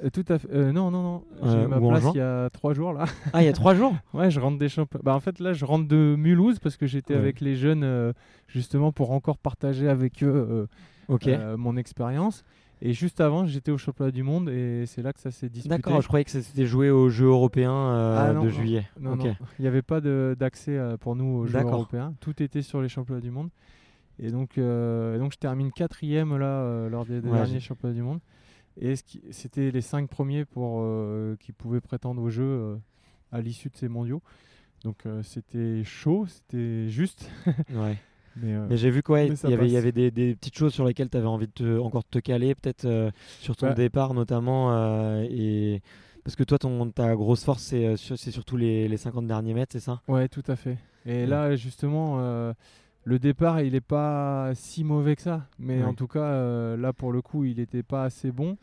Euh, 0.04 0.10
tout 0.10 0.26
à 0.28 0.38
fait. 0.40 0.48
euh, 0.52 0.72
non, 0.72 0.92
non, 0.92 1.02
non. 1.04 1.24
J'ai 1.44 1.50
Euh, 1.50 1.64
eu 1.66 1.68
ma 1.68 1.80
ou 1.80 1.86
en 1.86 1.90
place 1.90 2.02
juin 2.04 2.12
il 2.14 2.18
y 2.18 2.22
a 2.22 2.50
trois 2.50 2.74
jours 2.74 2.94
là. 2.94 3.06
Ah, 3.34 3.42
il 3.42 3.46
y 3.46 3.50
a 3.50 3.54
trois 3.54 3.76
jours 3.76 3.94
Ouais, 4.14 4.30
je 4.30 4.40
rentre 4.40 4.58
des. 4.58 4.68
Bah, 5.04 5.16
en 5.16 5.20
fait, 5.20 5.40
là, 5.40 5.54
je 5.54 5.64
rentre 5.66 5.88
de 5.88 6.16
Mulhouse 6.18 6.60
parce 6.60 6.78
que 6.78 6.86
j'étais 6.88 7.14
Ouais. 7.14 7.20
avec 7.20 7.40
les 7.42 7.56
jeunes 7.56 7.84
euh, 7.84 8.12
justement 8.48 8.92
pour 8.92 9.12
encore 9.12 9.38
partager 9.38 9.88
avec 9.88 10.24
eux 10.24 10.28
euh, 10.50 10.66
Ok. 11.08 11.28
euh, 11.28 11.56
mon 11.58 11.78
expérience. 11.78 12.44
Et 12.82 12.92
juste 12.92 13.22
avant, 13.22 13.46
j'étais 13.46 13.72
au 13.72 13.78
championnat 13.78 14.12
du 14.12 14.22
monde 14.22 14.50
et 14.50 14.84
c'est 14.86 15.02
là 15.02 15.14
que 15.14 15.20
ça 15.22 15.32
s'est 15.32 15.48
disputé. 15.48 15.70
D'accord, 15.78 16.02
je 16.02 16.08
croyais 16.08 16.26
que 16.26 16.30
c'était 16.32 16.66
joué 16.66 16.90
aux 16.90 17.08
Jeux 17.10 17.28
européens 17.28 17.72
euh, 17.74 18.30
Ah, 18.30 18.34
non, 18.34 18.42
de 18.42 18.48
non. 18.48 18.52
juillet. 18.54 18.86
Non, 19.00 19.14
ok. 19.14 19.24
non, 19.24 19.36
il 19.58 19.62
n'y 19.62 19.68
avait 19.70 19.82
pas 19.82 20.02
de- 20.02 20.36
d'accès 20.38 20.78
euh, 20.78 20.98
pour 20.98 21.16
nous 21.16 21.26
aux 21.26 21.46
Jeux 21.46 21.54
D'accord. 21.54 21.74
européens. 21.76 22.14
Tout 22.20 22.44
était 22.44 22.62
sur 22.62 22.82
les 22.82 22.90
championnats 22.90 23.22
du 23.22 23.32
monde. 23.32 23.50
Et 24.20 24.30
donc, 24.30 24.58
euh, 24.58 25.18
donc 25.18 25.32
je 25.32 25.38
termine 25.38 25.72
quatrième 25.72 26.38
là 26.38 26.46
euh, 26.48 26.90
lors 26.90 27.06
des, 27.06 27.22
des 27.22 27.30
Ouais, 27.30 27.38
derniers 27.38 27.62
championnats 27.62 27.96
du 27.96 28.02
monde. 28.04 28.20
Et 28.80 28.96
c'était 29.32 29.72
les 29.72 29.82
cinq 29.82 30.10
premiers 30.10 30.46
pour 30.46 30.80
euh, 30.82 31.36
qui 31.40 31.52
pouvaient 31.54 31.82
prétendre 31.82 32.22
aux 32.22 32.30
Jeux 32.30 32.44
euh, 32.44 32.76
à 33.32 33.42
l'issue 33.42 33.70
de 33.70 33.78
ces 33.78 33.88
mondiaux. 33.88 34.22
Donc 34.84 35.06
euh, 35.06 35.24
c'était 35.24 35.84
chaud, 35.84 36.26
c'était 36.28 36.90
juste. 36.90 37.30
Ouais. 37.74 37.98
Mais, 38.38 38.54
euh, 38.54 38.68
Mais 38.70 38.76
j'ai 38.76 38.90
vu 38.90 39.02
quoi, 39.02 39.22
il 39.24 39.34
y 39.50 39.54
avait, 39.54 39.70
y 39.70 39.92
des, 39.94 40.12
des 40.12 40.36
petites 40.36 40.58
choses 40.58 40.74
sur 40.74 40.86
lesquelles 40.86 41.10
tu 41.10 41.16
avais 41.16 41.26
envie 41.26 41.48
de 41.48 41.54
te, 41.54 41.80
encore 41.80 42.04
de 42.04 42.10
te 42.10 42.20
caler, 42.20 42.54
peut-être 42.54 42.86
sur 43.40 43.56
ton 43.56 43.68
Bah. 43.68 43.74
départ 43.74 44.14
notamment. 44.14 45.22
et... 45.24 45.82
Parce 46.26 46.36
que 46.36 46.44
toi, 46.44 46.58
ton, 46.58 46.90
ta 46.90 47.16
grosse 47.16 47.44
force, 47.46 47.62
c'est 47.64 47.96
sur- 47.98 48.18
c'est 48.18 48.32
surtout 48.32 48.58
les, 48.58 48.88
les 48.90 48.98
50 48.98 49.28
derniers 49.28 49.54
mètres, 49.54 49.72
c'est 49.74 49.80
ça? 49.80 50.02
Ouais, 50.08 50.28
tout 50.28 50.44
à 50.48 50.56
fait. 50.56 50.78
Et 51.06 51.26
là, 51.28 51.56
justement, 51.56 52.18
le 53.06 53.20
départ, 53.20 53.62
il 53.62 53.74
n'est 53.74 53.82
pas 53.82 54.52
si 54.56 54.84
mauvais 54.84 55.16
que 55.16 55.22
ça. 55.22 55.48
Mais 55.60 55.78
Ouais. 55.80 55.84
en 55.86 55.94
tout 55.94 56.08
cas, 56.08 56.20
euh, 56.26 56.76
là, 56.76 56.92
pour 56.92 57.12
le 57.14 57.22
coup, 57.22 57.46
il 57.46 57.58
n'était 57.58 57.84
pas 57.84 58.04
assez 58.04 58.32
bon. 58.32 58.58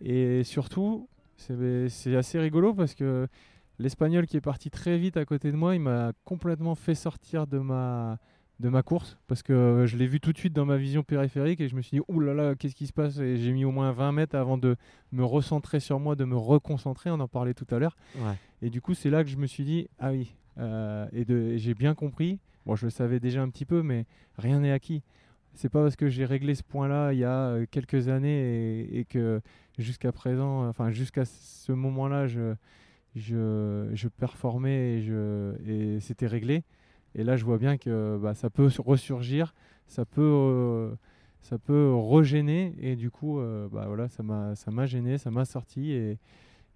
Et 0.00 0.42
surtout, 0.44 1.08
c'est 1.36 2.16
assez 2.16 2.38
rigolo 2.38 2.74
parce 2.74 2.94
que 2.94 3.26
l'Espagnol 3.78 4.26
qui 4.26 4.36
est 4.36 4.40
parti 4.40 4.70
très 4.70 4.96
vite 4.98 5.16
à 5.16 5.24
côté 5.24 5.50
de 5.50 5.56
moi, 5.56 5.74
il 5.74 5.80
m'a 5.80 6.12
complètement 6.24 6.74
fait 6.76 6.94
sortir 6.94 7.46
de 7.48 7.58
ma, 7.58 8.18
de 8.60 8.68
ma 8.68 8.82
course 8.84 9.18
parce 9.26 9.42
que 9.42 9.84
je 9.86 9.96
l'ai 9.96 10.06
vu 10.06 10.20
tout 10.20 10.32
de 10.32 10.38
suite 10.38 10.52
dans 10.52 10.64
ma 10.64 10.76
vision 10.76 11.02
périphérique 11.02 11.60
et 11.60 11.68
je 11.68 11.74
me 11.74 11.82
suis 11.82 11.96
dit, 11.98 12.02
ouh 12.08 12.20
là 12.20 12.34
là, 12.34 12.54
qu'est-ce 12.54 12.76
qui 12.76 12.86
se 12.86 12.92
passe? 12.92 13.18
Et 13.18 13.36
j'ai 13.36 13.52
mis 13.52 13.64
au 13.64 13.72
moins 13.72 13.90
20 13.92 14.12
mètres 14.12 14.36
avant 14.36 14.58
de 14.58 14.76
me 15.10 15.24
recentrer 15.24 15.80
sur 15.80 15.98
moi, 15.98 16.14
de 16.14 16.24
me 16.24 16.36
reconcentrer. 16.36 17.10
On 17.10 17.18
en 17.18 17.28
parlait 17.28 17.54
tout 17.54 17.66
à 17.74 17.78
l'heure. 17.80 17.96
Ouais. 18.18 18.34
Et 18.60 18.70
du 18.70 18.80
coup, 18.80 18.94
c'est 18.94 19.10
là 19.10 19.24
que 19.24 19.30
je 19.30 19.36
me 19.36 19.46
suis 19.46 19.64
dit, 19.64 19.88
ah 19.98 20.12
oui, 20.12 20.34
euh, 20.58 21.06
et 21.12 21.58
j'ai 21.58 21.74
bien 21.74 21.94
compris. 21.94 22.38
Bon, 22.66 22.76
je 22.76 22.86
le 22.86 22.90
savais 22.90 23.20
déjà 23.20 23.42
un 23.42 23.48
petit 23.48 23.64
peu, 23.64 23.82
mais 23.82 24.06
rien 24.38 24.60
n'est 24.60 24.72
acquis. 24.72 25.02
C'est 25.54 25.68
pas 25.68 25.82
parce 25.82 25.96
que 25.96 26.08
j'ai 26.08 26.24
réglé 26.24 26.54
ce 26.54 26.62
point-là 26.62 27.12
il 27.12 27.18
y 27.18 27.24
a 27.24 27.48
euh, 27.48 27.66
quelques 27.70 28.08
années 28.08 28.88
et, 28.92 29.04
que 29.04 29.40
jusqu'à 29.78 30.12
présent, 30.12 30.66
enfin 30.68 30.90
jusqu'à 30.90 31.24
ce 31.24 31.72
moment-là, 31.72 32.26
je, 32.26 32.54
je, 33.16 33.90
je 33.92 34.08
performais 34.08 35.02
et, 35.66 36.00
c'était 36.00 36.26
réglé. 36.26 36.64
Et 37.14 37.24
là, 37.24 37.36
je 37.36 37.44
vois 37.44 37.58
bien 37.58 37.76
que 37.76 38.18
bah, 38.20 38.34
ça 38.34 38.48
peut 38.48 38.68
ressurgir, 38.78 39.54
ça 39.86 40.06
peut, 40.06 40.22
euh, 40.22 40.94
ça 41.42 41.58
peut 41.58 41.92
regêner. 41.92 42.74
Et 42.80 42.96
du 42.96 43.10
coup, 43.10 43.38
euh, 43.38 43.68
bah, 43.70 43.84
voilà, 43.86 44.08
ça 44.08 44.22
m'a 44.22 44.86
gêné, 44.86 45.18
ça 45.18 45.30
m'a 45.30 45.44
sorti. 45.44 45.92
Et, 45.92 46.18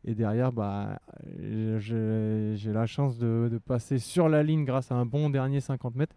et 0.05 0.15
derrière, 0.15 0.53
bah, 0.53 0.99
j'ai 1.79 2.73
la 2.73 2.87
chance 2.87 3.19
de, 3.19 3.49
de 3.51 3.59
passer 3.59 3.99
sur 3.99 4.29
la 4.29 4.43
ligne 4.43 4.65
grâce 4.65 4.93
à 4.93 4.95
un 4.95 5.05
bon 5.07 5.31
dernier 5.31 5.61
50 5.61 5.97
mètres. 5.97 6.15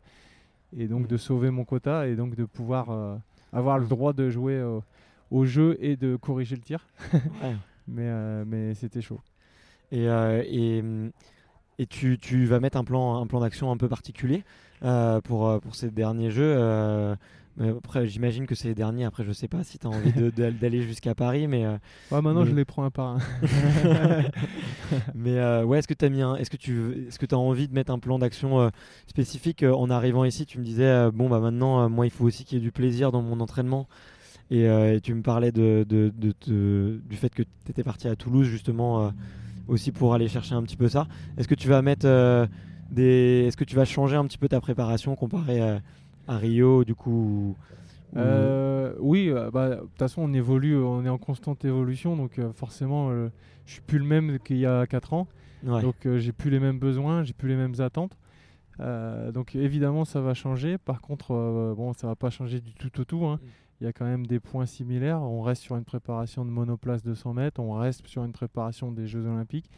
Et 0.77 0.87
donc 0.87 1.07
de 1.07 1.17
sauver 1.17 1.49
mon 1.49 1.65
quota 1.65 2.07
et 2.07 2.15
donc 2.15 2.35
de 2.35 2.45
pouvoir 2.45 2.91
euh, 2.91 3.15
avoir 3.51 3.79
le 3.79 3.87
droit 3.87 4.13
de 4.13 4.29
jouer 4.29 4.53
euh, 4.53 4.79
au 5.31 5.45
jeu 5.45 5.77
et 5.79 5.95
de 5.95 6.15
corriger 6.15 6.55
le 6.55 6.61
tir. 6.61 6.85
Ouais. 7.13 7.55
Mais, 7.91 8.03
euh, 8.05 8.43
mais 8.45 8.75
c'était 8.75 9.01
chaud. 9.01 9.19
Et, 9.91 10.07
euh, 10.07 10.43
et, 10.45 10.83
et 11.79 11.87
tu, 11.87 12.19
tu 12.19 12.45
vas 12.45 12.59
mettre 12.59 12.77
un 12.77 12.83
plan, 12.83 13.19
un 13.19 13.25
plan 13.25 13.39
d'action 13.39 13.71
un 13.71 13.77
peu 13.77 13.89
particulier 13.89 14.43
pour, 15.23 15.59
pour 15.59 15.73
ces 15.73 15.89
derniers 15.89 16.29
jeux. 16.29 17.15
Euh, 17.59 17.63
mais 17.63 17.69
après, 17.77 18.07
j'imagine 18.07 18.45
que 18.45 18.55
c'est 18.55 18.67
les 18.69 18.75
derniers. 18.75 19.05
Après, 19.05 19.23
je 19.23 19.31
sais 19.31 19.47
pas 19.47 19.63
si 19.63 19.77
tu 19.79 19.87
as 19.87 19.89
envie 19.89 20.11
d'aller 20.59 20.81
jusqu'à 20.83 21.15
Paris, 21.15 21.47
mais, 21.47 21.65
euh, 21.65 21.77
Ouais, 22.11 22.21
maintenant, 22.21 22.43
Mais- 22.43 22.49
je 22.51 22.55
les 22.55 22.65
prends 22.65 22.83
un 22.83 22.89
par 22.91 23.07
un. 23.07 23.19
mais 25.15 25.37
euh, 25.37 25.63
ouais, 25.63 25.79
est-ce 25.79 25.87
que 25.87 25.93
tu 25.93 26.05
as 26.05 26.09
mis 26.09 26.21
un, 26.21 26.35
est-ce 26.35 26.49
que 26.49 26.57
tu, 26.57 27.05
est-ce 27.07 27.19
que 27.19 27.25
as 27.33 27.37
envie 27.37 27.67
de 27.67 27.73
mettre 27.73 27.91
un 27.91 27.99
plan 27.99 28.19
d'action 28.19 28.59
euh, 28.61 28.69
spécifique 29.07 29.63
en 29.63 29.89
arrivant 29.89 30.23
ici? 30.25 30.45
Tu 30.45 30.59
me 30.59 30.63
disais 30.63 31.11
bon 31.11 31.29
bah 31.29 31.39
maintenant, 31.39 31.89
moi, 31.89 32.05
il 32.05 32.11
faut 32.11 32.25
aussi 32.25 32.45
qu'il 32.45 32.57
y 32.57 32.61
ait 32.61 32.63
du 32.63 32.71
plaisir 32.71 33.11
dans 33.11 33.21
mon 33.21 33.39
entraînement. 33.39 33.87
Et, 34.51 34.63
et 34.63 34.99
tu 35.01 35.13
me 35.13 35.21
parlais 35.21 35.51
de, 35.51 35.85
de- 35.87 36.11
de 36.15 36.31
te- 36.31 36.97
du 36.97 37.15
fait 37.17 37.29
que 37.29 37.43
tu 37.43 37.49
étais 37.69 37.83
parti 37.83 38.07
à 38.07 38.15
Toulouse 38.15 38.47
justement 38.47 39.11
aussi 39.67 39.91
pour 39.91 40.15
aller 40.15 40.27
chercher 40.27 40.55
un 40.55 40.63
petit 40.63 40.77
peu 40.77 40.89
ça. 40.89 41.07
Est-ce 41.37 41.47
que 41.47 41.53
tu 41.55 41.67
vas 41.67 41.83
mettre 41.83 42.07
des, 42.89 43.45
est-ce 43.47 43.55
que 43.57 43.63
tu 43.63 43.75
vas 43.75 43.85
changer 43.85 44.15
un 44.15 44.25
petit 44.25 44.39
peu 44.39 44.47
ta 44.47 44.59
préparation 44.59 45.15
comparé 45.15 45.59
à, 45.61 45.81
à 46.29 46.37
Rio 46.37 46.83
du 46.85 46.95
coup 46.95 47.11
ou- 47.11 47.55
ou- 48.13 48.17
Euh, 48.17 48.93
oui, 48.99 49.29
euh, 49.29 49.51
bah, 49.51 49.69
de 49.69 49.75
toute 49.81 49.97
façon, 49.99 50.21
on 50.23 50.33
évolue, 50.33 50.77
on 50.77 51.05
est 51.05 51.09
en 51.09 51.17
constante 51.19 51.63
évolution, 51.65 52.15
donc 52.15 52.39
euh, 52.39 52.51
forcément, 52.53 53.09
euh, 53.11 53.29
je 53.65 53.73
suis 53.73 53.81
plus 53.81 53.99
le 53.99 54.05
même 54.05 54.39
qu'il 54.39 54.57
y 54.57 54.65
a 54.65 54.87
4 54.87 55.13
ans. 55.13 55.27
Ouais. 55.63 55.81
Donc 55.81 55.95
j'ai 56.17 56.31
plus 56.31 56.49
les 56.49 56.59
mêmes 56.59 56.79
besoins, 56.79 57.23
j'ai 57.23 57.33
plus 57.33 57.49
les 57.49 57.55
mêmes 57.55 57.75
attentes. 57.79 58.17
Donc 59.33 59.55
évidemment 59.55 60.05
ça 60.05 60.21
va 60.21 60.33
changer. 60.33 60.77
Par 60.77 61.01
contre, 61.01 61.73
bon, 61.75 61.93
ça 61.93 62.07
va 62.07 62.15
pas 62.15 62.29
changer 62.29 62.61
du 62.61 62.73
tout 62.73 63.01
au 63.01 63.03
tout. 63.03 63.25
hein. 63.25 63.39
Il 63.81 63.85
y 63.85 63.87
a 63.87 63.93
quand 63.93 64.05
même 64.05 64.25
des 64.25 64.39
points 64.39 64.65
similaires. 64.65 65.21
On 65.21 65.41
reste 65.41 65.61
sur 65.63 65.75
une 65.77 65.83
préparation 65.85 66.45
de 66.45 66.49
monoplace 66.49 67.03
de 67.03 67.13
100 67.13 67.33
mètres. 67.33 67.59
On 67.61 67.73
reste 67.73 68.05
sur 68.07 68.23
une 68.23 68.31
préparation 68.33 68.91
des 68.91 69.07
Jeux 69.07 69.25
Olympiques. 69.25 69.69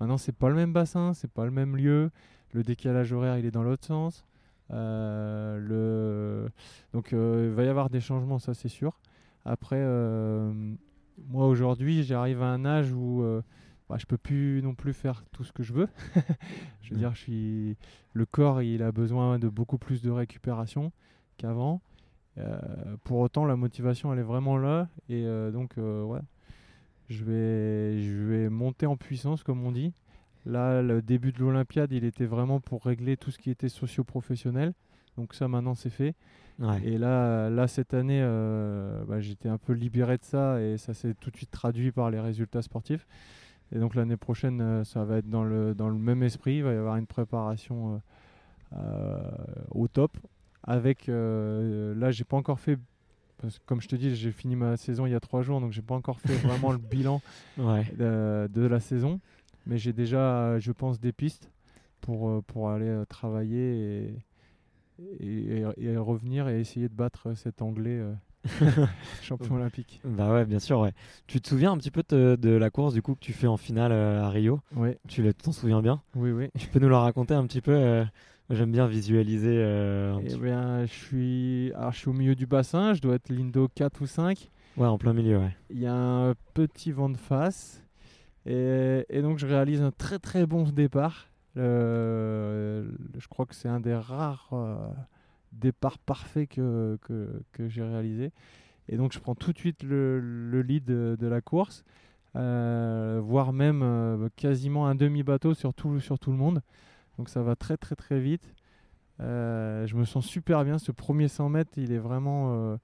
Maintenant, 0.00 0.16
c'est 0.18 0.34
pas 0.36 0.48
le 0.48 0.54
même 0.54 0.72
bassin, 0.72 1.12
c'est 1.14 1.30
pas 1.30 1.44
le 1.44 1.50
même 1.50 1.76
lieu. 1.76 2.10
Le 2.52 2.62
décalage 2.62 3.12
horaire, 3.12 3.38
il 3.38 3.44
est 3.46 3.50
dans 3.50 3.62
l'autre 3.62 3.86
sens. 3.86 4.24
Euh, 4.72 5.58
le... 5.58 6.50
Donc 6.92 7.12
euh, 7.12 7.48
il 7.50 7.54
va 7.54 7.64
y 7.64 7.68
avoir 7.68 7.90
des 7.90 8.00
changements, 8.00 8.38
ça 8.38 8.54
c'est 8.54 8.68
sûr. 8.68 8.98
Après, 9.44 9.78
euh, 9.80 10.52
moi 11.28 11.46
aujourd'hui, 11.46 12.02
j'arrive 12.04 12.42
à 12.42 12.46
un 12.46 12.64
âge 12.64 12.92
où 12.92 13.22
bah, 13.88 13.96
je 13.98 14.06
peux 14.06 14.16
plus 14.18 14.60
non 14.62 14.74
plus 14.74 14.92
faire 14.94 15.24
tout 15.32 15.44
ce 15.44 15.52
que 15.52 15.62
je 15.62 15.72
veux. 15.72 15.88
je 16.82 16.90
veux 16.90 16.96
Mm. 16.96 16.98
dire, 16.98 17.14
je 17.14 17.20
suis... 17.20 17.76
le 18.12 18.26
corps, 18.26 18.62
il 18.62 18.82
a 18.82 18.92
besoin 18.92 19.38
de 19.38 19.48
beaucoup 19.48 19.78
plus 19.78 20.02
de 20.02 20.10
récupération 20.10 20.92
qu'avant. 21.38 21.80
Euh, 22.38 22.58
pour 23.04 23.18
autant, 23.18 23.44
la 23.44 23.56
motivation, 23.56 24.12
elle 24.12 24.18
est 24.20 24.22
vraiment 24.22 24.56
là. 24.58 24.88
Et 25.08 25.26
euh, 25.26 25.50
donc, 25.50 25.76
euh, 25.78 26.02
ouais, 26.04 26.20
je 27.08 27.24
vais, 27.24 28.00
je 28.02 28.12
vais 28.22 28.48
monter 28.48 28.86
en 28.86 28.96
puissance, 28.96 29.42
comme 29.42 29.64
on 29.66 29.72
dit. 29.72 29.92
Là, 30.44 30.82
le 30.82 31.02
début 31.02 31.32
de 31.32 31.38
l'Olympiade, 31.38 31.92
il 31.92 32.04
était 32.04 32.26
vraiment 32.26 32.60
pour 32.60 32.84
régler 32.84 33.16
tout 33.16 33.30
ce 33.30 33.38
qui 33.38 33.50
était 33.50 33.68
socio-professionnel. 33.68 34.72
Donc 35.16 35.34
ça, 35.34 35.46
maintenant, 35.48 35.74
c'est 35.74 35.90
fait. 35.90 36.14
Ouais. 36.58 36.80
Et 36.84 36.98
là, 36.98 37.48
là 37.50 37.66
cette 37.68 37.94
année, 37.94 38.20
euh, 38.22 39.04
bah, 39.06 39.20
j'étais 39.20 39.48
un 39.48 39.58
peu 39.58 39.72
libéré 39.72 40.18
de 40.18 40.24
ça 40.24 40.60
et 40.60 40.76
ça 40.78 40.94
s'est 40.94 41.14
tout 41.14 41.30
de 41.30 41.36
suite 41.36 41.50
traduit 41.50 41.92
par 41.92 42.10
les 42.10 42.20
résultats 42.20 42.62
sportifs. 42.62 43.06
Et 43.74 43.78
donc 43.78 43.94
l'année 43.94 44.18
prochaine, 44.18 44.60
euh, 44.60 44.84
ça 44.84 45.04
va 45.04 45.18
être 45.18 45.30
dans 45.30 45.44
le, 45.44 45.74
dans 45.74 45.88
le 45.88 45.96
même 45.96 46.22
esprit. 46.22 46.56
Il 46.56 46.64
va 46.64 46.72
y 46.72 46.76
avoir 46.76 46.96
une 46.96 47.06
préparation 47.06 47.94
euh, 47.94 48.76
euh, 48.78 49.20
au 49.70 49.88
top. 49.88 50.16
Avec, 50.64 51.08
là, 51.08 52.10
j'ai 52.12 52.22
pas 52.22 52.36
encore 52.36 52.60
fait, 52.60 52.78
parce 53.38 53.58
que 53.58 53.64
comme 53.66 53.80
je 53.80 53.88
te 53.88 53.96
dis, 53.96 54.14
j'ai 54.14 54.30
fini 54.30 54.54
ma 54.54 54.76
saison 54.76 55.06
il 55.06 55.10
y 55.10 55.14
a 55.14 55.18
trois 55.20 55.42
jours, 55.42 55.60
donc 55.60 55.72
j'ai 55.72 55.82
pas 55.82 55.96
encore 55.96 56.20
fait 56.20 56.34
vraiment 56.34 56.70
le 56.70 56.78
bilan 56.90 57.20
Ouais. 57.58 57.84
de, 57.98 58.48
de 58.52 58.66
la 58.66 58.78
saison. 58.78 59.18
Mais 59.66 59.78
j'ai 59.78 59.92
déjà, 59.92 60.58
je 60.58 60.72
pense, 60.72 61.00
des 61.00 61.12
pistes 61.12 61.50
pour, 62.00 62.28
euh, 62.28 62.42
pour 62.46 62.70
aller 62.70 62.88
euh, 62.88 63.04
travailler 63.04 64.14
et, 64.98 65.20
et, 65.20 65.64
et- 65.78 65.84
et 65.84 65.96
revenir 65.96 66.48
et 66.48 66.60
essayer 66.60 66.88
de 66.88 66.94
battre 66.94 67.34
cet 67.34 67.62
Anglais 67.62 67.98
euh, 68.00 68.14
champion 69.22 69.54
olympique. 69.56 70.00
Bah 70.04 70.32
ouais, 70.32 70.44
bien 70.44 70.58
sûr, 70.58 70.80
ouais. 70.80 70.92
Tu 71.26 71.40
te 71.40 71.48
souviens 71.48 71.72
un 71.72 71.78
petit 71.78 71.90
peu 71.90 72.02
de, 72.08 72.36
de 72.40 72.50
la 72.50 72.70
course 72.70 72.92
du 72.94 73.02
coup 73.02 73.14
que 73.14 73.20
tu 73.20 73.32
fais 73.32 73.46
en 73.46 73.56
finale 73.56 73.92
euh, 73.92 74.22
à 74.22 74.30
Rio? 74.30 74.60
Oui, 74.76 74.90
Tu 75.08 75.22
t'en 75.34 75.52
souviens 75.52 75.80
bien? 75.80 76.02
Oui, 76.16 76.30
oui. 76.32 76.48
Tu 76.58 76.66
peux 76.68 76.78
nous 76.80 76.88
la 76.88 77.00
raconter 77.00 77.34
un 77.34 77.46
petit 77.46 77.60
peu 77.60 77.72
euh, 77.72 78.04
J'aime 78.50 78.72
bien 78.72 78.86
visualiser. 78.86 79.62
un 79.62 80.18
Eh 80.20 80.24
petit- 80.24 80.38
bien, 80.40 80.84
je 80.84 80.92
suis, 80.92 81.72
alors, 81.74 81.92
je 81.92 81.98
suis 81.98 82.08
au 82.08 82.12
milieu 82.12 82.34
du 82.34 82.46
bassin, 82.46 82.92
je 82.94 83.00
dois 83.00 83.14
être 83.14 83.30
Lindo 83.30 83.68
4 83.74 84.02
ou 84.02 84.06
5. 84.06 84.50
Ouais, 84.76 84.86
en 84.86 84.98
plein 84.98 85.12
milieu, 85.12 85.38
ouais. 85.38 85.54
Il 85.70 85.78
y 85.80 85.86
a 85.86 85.94
un 85.94 86.34
petit 86.54 86.92
vent 86.92 87.08
de 87.08 87.16
face. 87.16 87.81
Et, 88.46 89.22
donc, 89.22 89.38
je 89.38 89.46
réalise 89.46 89.82
un 89.82 89.92
très 89.92 90.18
très 90.18 90.46
bon 90.46 90.64
départ. 90.64 91.28
Euh, 91.56 92.90
je 93.18 93.28
crois 93.28 93.46
que 93.46 93.54
c'est 93.54 93.68
un 93.68 93.80
des 93.80 93.94
rares 93.94 94.48
euh, 94.52 94.76
départs 95.52 95.98
parfaits 95.98 96.48
que, 96.48 96.98
que, 97.02 97.68
j'ai 97.68 97.82
réalisé. 97.82 98.32
Et 98.88 98.96
donc, 98.96 99.12
je 99.12 99.20
prends 99.20 99.34
tout 99.34 99.52
de 99.52 99.58
suite 99.58 99.82
le, 99.82 100.18
le 100.20 100.62
lead 100.62 100.84
de, 100.84 101.26
la 101.26 101.40
course, 101.40 101.84
euh, 102.34 103.20
voire 103.22 103.52
même 103.52 104.28
quasiment 104.36 104.86
un 104.86 104.94
demi-bateau 104.94 105.54
sur 105.54 105.72
tout, 105.72 106.00
sur 106.00 106.18
tout 106.18 106.32
le 106.32 106.38
monde. 106.38 106.62
Donc, 107.18 107.28
ça 107.28 107.42
va 107.42 107.54
très 107.54 107.76
très 107.76 107.94
très 107.94 108.20
vite. 108.20 108.54
Je 109.20 109.94
me 109.94 110.04
sens 110.04 110.26
super 110.26 110.64
bien. 110.64 110.78
Ce 110.78 110.90
premier 110.90 111.28
100 111.28 111.48
mètres, 111.48 111.72
il 111.76 111.92
est 111.92 111.98
vraiment. 111.98 112.78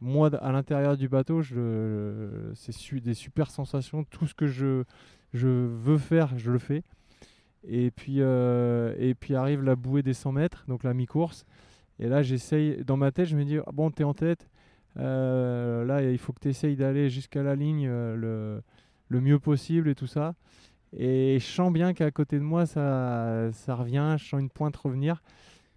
Moi, 0.00 0.34
à 0.36 0.52
l'intérieur 0.52 0.96
du 0.96 1.08
bateau, 1.08 1.42
c'est 1.42 2.94
des 3.00 3.14
super 3.14 3.50
sensations. 3.50 4.04
Tout 4.04 4.26
ce 4.26 4.34
que 4.34 4.46
je, 4.46 4.84
je 5.34 5.48
veux 5.48 5.98
faire, 5.98 6.36
je 6.38 6.50
le 6.50 6.58
fais. 6.58 6.82
Et 7.68 7.90
puis, 7.90 8.16
euh, 8.20 8.94
et 8.98 9.14
puis 9.14 9.34
arrive 9.34 9.62
la 9.62 9.76
bouée 9.76 10.02
des 10.02 10.14
100 10.14 10.32
mètres, 10.32 10.64
donc 10.68 10.82
la 10.82 10.94
mi-course. 10.94 11.44
Et 11.98 12.08
là, 12.08 12.22
j'essaye, 12.22 12.82
dans 12.84 12.96
ma 12.96 13.12
tête, 13.12 13.26
je 13.26 13.36
me 13.36 13.44
dis, 13.44 13.58
ah 13.58 13.70
bon, 13.72 13.90
t'es 13.90 14.04
en 14.04 14.14
tête. 14.14 14.48
Euh, 14.98 15.84
là, 15.84 16.02
il 16.02 16.18
faut 16.18 16.32
que 16.32 16.40
tu 16.40 16.48
essayes 16.48 16.76
d'aller 16.76 17.10
jusqu'à 17.10 17.42
la 17.42 17.54
ligne 17.54 17.86
euh, 17.86 18.16
le, 18.16 18.62
le 19.08 19.20
mieux 19.20 19.38
possible 19.38 19.88
et 19.88 19.94
tout 19.94 20.06
ça. 20.06 20.34
Et 20.96 21.38
je 21.38 21.44
sens 21.44 21.72
bien 21.72 21.92
qu'à 21.92 22.10
côté 22.10 22.38
de 22.38 22.42
moi, 22.42 22.66
ça, 22.66 23.50
ça 23.52 23.74
revient. 23.74 24.16
Je 24.18 24.24
sens 24.28 24.40
une 24.40 24.50
pointe 24.50 24.76
revenir. 24.76 25.22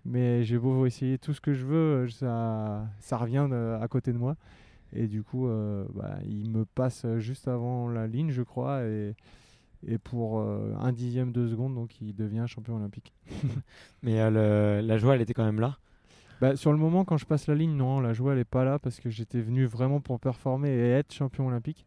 Mais 0.05 0.43
j'ai 0.43 0.57
beau 0.57 0.85
essayer 0.85 1.17
tout 1.17 1.33
ce 1.33 1.39
que 1.41 1.53
je 1.53 1.65
veux, 1.65 2.09
ça, 2.09 2.85
ça 2.99 3.17
revient 3.17 3.47
de- 3.49 3.77
à 3.81 3.87
côté 3.87 4.11
de 4.11 4.17
moi. 4.17 4.35
Et 4.93 5.07
du 5.07 5.23
coup, 5.23 5.47
euh, 5.47 5.85
bah, 5.95 6.17
il 6.25 6.49
me 6.51 6.65
passe 6.65 7.05
juste 7.17 7.47
avant 7.47 7.89
la 7.89 8.07
ligne, 8.07 8.31
je 8.31 8.43
crois. 8.43 8.83
Et, 8.83 9.15
et 9.87 9.97
pour 9.97 10.39
euh, 10.39 10.73
un 10.79 10.91
dixième 10.93 11.31
de 11.31 11.47
seconde, 11.47 11.75
donc 11.75 11.99
il 12.01 12.15
devient 12.15 12.45
champion 12.47 12.77
olympique. 12.77 13.13
Mais 14.03 14.19
euh, 14.21 14.81
le- 14.81 14.87
la 14.87 14.97
joie, 14.97 15.15
elle 15.15 15.21
était 15.21 15.33
quand 15.33 15.45
même 15.45 15.59
là? 15.59 15.77
Bah, 16.41 16.55
sur 16.55 16.71
le 16.73 16.77
moment, 16.77 17.05
quand 17.05 17.17
je 17.17 17.25
passe 17.25 17.47
la 17.47 17.55
ligne, 17.55 17.75
non, 17.75 18.01
la 18.01 18.13
joie, 18.13 18.33
elle 18.33 18.39
n'est 18.39 18.43
pas 18.43 18.65
là 18.65 18.79
parce 18.79 18.99
que 18.99 19.09
j'étais 19.09 19.41
venu 19.41 19.65
vraiment 19.65 20.01
pour 20.01 20.19
performer 20.19 20.69
et 20.69 20.89
être 20.91 21.13
champion 21.13 21.47
olympique. 21.47 21.85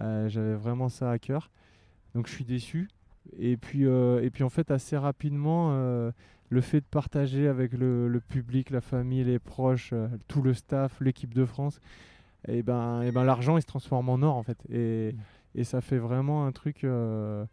Euh, 0.00 0.28
J'avais 0.28 0.54
vraiment 0.54 0.88
ça 0.88 1.10
à 1.10 1.18
cœur. 1.18 1.50
Donc 2.14 2.26
je 2.28 2.32
suis 2.32 2.44
déçu. 2.44 2.88
Et 3.38 3.56
puis, 3.56 3.86
euh, 3.86 4.22
et 4.22 4.30
puis 4.30 4.44
en 4.44 4.48
fait, 4.50 4.70
assez 4.70 4.96
rapidement, 4.96 5.70
euh, 5.72 6.10
le 6.52 6.60
fait 6.60 6.80
de 6.80 6.86
partager 6.86 7.48
avec 7.48 7.72
le, 7.72 8.08
le 8.08 8.20
public, 8.20 8.68
la 8.70 8.82
famille, 8.82 9.24
les 9.24 9.38
proches, 9.38 9.90
euh, 9.94 10.06
tout 10.28 10.42
le 10.42 10.52
staff, 10.52 11.00
l'équipe 11.00 11.32
de 11.32 11.46
France, 11.46 11.80
et 12.46 12.62
ben, 12.62 13.00
et 13.02 13.10
ben 13.10 13.24
l'argent, 13.24 13.56
il 13.56 13.62
se 13.62 13.66
transforme 13.66 14.08
en 14.10 14.20
or 14.22 14.36
en 14.36 14.42
fait. 14.42 14.58
Et, 14.70 15.14
et 15.54 15.64
ça 15.64 15.80
fait 15.80 15.96
vraiment 15.98 16.44
un 16.46 16.52
truc, 16.52 16.84
euh, 16.84 17.44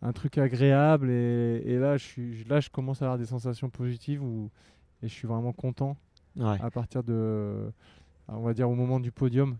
un 0.00 0.12
truc 0.12 0.38
agréable. 0.38 1.10
Et, 1.10 1.62
et 1.66 1.76
là, 1.78 1.96
je 1.98 2.04
suis, 2.04 2.44
là, 2.44 2.60
je 2.60 2.70
commence 2.70 3.02
à 3.02 3.04
avoir 3.06 3.18
des 3.18 3.26
sensations 3.26 3.68
positives 3.68 4.22
où, 4.22 4.50
et 5.02 5.08
je 5.08 5.12
suis 5.12 5.28
vraiment 5.28 5.52
content 5.52 5.96
Ouais. 6.36 6.56
à 6.62 6.70
partir 6.70 7.02
de, 7.02 7.72
on 8.28 8.40
va 8.42 8.54
dire 8.54 8.70
au 8.70 8.74
moment 8.76 9.00
du 9.00 9.10
podium. 9.10 9.56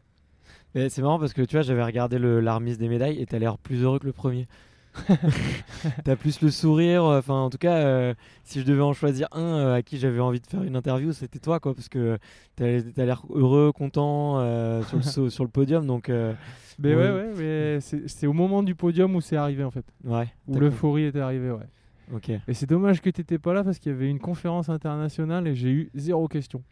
Mais 0.74 0.88
c'est 0.88 1.02
marrant 1.02 1.18
parce 1.18 1.32
que 1.32 1.42
tu 1.42 1.56
vois, 1.56 1.62
j'avais 1.62 1.82
regardé 1.82 2.18
le, 2.18 2.40
la 2.40 2.54
remise 2.54 2.78
des 2.78 2.88
médailles 2.88 3.20
et 3.20 3.26
t'as 3.26 3.38
l'air 3.40 3.58
plus 3.58 3.82
heureux 3.82 3.98
que 3.98 4.06
le 4.06 4.12
premier. 4.12 4.46
t'as 6.04 6.16
plus 6.16 6.40
le 6.40 6.50
sourire. 6.50 7.04
euh, 7.04 7.18
Enfin, 7.18 7.34
en 7.34 7.50
tout 7.50 7.58
cas, 7.58 7.76
euh, 7.76 8.14
si 8.44 8.60
je 8.60 8.64
devais 8.66 8.82
en 8.82 8.92
choisir 8.92 9.28
un 9.32 9.40
euh, 9.42 9.74
à 9.76 9.82
qui 9.82 9.98
j'avais 9.98 10.20
envie 10.20 10.40
de 10.40 10.46
faire 10.46 10.62
une 10.62 10.76
interview, 10.76 11.12
c'était 11.12 11.38
toi, 11.38 11.60
quoi, 11.60 11.74
parce 11.74 11.88
que 11.88 12.18
t'as 12.56 12.64
as, 12.96 13.04
l'air 13.04 13.22
heureux, 13.32 13.72
content 13.72 14.38
euh, 14.40 14.82
sur, 14.84 14.96
le, 14.98 15.02
saut- 15.04 15.30
sur 15.30 15.44
le 15.44 15.50
podium. 15.50 15.86
Donc, 15.86 16.08
euh, 16.08 16.32
Mais 16.78 16.94
Ouais. 16.94 17.02
ouais, 17.02 17.10
ouais, 17.10 17.32
mais 17.36 17.80
c'est 17.80 18.08
c'est 18.08 18.26
au 18.26 18.32
moment 18.32 18.62
du 18.62 18.74
podium 18.74 19.14
où 19.16 19.20
c'est 19.20 19.36
arrivé 19.36 19.64
en 19.64 19.70
fait, 19.70 19.84
ouais. 20.04 20.28
où 20.46 20.58
l'euphorie 20.58 21.04
était 21.04 21.20
arrivée, 21.20 21.50
ouais. 21.50 21.66
Ok. 22.14 22.30
Et 22.30 22.54
c'est 22.54 22.66
dommage 22.68 23.02
que 23.02 23.10
tu 23.10 23.20
n'étais 23.20 23.38
pas 23.38 23.52
là 23.52 23.62
parce 23.62 23.78
qu'il 23.78 23.92
y 23.92 23.94
avait 23.94 24.08
une 24.08 24.18
conférence 24.18 24.68
internationale 24.70 25.46
et 25.46 25.54
j'ai 25.54 25.68
eu 25.70 25.90
zéro 25.94 26.26
question. 26.26 26.62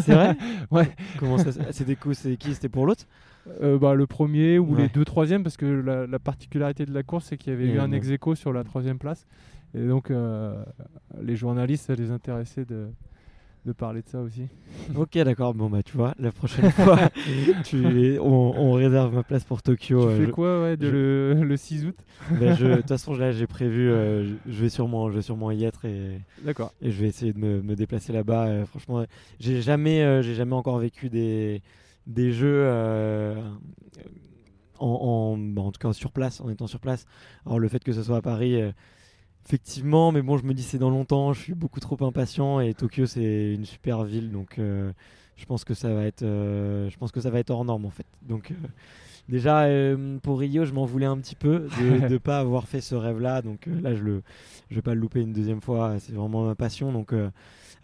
C'est 0.00 0.12
vrai 0.14 0.36
Ouais. 0.70 0.88
Comment 1.18 1.36
ça 1.36 1.50
C'était 1.72 1.96
C'est 2.12 2.36
qui 2.36 2.54
C'était 2.54 2.68
pour 2.68 2.86
l'autre? 2.86 3.04
Euh, 3.62 3.78
bah, 3.78 3.94
le 3.94 4.06
premier 4.06 4.58
ou 4.58 4.74
Ouais. 4.74 4.82
les 4.82 4.88
deux 4.88 5.04
troisièmes 5.04 5.42
parce 5.42 5.56
que 5.58 5.66
la, 5.66 6.06
la 6.06 6.18
particularité 6.18 6.86
de 6.86 6.94
la 6.94 7.02
course 7.02 7.26
c'est 7.26 7.36
qu'il 7.36 7.52
y 7.52 7.56
avait 7.56 7.66
Et 7.66 7.72
eu 7.72 7.78
un 7.78 7.92
ex 7.92 8.08
aequo 8.10 8.34
sur 8.34 8.52
la 8.52 8.64
troisième 8.64 8.98
place 8.98 9.26
et 9.74 9.86
donc 9.86 10.10
euh, 10.10 10.64
les 11.20 11.36
journalistes 11.36 11.86
ça 11.86 11.94
les 11.94 12.10
intéressait 12.10 12.64
de, 12.64 12.86
de 13.66 13.72
parler 13.72 14.00
de 14.02 14.08
ça 14.08 14.20
aussi. 14.20 14.44
Ok, 14.96 15.18
d'accord. 15.18 15.54
Bon, 15.54 15.68
bah, 15.70 15.82
tu 15.82 15.96
vois, 15.96 16.14
la 16.18 16.30
prochaine 16.32 16.70
fois, 16.70 16.98
tu, 17.64 18.18
on, 18.20 18.54
on 18.56 18.72
réserve 18.72 19.14
ma 19.14 19.22
place 19.22 19.44
pour 19.44 19.62
Tokyo. 19.62 20.00
tu 20.00 20.06
euh, 20.08 20.16
fais 20.18 20.26
je- 20.26 20.30
quoi 20.30 20.62
ouais, 20.62 20.76
de 20.76 20.86
je- 20.86 20.92
le, 20.92 21.44
le 21.44 21.56
6 21.56 21.84
août? 21.86 21.96
Je- 22.40 22.66
De 22.66 22.76
toute 22.76 22.88
façon, 22.88 23.14
là, 23.14 23.32
j'ai 23.32 23.46
prévu. 23.46 23.90
euh, 23.90 24.24
je, 24.26 24.34
je 24.52 24.62
vais 24.62 24.68
sûrement, 24.68 25.10
je 25.10 25.16
vais 25.16 25.22
sûrement 25.22 25.50
y 25.50 25.64
être 25.64 25.84
et, 25.84 26.20
D'accord. 26.42 26.72
et 26.82 26.90
je 26.90 27.00
vais 27.00 27.08
essayer 27.08 27.32
de 27.32 27.38
me, 27.38 27.60
me 27.62 27.74
déplacer 27.76 28.12
là-bas. 28.12 28.46
euh, 28.46 28.66
franchement, 28.66 29.04
j'ai 29.40 29.60
jamais, 29.62 30.22
j'ai 30.22 30.34
jamais 30.34 30.54
encore 30.54 30.78
vécu 30.78 31.08
des, 31.10 31.62
des 32.06 32.32
jeux 32.32 32.64
euh, 32.66 33.40
en, 34.78 34.86
en, 34.86 35.38
bah, 35.38 35.62
en 35.62 35.72
tout 35.72 35.78
cas 35.78 35.92
sur 35.92 36.12
place, 36.12 36.40
en 36.40 36.48
étant 36.50 36.66
sur 36.66 36.80
place. 36.80 37.06
Alors 37.46 37.58
le 37.58 37.68
fait 37.68 37.82
que 37.82 37.92
ce 37.92 38.02
soit 38.02 38.16
à 38.18 38.22
Paris. 38.22 38.60
euh, 38.60 38.72
Effectivement, 39.46 40.12
mais 40.12 40.22
bon, 40.22 40.38
je 40.38 40.44
me 40.44 40.54
dis 40.54 40.62
c'est 40.62 40.78
dans 40.78 40.90
longtemps, 40.90 41.32
je 41.32 41.40
suis 41.40 41.54
beaucoup 41.54 41.80
trop 41.80 41.96
impatient 42.04 42.60
et 42.60 42.74
Tokyo 42.74 43.06
c'est 43.06 43.54
une 43.54 43.64
super 43.66 44.04
ville, 44.04 44.30
donc 44.32 44.58
euh, 44.58 44.92
je 45.36 45.46
pense 45.46 45.64
que 45.64 45.74
ça 45.74 45.92
va 45.94 46.04
être, 46.04 46.22
je 46.24 46.96
pense 46.98 47.12
que 47.12 47.20
ça 47.20 47.30
va 47.30 47.40
être 47.40 47.50
hors 47.50 47.64
norme 47.64 47.86
en 47.86 47.90
fait. 47.90 48.06
Donc 48.22 48.52
déjà 49.28 49.64
euh, 49.64 50.18
pour 50.22 50.40
Rio, 50.40 50.64
je 50.64 50.72
m'en 50.72 50.84
voulais 50.86 51.06
un 51.06 51.18
petit 51.18 51.34
peu 51.36 51.68
de 51.78 52.08
ne 52.08 52.18
pas 52.18 52.38
avoir 52.40 52.68
fait 52.68 52.80
ce 52.80 52.94
rêve-là, 52.94 53.42
donc 53.42 53.68
euh, 53.68 53.80
là 53.80 53.94
je 53.94 54.02
le, 54.02 54.22
je 54.70 54.76
vais 54.76 54.82
pas 54.82 54.94
le 54.94 55.00
louper 55.00 55.20
une 55.22 55.32
deuxième 55.32 55.60
fois, 55.60 55.98
c'est 56.00 56.12
vraiment 56.14 56.44
ma 56.46 56.54
passion, 56.54 56.92
donc 56.92 57.12
euh, 57.12 57.30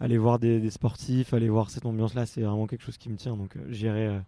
aller 0.01 0.17
voir 0.17 0.39
des, 0.39 0.59
des 0.59 0.69
sportifs, 0.71 1.33
aller 1.33 1.47
voir 1.49 1.69
cette 1.69 1.85
ambiance-là, 1.85 2.25
c'est 2.25 2.41
vraiment 2.41 2.67
quelque 2.67 2.83
chose 2.83 2.97
qui 2.97 3.09
me 3.09 3.15
tient, 3.17 3.37
donc 3.37 3.55
euh, 3.55 3.61
j'irai, 3.69 4.07
euh, 4.07 4.19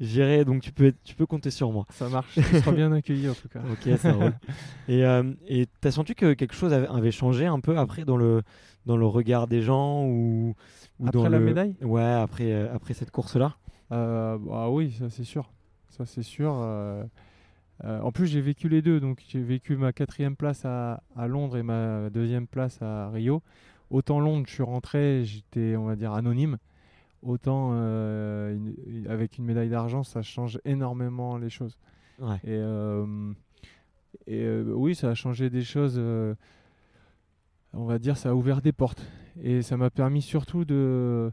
j'irai, 0.00 0.44
donc 0.44 0.60
tu 0.62 0.72
peux, 0.72 0.92
tu 1.04 1.14
peux 1.14 1.26
compter 1.26 1.50
sur 1.50 1.70
moi. 1.72 1.86
Ça 1.90 2.08
marche, 2.08 2.34
tu 2.34 2.42
seras 2.42 2.72
bien 2.72 2.92
accueilli 2.92 3.28
en 3.28 3.34
tout 3.34 3.48
cas. 3.48 3.60
Ok, 3.70 3.88
ça 3.98 4.12
roule. 4.14 4.34
Et 4.88 5.04
euh, 5.06 5.32
et 5.48 5.66
t'as 5.80 5.92
senti 5.92 6.14
que 6.14 6.34
quelque 6.34 6.54
chose 6.54 6.72
avait, 6.72 6.88
avait 6.88 7.12
changé 7.12 7.46
un 7.46 7.60
peu 7.60 7.78
après 7.78 8.04
dans 8.04 8.16
le 8.16 8.42
dans 8.84 8.96
le 8.96 9.06
regard 9.06 9.46
des 9.46 9.62
gens 9.62 10.04
ou, 10.04 10.54
ou 10.98 11.06
Après 11.06 11.12
dans 11.12 11.28
la 11.28 11.38
le- 11.38 11.46
médaille? 11.46 11.74
Ouais, 11.82 12.02
après 12.02 12.52
euh, 12.52 12.74
après 12.74 12.94
cette 12.94 13.12
course 13.12 13.36
là. 13.36 13.56
Euh, 13.92 14.38
ah 14.52 14.70
oui, 14.70 14.92
ça 14.98 15.08
c'est 15.08 15.24
sûr. 15.24 15.50
Ça 15.88 16.04
c'est 16.04 16.22
sûr. 16.24 16.52
euh, 17.84 18.00
en 18.00 18.12
plus, 18.12 18.26
j'ai 18.28 18.40
vécu 18.40 18.68
les 18.68 18.80
deux. 18.80 19.00
Donc, 19.00 19.22
j'ai 19.28 19.40
vécu 19.42 19.76
ma 19.76 19.92
quatrième 19.92 20.36
place 20.36 20.64
à, 20.64 21.02
à 21.16 21.26
Londres 21.26 21.56
et 21.56 21.62
ma 21.62 22.10
deuxième 22.10 22.46
place 22.46 22.80
à 22.80 23.10
Rio. 23.10 23.42
Autant 23.92 24.20
Londres, 24.20 24.46
je 24.48 24.54
suis 24.54 24.62
rentré, 24.62 25.22
j'étais, 25.24 25.76
on 25.76 25.84
va 25.84 25.96
dire, 25.96 26.12
anonyme. 26.12 26.56
Autant 27.22 27.70
euh, 27.74 28.56
une- 28.86 29.06
avec 29.06 29.38
une 29.38 29.44
médaille 29.44 29.68
d'argent, 29.68 30.02
ça 30.02 30.22
change 30.22 30.58
énormément 30.64 31.36
les 31.38 31.50
choses. 31.50 31.76
Ouais. 32.18 32.36
Et, 32.44 32.48
euh, 32.50 33.32
et 34.26 34.40
euh, 34.42 34.72
oui, 34.74 34.94
ça 34.94 35.10
a 35.10 35.14
changé 35.14 35.50
des 35.50 35.62
choses. 35.62 35.98
on 37.74 37.84
va 37.84 37.98
dire, 37.98 38.16
ça 38.16 38.30
a 38.30 38.34
ouvert 38.34 38.60
des 38.62 38.72
portes. 38.72 39.06
Et 39.42 39.62
ça 39.62 39.76
m'a 39.76 39.90
permis 39.90 40.20
surtout 40.22 40.64
de, 40.64 41.30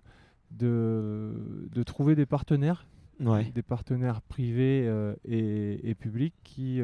de, 0.51 1.33
de 1.71 1.83
trouver 1.83 2.15
des 2.15 2.25
partenaires 2.25 2.85
Ouais. 3.21 3.51
des 3.53 3.61
partenaires 3.63 4.21
privés 4.21 4.89
et, 5.27 5.89
et 5.89 5.93
publics 5.95 6.33
qui, 6.45 6.81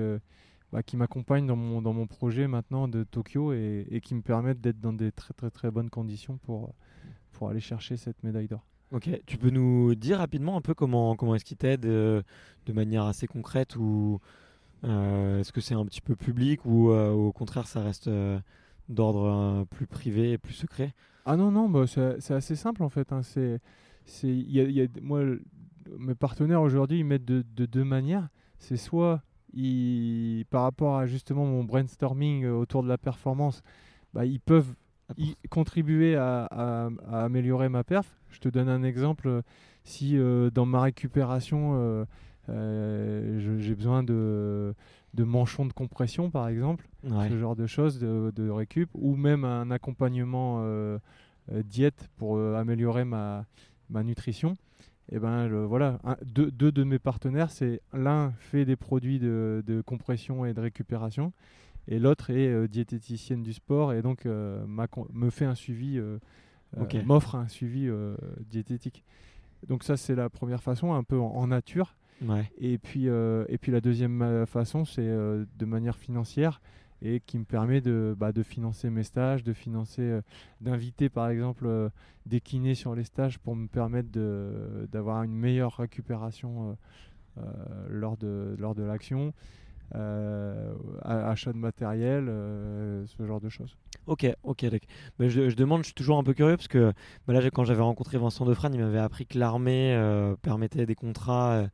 bah, 0.76 0.84
qui 0.84 0.98
m'accompagnent 0.98 1.48
dans 1.48 1.56
mon, 1.56 1.82
dans 1.82 1.94
mon 1.94 2.06
projet 2.06 2.50
maintenant 2.50 2.90
de 2.90 3.06
Tokyo 3.06 3.54
et, 3.54 3.88
et 3.90 4.02
qui 4.02 4.14
me 4.14 4.22
permettent 4.22 4.60
d'être 4.60 4.82
dans 4.82 4.92
des 4.92 5.14
très 5.14 5.34
très 5.34 5.50
très 5.50 5.72
bonnes 5.72 5.90
conditions 5.90 6.38
pour, 6.40 6.74
pour 7.32 7.48
aller 7.48 7.62
chercher 7.62 7.96
cette 7.96 8.22
médaille 8.24 8.50
d'or. 8.50 8.66
Ok, 8.92 9.10
tu 9.26 9.38
peux 9.38 9.52
nous 9.52 9.96
dire 9.96 10.18
rapidement 10.18 10.58
un 10.58 10.62
peu 10.62 10.74
comment, 10.74 11.16
comment 11.16 11.34
est-ce 11.34 11.46
qu'ils 11.46 11.56
t'aident 11.56 11.86
euh, 11.86 12.22
de 12.66 12.74
manière 12.74 13.06
assez 13.06 13.26
concrète 13.26 13.78
ou 13.78 14.20
euh, 14.84 15.40
est-ce 15.40 15.54
que 15.54 15.62
c'est 15.62 15.76
un 15.76 15.86
petit 15.86 16.02
peu 16.02 16.18
public 16.18 16.66
ou 16.66 16.92
euh, 16.92 17.10
au 17.10 17.32
contraire 17.32 17.68
ça 17.68 17.82
reste 17.82 18.10
d'ordre 18.90 19.66
plus 19.70 19.88
privé 19.88 20.34
et 20.34 20.38
plus 20.38 20.54
secret? 20.54 20.94
Ah 21.26 21.38
non, 21.38 21.52
non, 21.52 21.70
bah, 21.70 21.86
c'est 21.88 22.34
assez 22.34 22.58
simple 22.58 22.84
en 22.84 22.90
fait. 22.90 23.14
hein. 23.14 23.24
C'est, 23.24 23.62
c'est, 24.04 24.28
il 24.28 24.52
y 24.52 24.60
a- 24.60 24.64
il 24.64 24.76
y 24.76 24.82
a- 24.82 24.88
moi, 25.02 25.22
mes 25.98 26.16
partenaires 26.16 26.62
aujourd'hui, 26.62 27.00
ils 27.00 27.06
mettent 27.06 27.24
de, 27.24 27.46
de 27.56 27.66
deux 27.66 27.86
manières. 27.86 28.28
C'est 28.60 28.78
soit, 28.78 29.24
ils, 29.56 30.46
par 30.50 30.64
rapport 30.64 30.98
à 30.98 31.06
justement 31.08 31.46
mon 31.46 31.64
brainstorming 31.64 32.44
euh, 32.46 32.54
autour 32.54 32.84
de 32.84 32.88
la 32.88 32.98
performance, 32.98 33.64
bah, 34.14 34.26
ils 34.26 34.40
peuvent 34.40 34.74
y 35.18 35.36
contribuer 35.50 36.16
à, 36.16 36.46
à- 36.46 36.90
à 37.12 37.24
améliorer 37.26 37.70
ma 37.70 37.84
perf. 37.84 38.08
Je 38.30 38.40
te 38.40 38.50
donne 38.50 38.70
un 38.70 38.84
exemple. 38.84 39.42
Si 39.84 40.18
euh, 40.18 40.50
dans 40.50 40.66
ma 40.66 40.82
récupération, 40.82 41.74
euh, 41.76 42.06
euh, 42.50 43.60
j'ai 43.60 43.76
besoin 43.76 44.04
de, 44.04 44.74
de 45.14 45.24
manchons 45.24 45.66
de 45.66 45.74
compression, 45.74 46.30
par 46.32 46.48
exemple, 46.48 46.88
Ouais. 47.04 47.30
ce 47.30 47.38
genre 47.38 47.56
de 47.56 47.68
choses 47.68 48.00
de, 48.00 48.32
de 48.36 48.50
récup, 48.50 48.90
ou 48.96 49.16
même 49.16 49.44
un 49.46 49.70
accompagnement 49.72 50.66
diète 51.66 52.10
pour 52.18 52.40
améliorer 52.40 53.06
ma, 53.06 53.46
ma 53.92 54.02
nutrition. 54.04 54.56
Et 55.12 55.20
ben 55.20 55.48
le- 55.48 55.66
voilà, 55.66 56.00
un- 56.04 56.18
deux, 56.26 56.50
deux 56.52 56.72
de 56.72 56.84
mes 56.84 57.00
partenaires, 57.00 57.52
c'est 57.52 57.82
l'un 57.94 58.32
fait 58.40 58.66
des 58.66 58.76
produits 58.76 59.20
de, 59.20 59.64
de 59.66 59.82
compression 59.82 60.46
et 60.46 60.54
de 60.54 60.62
récupération, 60.62 61.32
et 61.88 62.00
l'autre 62.00 62.32
est 62.32 62.48
euh, 62.48 62.68
diététicienne 62.68 63.44
du 63.44 63.54
sport 63.54 63.94
et 63.94 64.02
donc 64.02 64.26
euh, 64.26 64.66
me 65.14 65.30
fait 65.30 65.46
un 65.46 65.54
suivi, 65.56 66.00
euh, 66.00 66.18
euh, 66.78 66.82
m'offre 67.04 67.36
un 67.36 67.48
suivi 67.48 67.88
diététique. 68.50 69.04
Donc 69.68 69.84
ça 69.84 69.96
c'est 69.98 70.16
la 70.16 70.30
première 70.30 70.64
façon, 70.64 70.94
un 70.94 71.04
peu 71.04 71.20
en- 71.20 71.28
en 71.36 71.48
nature. 71.48 71.96
Ouais. 72.26 72.50
Et 72.58 72.78
puis, 72.78 73.06
et 73.08 73.58
puis 73.60 73.72
la 73.72 73.82
deuxième 73.82 74.46
façon, 74.48 74.86
c'est 74.86 75.06
de 75.06 75.66
manière 75.66 75.98
financière 75.98 76.62
et 77.06 77.20
qui 77.20 77.38
me 77.38 77.44
permet 77.46 77.82
de, 77.82 78.16
bah, 78.18 78.32
de 78.32 78.44
financer 78.44 78.90
mes 78.90 79.04
stages, 79.04 79.44
de 79.44 79.54
financer, 79.54 80.02
euh, 80.02 80.22
d'inviter 80.62 81.10
par 81.10 81.30
exemple 81.30 81.66
euh, 81.68 81.90
des 82.26 82.42
kinés 82.42 82.76
sur 82.76 82.96
les 82.96 83.04
stages 83.04 83.38
pour 83.38 83.56
me 83.56 83.68
permettre 83.68 84.10
d'avoir 84.92 85.24
une 85.24 85.36
meilleure 85.36 85.74
récupération 85.78 86.78
euh, 87.38 87.44
lors 87.90 88.18
de, 88.18 88.56
lors 88.58 88.74
de 88.74 88.84
l'action, 88.84 89.34
euh, 89.94 90.74
achat 91.04 91.54
de 91.54 91.58
matériel, 91.58 92.26
ce 92.26 93.26
genre 93.26 93.40
de 93.40 93.50
choses. 93.50 93.78
Ok, 94.08 94.26
ok. 94.44 94.66
Mais 95.20 95.30
je, 95.30 95.56
demande, 95.56 95.82
je 95.82 95.86
suis 95.86 95.94
toujours 95.94 96.18
un 96.18 96.24
peu 96.24 96.34
curieux 96.34 96.58
parce 96.58 96.68
que 96.68 96.94
bah 97.28 97.34
là, 97.34 97.48
quand 97.52 97.64
j'avais 97.64 97.82
rencontré 97.84 98.18
Vincent 98.18 98.46
Defrane, 98.46 98.74
il 98.74 98.82
m'avait 98.82 98.98
appris 99.00 99.28
que 99.28 99.38
l'armée 99.38 99.96
permettait 100.42 100.88
des 100.88 100.96
contrats 100.96 101.68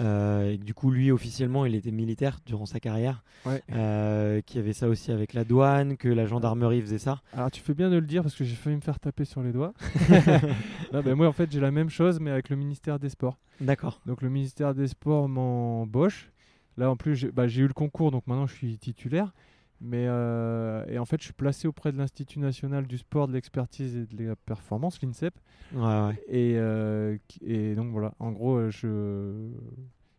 euh, 0.00 0.52
et 0.52 0.58
du 0.58 0.74
coup, 0.74 0.90
lui, 0.90 1.10
officiellement, 1.10 1.66
il 1.66 1.74
était 1.74 1.90
militaire 1.90 2.38
durant 2.46 2.66
sa 2.66 2.80
carrière. 2.80 3.22
Ouais. 3.46 3.62
Euh, 3.72 4.40
qu'il 4.42 4.60
y 4.60 4.62
avait 4.62 4.72
ça 4.72 4.88
aussi 4.88 5.12
avec 5.12 5.32
la 5.32 5.44
douane, 5.44 5.96
que 5.96 6.08
la 6.08 6.26
gendarmerie 6.26 6.80
faisait 6.80 6.98
ça. 6.98 7.20
Alors 7.32 7.50
tu 7.50 7.60
fais 7.60 7.74
bien 7.74 7.88
de 7.88 7.96
le 7.96 8.06
dire 8.06 8.22
parce 8.22 8.34
que 8.34 8.44
j'ai 8.44 8.56
failli 8.56 8.76
me 8.76 8.80
faire 8.80 8.98
taper 8.98 9.24
sur 9.24 9.42
les 9.42 9.52
doigts. 9.52 9.72
Non, 10.92 11.02
ben, 11.02 11.14
moi 11.14 11.28
en 11.28 11.32
fait 11.32 11.50
j'ai 11.52 11.60
la 11.60 11.70
même 11.70 11.90
chose 11.90 12.18
mais 12.18 12.30
avec 12.30 12.48
le 12.48 12.56
ministère 12.56 12.98
des 12.98 13.10
Sports. 13.10 13.38
D'accord. 13.60 14.00
Donc 14.06 14.22
le 14.22 14.30
ministère 14.30 14.74
des 14.74 14.88
Sports 14.88 15.28
m'embauche. 15.28 16.30
Là 16.76 16.90
en 16.90 16.96
plus 16.96 17.14
j'ai 17.14 17.30
bah, 17.30 17.46
j'ai 17.46 17.62
eu 17.62 17.66
le 17.66 17.74
concours 17.74 18.10
donc 18.10 18.26
maintenant 18.26 18.46
je 18.46 18.54
suis 18.54 18.78
titulaire. 18.78 19.32
Mais 19.80 20.06
euh, 20.08 20.84
et 20.88 20.98
en 20.98 21.04
fait 21.04 21.18
je 21.20 21.24
suis 21.26 21.32
placé 21.32 21.68
auprès 21.68 21.92
de 21.92 21.98
l'Institut 21.98 22.40
national 22.40 22.86
du 22.86 22.98
sport, 22.98 23.28
de 23.28 23.32
l'expertise 23.32 23.96
et 23.96 24.06
de 24.06 24.24
la 24.24 24.34
performance, 24.34 25.00
l'INSEP. 25.00 25.34
Ouais, 25.72 25.80
ouais. 25.82 26.24
Et, 26.26 26.54
euh, 26.56 27.16
et 27.42 27.76
donc 27.76 27.92
voilà, 27.92 28.12
en 28.18 28.32
gros 28.32 28.56
euh, 28.56 28.70
je, 28.70 29.50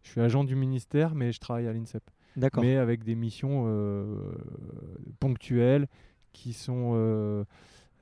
je 0.04 0.10
suis 0.10 0.22
agent 0.22 0.46
du 0.46 0.56
ministère 0.56 1.14
mais 1.14 1.34
je 1.34 1.40
travaille 1.42 1.68
à 1.68 1.74
l'INSEP. 1.74 2.04
D'accord. 2.38 2.64
Mais 2.64 2.78
avec 2.78 3.04
des 3.04 3.16
missions 3.16 3.66
euh, 3.68 4.32
ponctuelles 5.20 5.88
qui 6.32 6.54
sont 6.54 7.46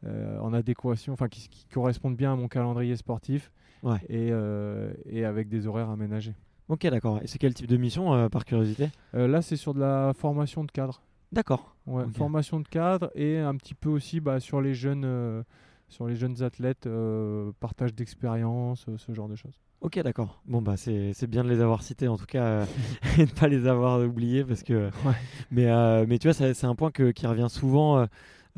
en 0.05 0.53
adéquation, 0.53 1.13
enfin 1.13 1.27
qui, 1.27 1.49
qui 1.49 1.65
correspondent 1.65 2.15
bien 2.17 2.33
à 2.33 2.35
mon 2.35 2.47
calendrier 2.47 2.95
sportif 2.95 3.51
Ouais. 3.83 3.99
et, 4.09 4.31
et 5.05 5.23
avec 5.25 5.49
des 5.49 5.65
horaires 5.65 5.89
aménagés. 5.89 6.33
Ok, 6.67 6.85
d'accord. 6.87 7.19
Et 7.23 7.27
c'est 7.27 7.37
quel 7.39 7.53
type 7.53 7.67
de 7.67 7.77
mission, 7.77 8.29
par 8.29 8.43
curiosité? 8.45 8.89
Là, 9.13 9.41
c'est 9.41 9.55
sur 9.55 9.73
de 9.73 9.79
la 9.79 10.13
formation 10.15 10.63
de 10.63 10.71
cadre. 10.71 11.01
D'accord. 11.31 11.75
Ouais. 11.85 12.05
Formation 12.15 12.59
de 12.59 12.67
cadre 12.67 13.11
et 13.15 13.37
un 13.37 13.55
petit 13.55 13.73
peu 13.73 13.89
aussi 13.89 14.19
bah, 14.19 14.39
sur 14.39 14.61
les 14.61 14.73
jeunes, 14.73 15.05
euh, 15.05 15.43
sur 15.87 16.07
les 16.07 16.15
jeunes 16.15 16.41
athlètes, 16.43 16.85
euh, 16.87 17.51
partage 17.59 17.93
d'expérience, 17.93 18.85
euh, 18.87 18.97
ce 18.97 19.13
genre 19.13 19.27
de 19.27 19.35
choses. 19.35 19.59
Ok, 19.81 19.99
d'accord. 19.99 20.41
Bon, 20.45 20.61
bah, 20.61 20.75
c'est 20.75 21.27
bien 21.27 21.43
de 21.43 21.49
les 21.49 21.61
avoir 21.61 21.83
cités, 21.83 22.07
en 22.07 22.17
tout 22.17 22.25
cas, 22.25 22.65
et 23.17 23.25
de 23.25 23.31
pas 23.31 23.47
les 23.47 23.67
avoir 23.67 24.01
oubliés, 24.01 24.43
parce 24.43 24.63
que. 24.63 24.89
Ouais. 25.05 25.13
Mais, 25.51 26.05
mais 26.07 26.17
tu 26.17 26.29
vois, 26.29 26.53
c'est 26.53 26.65
un 26.65 26.75
point 26.75 26.91
que, 26.91 27.11
qui 27.11 27.27
revient 27.27 27.47
souvent 27.49 28.07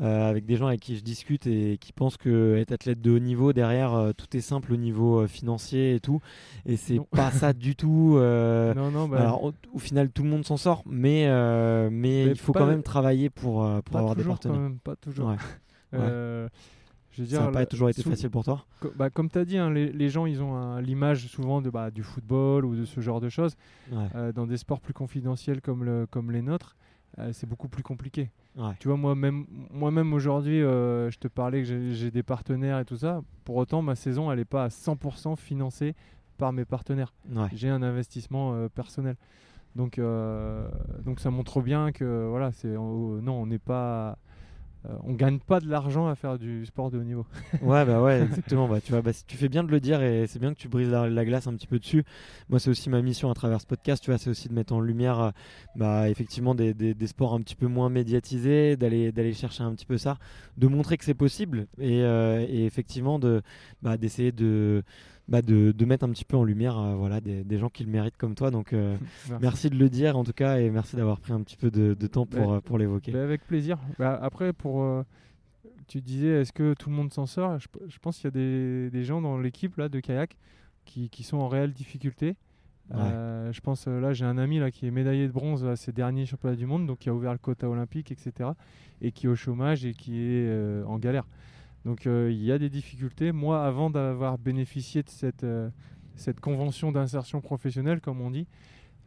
euh, 0.00 0.28
avec 0.30 0.46
des 0.46 0.56
gens 0.56 0.66
avec 0.68 0.80
qui 0.80 0.96
je 0.96 1.02
discute 1.02 1.46
et 1.46 1.76
qui 1.78 1.92
pensent 1.92 2.16
que 2.16 2.56
être 2.56 2.72
athlète 2.72 3.00
de 3.00 3.10
haut 3.10 3.18
niveau, 3.18 3.52
derrière, 3.52 3.92
euh, 3.94 4.12
tout 4.12 4.34
est 4.36 4.40
simple 4.40 4.72
au 4.72 4.76
niveau 4.76 5.20
euh, 5.20 5.26
financier 5.26 5.94
et 5.94 6.00
tout. 6.00 6.20
Et 6.66 6.76
c'est 6.76 7.00
pas 7.10 7.30
ça 7.30 7.52
du 7.52 7.76
tout. 7.76 8.14
non, 8.18 8.90
non, 8.90 9.08
bah, 9.08 9.20
Alors, 9.20 9.44
au, 9.44 9.52
au 9.72 9.78
final, 9.78 10.10
tout 10.10 10.22
le 10.22 10.30
monde 10.30 10.44
s'en 10.44 10.56
sort, 10.56 10.82
mais, 10.86 11.26
mais, 11.90 11.90
Mais 11.90 12.26
il 12.26 12.38
faut 12.38 12.52
quand 12.52 12.66
même 12.66 12.82
travailler 12.82 13.28
pour, 13.30 13.66
pour 13.84 13.96
avoir 13.96 14.16
des 14.16 14.22
quand 14.22 14.30
partenaires. 14.30 14.58
même, 14.60 14.78
pas 14.78 14.96
toujours. 14.96 15.28
Ouais. 15.28 15.36
Je 17.12 17.22
veux 17.22 17.26
dire, 17.28 17.38
Ça 17.40 17.46
n'a 17.46 17.50
pas 17.50 17.66
toujours 17.66 17.88
été 17.90 18.02
facile 18.02 18.30
pour 18.30 18.44
toi 18.44 18.64
co- 18.78 18.92
bah, 18.96 19.10
comme 19.10 19.28
tu 19.28 19.36
as 19.38 19.44
dit, 19.44 19.58
hein, 19.58 19.68
les, 19.70 19.90
les 19.92 20.08
gens, 20.08 20.26
ils 20.26 20.40
ont 20.42 20.76
l'image 20.78 21.26
souvent 21.26 21.60
de, 21.60 21.68
bah, 21.68 21.90
du 21.90 22.04
football 22.04 22.64
ou 22.64 22.76
de 22.76 22.84
ce 22.84 23.00
genre 23.00 23.20
de 23.20 23.28
choses. 23.28 23.56
Ouais. 23.90 24.32
Dans 24.32 24.46
des 24.46 24.56
sports 24.56 24.80
plus 24.80 24.94
confidentiels 24.94 25.60
comme, 25.60 25.82
le, 25.84 26.06
comme 26.06 26.30
les 26.30 26.40
nôtres, 26.40 26.76
euh, 27.20 27.30
c'est 27.32 27.48
beaucoup 27.48 27.68
plus 27.68 27.82
compliqué. 27.82 28.30
Ouais. 28.56 28.72
Tu 28.80 28.88
vois, 28.88 28.96
moi-même, 28.96 29.46
moi-même 29.70 30.12
aujourd'hui, 30.12 30.62
euh, 30.62 31.10
je 31.10 31.18
te 31.18 31.28
parlais 31.28 31.62
que 31.62 31.92
j'ai, 31.92 32.10
des 32.10 32.22
partenaires 32.22 32.78
et 32.80 32.84
tout 32.84 32.96
ça. 32.96 33.22
Pour 33.44 33.56
autant, 33.56 33.82
ma 33.82 33.94
saison, 33.94 34.30
elle 34.32 34.38
n'est 34.38 34.44
pas 34.44 34.64
à 34.64 34.68
100% 34.68 35.36
financée 35.36 35.94
par 36.38 36.52
mes 36.52 36.64
partenaires. 36.64 37.12
Ouais. 37.30 37.48
J'ai 37.54 37.68
un 37.68 37.82
investissement 37.82 38.54
euh, 38.54 38.68
personnel. 38.68 39.16
Donc, 39.76 40.00
donc 41.04 41.20
ça 41.20 41.30
montre 41.30 41.60
bien 41.62 41.92
que 41.92 42.26
voilà, 42.28 42.50
c'est 42.50 42.76
on- 42.76 43.22
non, 43.22 43.34
on 43.42 43.46
n'est 43.46 43.60
pas, 43.60 44.18
euh, 44.88 44.94
on 45.02 45.12
gagne 45.12 45.38
pas 45.38 45.60
de 45.60 45.68
l'argent 45.68 46.08
à 46.08 46.14
faire 46.14 46.38
du 46.38 46.64
sport 46.64 46.90
de 46.90 46.98
haut 46.98 47.04
niveau. 47.04 47.26
Ouais, 47.62 47.84
bah 47.84 48.00
ouais, 48.02 48.22
exactement. 48.22 48.66
Bah, 48.66 48.80
tu 48.80 48.92
vois, 48.92 49.02
bah, 49.02 49.10
tu 49.26 49.36
fais 49.36 49.48
bien 49.48 49.62
de 49.62 49.70
le 49.70 49.80
dire 49.80 50.02
et 50.02 50.26
c'est 50.26 50.38
bien 50.38 50.54
que 50.54 50.58
tu 50.58 50.68
brises 50.68 50.88
la, 50.88 51.08
la 51.08 51.24
glace 51.24 51.46
un 51.46 51.54
petit 51.54 51.66
peu 51.66 51.78
dessus. 51.78 52.04
Moi, 52.48 52.58
c'est 52.58 52.70
aussi 52.70 52.88
ma 52.88 53.02
mission 53.02 53.30
à 53.30 53.34
travers 53.34 53.60
ce 53.60 53.66
podcast, 53.66 54.02
tu 54.02 54.10
vois, 54.10 54.18
c'est 54.18 54.30
aussi 54.30 54.48
de 54.48 54.54
mettre 54.54 54.72
en 54.72 54.80
lumière, 54.80 55.20
euh, 55.20 55.30
bah, 55.76 56.08
effectivement, 56.08 56.54
des, 56.54 56.72
des, 56.72 56.94
des 56.94 57.06
sports 57.06 57.34
un 57.34 57.40
petit 57.40 57.56
peu 57.56 57.66
moins 57.66 57.90
médiatisés, 57.90 58.76
d'aller, 58.76 59.12
d'aller 59.12 59.34
chercher 59.34 59.62
un 59.62 59.74
petit 59.74 59.86
peu 59.86 59.98
ça, 59.98 60.16
de 60.56 60.66
montrer 60.66 60.96
que 60.96 61.04
c'est 61.04 61.14
possible 61.14 61.66
et, 61.78 62.02
euh, 62.02 62.44
et 62.48 62.64
effectivement 62.64 63.18
de, 63.18 63.42
bah, 63.82 63.96
d'essayer 63.96 64.32
de, 64.32 64.82
bah, 65.30 65.42
de, 65.42 65.70
de 65.72 65.84
mettre 65.84 66.04
un 66.04 66.10
petit 66.10 66.24
peu 66.24 66.36
en 66.36 66.42
lumière, 66.44 66.76
euh, 66.78 66.94
voilà, 66.96 67.20
des, 67.20 67.44
des 67.44 67.56
gens 67.58 67.68
qui 67.70 67.84
le 67.84 67.90
méritent 67.90 68.16
comme 68.16 68.34
toi. 68.34 68.50
Donc, 68.50 68.72
euh, 68.72 68.96
Merci. 69.40 69.70
de 69.70 69.76
le 69.76 69.88
dire 69.88 70.16
en 70.18 70.24
tout 70.24 70.32
cas 70.32 70.58
et 70.58 70.70
merci 70.70 70.96
d'avoir 70.96 71.20
pris 71.20 71.32
un 71.32 71.40
petit 71.42 71.56
peu 71.56 71.70
de, 71.70 71.94
de 71.94 72.06
temps 72.08 72.26
pour, 72.26 72.48
Bah, 72.48 72.54
euh, 72.56 72.60
pour 72.60 72.78
l'évoquer. 72.78 73.12
Ben, 73.12 73.20
avec 73.22 73.46
plaisir. 73.46 73.78
Bah, 73.98 74.18
après, 74.20 74.52
pour, 74.52 74.82
euh, 74.82 75.02
tu 75.86 76.00
disais, 76.00 76.40
est-ce 76.40 76.52
que 76.52 76.74
tout 76.74 76.90
le 76.90 76.96
monde 76.96 77.12
s'en 77.12 77.26
sort? 77.26 77.58
Je, 77.60 77.68
je 77.88 77.98
pense 78.00 78.16
qu'il 78.16 78.24
y 78.24 78.28
a 78.28 78.30
des, 78.32 78.90
des 78.90 79.04
gens 79.04 79.20
dans 79.22 79.38
l'équipe 79.38 79.76
là 79.76 79.88
de 79.88 80.00
kayak 80.00 80.36
qui, 80.84 81.08
qui 81.10 81.22
sont 81.22 81.38
en 81.38 81.48
réelle 81.48 81.72
difficulté. 81.72 82.34
Je 82.92 83.60
pense 83.60 83.86
là, 83.86 84.12
j'ai 84.12 84.24
un 84.24 84.36
ami 84.36 84.58
là 84.58 84.72
qui 84.72 84.84
est 84.86 84.90
médaillé 84.90 85.28
de 85.28 85.32
bronze 85.32 85.64
à 85.64 85.76
ses 85.76 85.92
derniers 85.92 86.26
championnats 86.26 86.56
du 86.56 86.66
monde, 86.66 86.88
donc 86.88 86.98
qui 86.98 87.08
a 87.08 87.14
ouvert 87.14 87.30
le 87.30 87.38
quota 87.38 87.68
olympique, 87.70 88.10
etc. 88.10 88.50
Et 89.00 89.12
qui 89.12 89.26
est 89.26 89.28
au 89.28 89.36
chômage 89.36 89.84
et 89.84 89.94
qui 89.94 90.18
est 90.20 90.82
en 90.84 90.98
galère. 90.98 91.24
Donc 91.84 92.06
euh, 92.06 92.30
il 92.30 92.42
y 92.42 92.52
a 92.52 92.58
des 92.58 92.68
difficultés. 92.70 93.32
Moi, 93.32 93.64
avant 93.64 93.90
d'avoir 93.90 94.36
bénéficié 94.38 95.02
de 95.02 95.08
cette, 95.08 95.44
euh, 95.44 95.70
cette 96.14 96.40
convention 96.40 96.92
d'insertion 96.92 97.40
professionnelle, 97.40 98.00
comme 98.00 98.20
on 98.20 98.30
dit, 98.30 98.46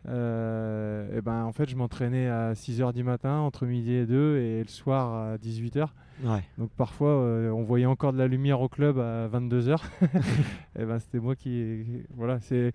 euh, 0.07 1.17
et 1.17 1.21
ben, 1.21 1.43
en 1.45 1.51
fait, 1.53 1.69
je 1.69 1.75
m'entraînais 1.75 2.27
à 2.27 2.53
6h 2.53 2.93
du 2.93 3.03
matin, 3.03 3.37
entre 3.39 3.65
midi 3.65 3.93
et 3.93 4.05
2, 4.05 4.37
et 4.37 4.59
le 4.63 4.67
soir 4.67 5.13
à 5.33 5.37
18h. 5.37 5.87
Ouais. 6.23 6.43
Donc 6.57 6.71
parfois, 6.71 7.09
euh, 7.09 7.49
on 7.51 7.63
voyait 7.63 7.85
encore 7.85 8.13
de 8.13 8.17
la 8.17 8.27
lumière 8.27 8.61
au 8.61 8.67
club 8.69 8.99
à 8.99 9.27
22h. 9.29 9.77
et 10.79 10.85
ben, 10.85 10.99
c'était 10.99 11.19
moi 11.19 11.35
qui. 11.35 12.03
Voilà, 12.15 12.39
c'est. 12.39 12.73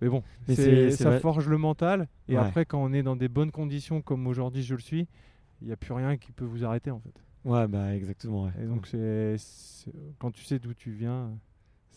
Mais 0.00 0.08
bon, 0.08 0.22
Mais 0.46 0.90
ça 0.92 1.10
vrai- 1.10 1.18
forge 1.20 1.48
le 1.48 1.58
mental. 1.58 2.06
Et 2.28 2.34
Ouais. 2.34 2.38
après, 2.38 2.64
quand 2.64 2.80
on 2.80 2.92
est 2.92 3.02
dans 3.02 3.16
des 3.16 3.28
bonnes 3.28 3.50
conditions, 3.50 4.00
comme 4.00 4.26
aujourd'hui 4.28 4.62
je 4.62 4.74
le 4.74 4.80
suis, 4.80 5.08
il 5.60 5.66
n'y 5.66 5.72
a 5.72 5.76
plus 5.76 5.92
rien 5.92 6.16
qui 6.16 6.30
peut 6.30 6.44
vous 6.44 6.64
arrêter 6.64 6.92
en 6.92 7.00
fait. 7.00 7.20
Ouais, 7.44 7.66
bah 7.68 7.94
exactement. 7.94 8.44
ouais. 8.44 8.52
Et 8.62 8.66
donc, 8.66 8.86
c'est, 8.86 9.36
quand 10.18 10.30
tu 10.30 10.44
sais 10.44 10.58
d'où 10.58 10.74
tu 10.74 10.90
viens, 10.90 11.30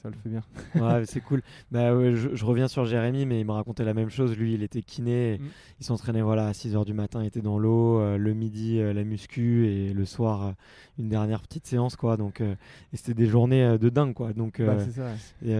ça 0.01 0.09
le 0.09 0.15
fait 0.15 0.29
bien. 0.29 0.41
Ouais, 0.75 1.05
c'est 1.05 1.21
cool. 1.21 1.41
Bah, 1.71 1.95
ouais, 1.95 2.15
je, 2.15 2.33
je 2.33 2.45
reviens 2.45 2.67
sur 2.67 2.85
Jérémy, 2.85 3.25
mais 3.27 3.39
il 3.39 3.45
me 3.45 3.51
racontait 3.51 3.83
la 3.83 3.93
même 3.93 4.09
chose. 4.09 4.35
Lui, 4.35 4.55
il 4.55 4.63
était 4.63 4.81
kiné. 4.81 5.37
Mm. 5.37 5.45
Il 5.79 5.85
s'entraînait 5.85 6.21
voilà, 6.21 6.47
à 6.47 6.51
6h 6.53 6.85
du 6.85 6.93
matin, 6.93 7.21
il 7.21 7.27
était 7.27 7.41
dans 7.41 7.59
l'eau. 7.59 7.99
euh, 7.99 8.17
le 8.17 8.33
midi, 8.33 8.79
euh, 8.79 8.93
la 8.93 9.03
muscu. 9.03 9.67
Et 9.67 9.93
le 9.93 10.05
soir, 10.05 10.47
euh, 10.47 10.51
une 10.97 11.09
dernière 11.09 11.41
petite 11.41 11.67
séance. 11.67 11.95
Quoi. 11.95 12.17
Donc, 12.17 12.41
et 12.41 12.55
c'était 12.97 13.13
des 13.13 13.27
journées 13.27 13.77
de 13.77 13.89
dingue. 13.89 14.13
Quoi. 14.13 14.33
Donc, 14.33 14.59
Bah, 14.61 14.77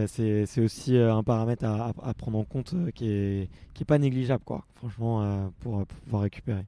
c'est 0.08 0.46
c'est 0.48 0.62
aussi 0.62 0.98
un 0.98 1.24
paramètre 1.24 1.66
à, 1.66 2.14
prendre 2.16 2.38
en 2.40 2.44
compte 2.44 2.74
qui, 2.94 3.10
est, 3.10 3.50
qui 3.74 3.84
est 3.84 3.86
pas 3.86 4.00
négligeable. 4.00 4.44
Quoi. 4.44 4.66
Franchement, 4.76 5.52
pour, 5.60 5.86
pour 5.86 6.00
pouvoir 6.04 6.24
récupérer. 6.24 6.66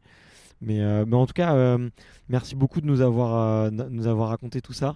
Mais, 0.64 0.80
euh, 0.80 1.06
mais 1.06 1.16
en 1.16 1.26
tout 1.26 1.34
cas, 1.34 1.56
euh, 1.56 1.90
merci 2.30 2.56
beaucoup 2.56 2.80
de 2.80 2.86
nous 2.86 3.02
avoir, 3.02 3.66
euh, 3.66 3.70
nous 3.70 4.08
avoir 4.08 4.30
raconté 4.30 4.62
tout 4.62 4.74
ça. 4.74 4.96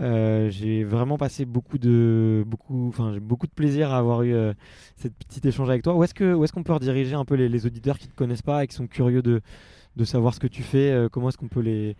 J'ai 0.00 0.82
vraiment 0.82 1.18
passé 1.18 1.44
beaucoup 1.44 1.78
de, 1.78 2.42
beaucoup, 2.46 2.92
beaucoup 3.20 3.46
de 3.46 3.52
plaisir 3.52 3.92
à 3.92 3.98
avoir 3.98 4.22
eu 4.22 4.34
cette 4.96 5.14
petite 5.14 5.44
échange 5.44 5.68
avec 5.68 5.82
toi. 5.82 5.94
Où 5.94 6.02
est-ce 6.02 6.14
que, 6.14 6.34
où 6.34 6.42
est-ce 6.42 6.52
qu'on 6.52 6.62
peut 6.62 6.72
rediriger 6.72 7.14
un 7.14 7.24
peu 7.24 7.34
les, 7.34 7.66
auditeurs 7.66 7.98
qui 7.98 8.08
te 8.08 8.14
connaissent 8.14 8.42
pas 8.42 8.64
et 8.64 8.66
qui 8.66 8.74
sont 8.74 8.86
curieux 8.86 9.22
de, 9.22 9.42
de 9.96 10.04
savoir 10.04 10.34
ce 10.34 10.40
que 10.40 10.46
tu 10.46 10.62
fais 10.62 11.06
Comment 11.12 11.28
est-ce 11.28 11.36
qu'on 11.36 11.48
peut 11.48 11.60
les, 11.60 11.96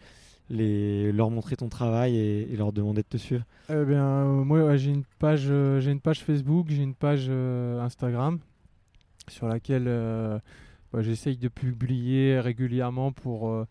les, 0.49 1.13
leur 1.13 1.31
montrer 1.31 1.57
ton 1.57 1.69
travail 1.69 2.17
et, 2.17 2.57
leur 2.57 2.73
demander 2.73 3.03
de 3.03 3.09
te 3.09 3.19
suivre? 3.19 3.45
Eh 3.69 3.85
bien, 3.85 4.25
moi, 4.25 4.77
j'ai 4.77 4.91
une 4.91 5.05
page, 5.19 5.53
j'ai 5.79 5.91
une 5.91 6.01
page 6.01 6.25
Facebook, 6.25 6.69
j'ai 6.71 6.83
une 6.83 6.95
page 6.95 7.29
Instagram 7.29 8.39
sur 9.29 9.47
laquelle 9.47 9.89
bah, 10.95 11.03
j'essaye 11.03 11.37
de 11.37 11.49
publier 11.49 12.39
régulièrement 12.39 13.11
pour 13.11 13.49
euh, 13.49 13.67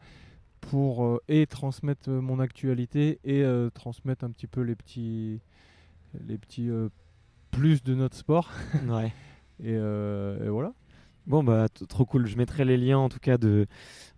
pour 0.59 1.05
euh, 1.05 1.21
et 1.30 1.47
transmettre 1.47 2.09
euh, 2.09 2.19
mon 2.19 2.38
actualité 2.38 3.21
et 3.24 3.45
transmettre 3.74 4.26
un 4.26 4.32
petit 4.32 4.47
peu 4.47 4.59
les 4.59 4.76
petits 4.76 5.39
les 6.28 6.38
petits 6.38 6.69
plus 7.51 7.82
de 7.82 7.95
notre 7.95 8.17
sport 8.17 8.51
Ouais. 8.89 9.13
et, 9.63 9.71
et 9.71 10.49
voilà. 10.49 10.74
Bon 11.26 11.41
bah 11.43 11.67
trop 11.88 12.05
cool. 12.05 12.28
Je 12.28 12.36
mettrai 12.38 12.65
les 12.65 12.76
liens 12.78 12.97
en 12.97 13.07
tout 13.07 13.19
cas 13.19 13.38
de, 13.38 13.65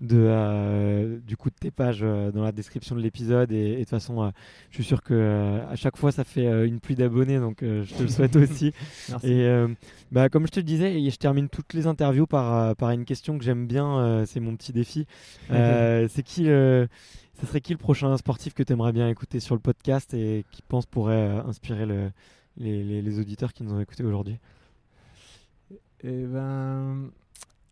de 0.02 0.18
euh, 0.18 1.20
du 1.20 1.38
coup 1.38 1.50
de 1.52 1.56
tes 1.56 1.70
pages 1.70 2.00
euh, 2.02 2.32
dans 2.32 2.42
la 2.44 2.52
description 2.52 2.96
de 2.96 3.02
l'épisode 3.02 3.52
et, 3.52 3.56
et 3.58 3.76
de 3.76 3.80
toute 3.82 3.90
façon 3.90 4.24
euh, 4.24 4.30
je 4.72 4.76
suis 4.78 4.84
sûr 4.84 5.04
que 5.04 5.60
à 5.70 5.76
chaque 5.76 5.98
fois 5.98 6.12
ça 6.12 6.24
fait 6.24 6.66
une 6.68 6.80
pluie 6.80 6.96
d'abonnés 6.96 7.38
donc 7.40 7.58
je 7.62 7.94
te 7.94 8.02
le 8.02 8.08
souhaite 8.10 8.36
aussi. 8.36 8.74
Merci. 9.10 9.28
Et 9.32 9.66
bah 10.12 10.30
comme 10.30 10.48
je 10.48 10.52
te 10.52 10.60
le 10.60 10.64
disais, 10.66 11.00
et 11.00 11.10
je 11.12 11.18
termine 11.18 11.48
toutes 11.48 11.74
les 11.74 11.86
interviews 11.86 12.26
par 12.26 12.76
par 12.76 12.90
une 12.90 13.06
question 13.06 13.38
que 13.38 13.44
j'aime 13.44 13.68
bien. 13.68 14.24
c'est 14.26 14.40
mon 14.40 14.56
petit 14.56 14.74
défi. 14.74 15.06
C'est 15.50 16.24
qui 16.24 16.44
le 16.46 16.88
ce 17.40 17.46
serait 17.46 17.60
qui 17.62 17.74
le 17.74 17.78
prochain 17.78 18.16
sportif 18.18 18.54
que 18.54 18.64
tu 18.64 18.72
aimerais 18.74 18.94
bien 18.94 19.10
écouter 19.10 19.40
sur 19.42 19.56
le 19.56 19.62
podcast 19.62 20.14
et 20.14 20.46
qui 20.52 20.62
pense 20.62 20.86
pourrait 20.86 21.28
inspirer 21.46 21.86
le, 21.86 22.10
les, 22.58 22.82
les- 22.82 23.02
les 23.02 23.20
auditeurs 23.20 23.52
qui 23.52 23.62
nous 23.64 23.74
ont 23.74 23.80
écoutés 23.82 24.04
aujourd'hui? 24.06 24.38
Et 26.04 26.24
ben, 26.26 27.10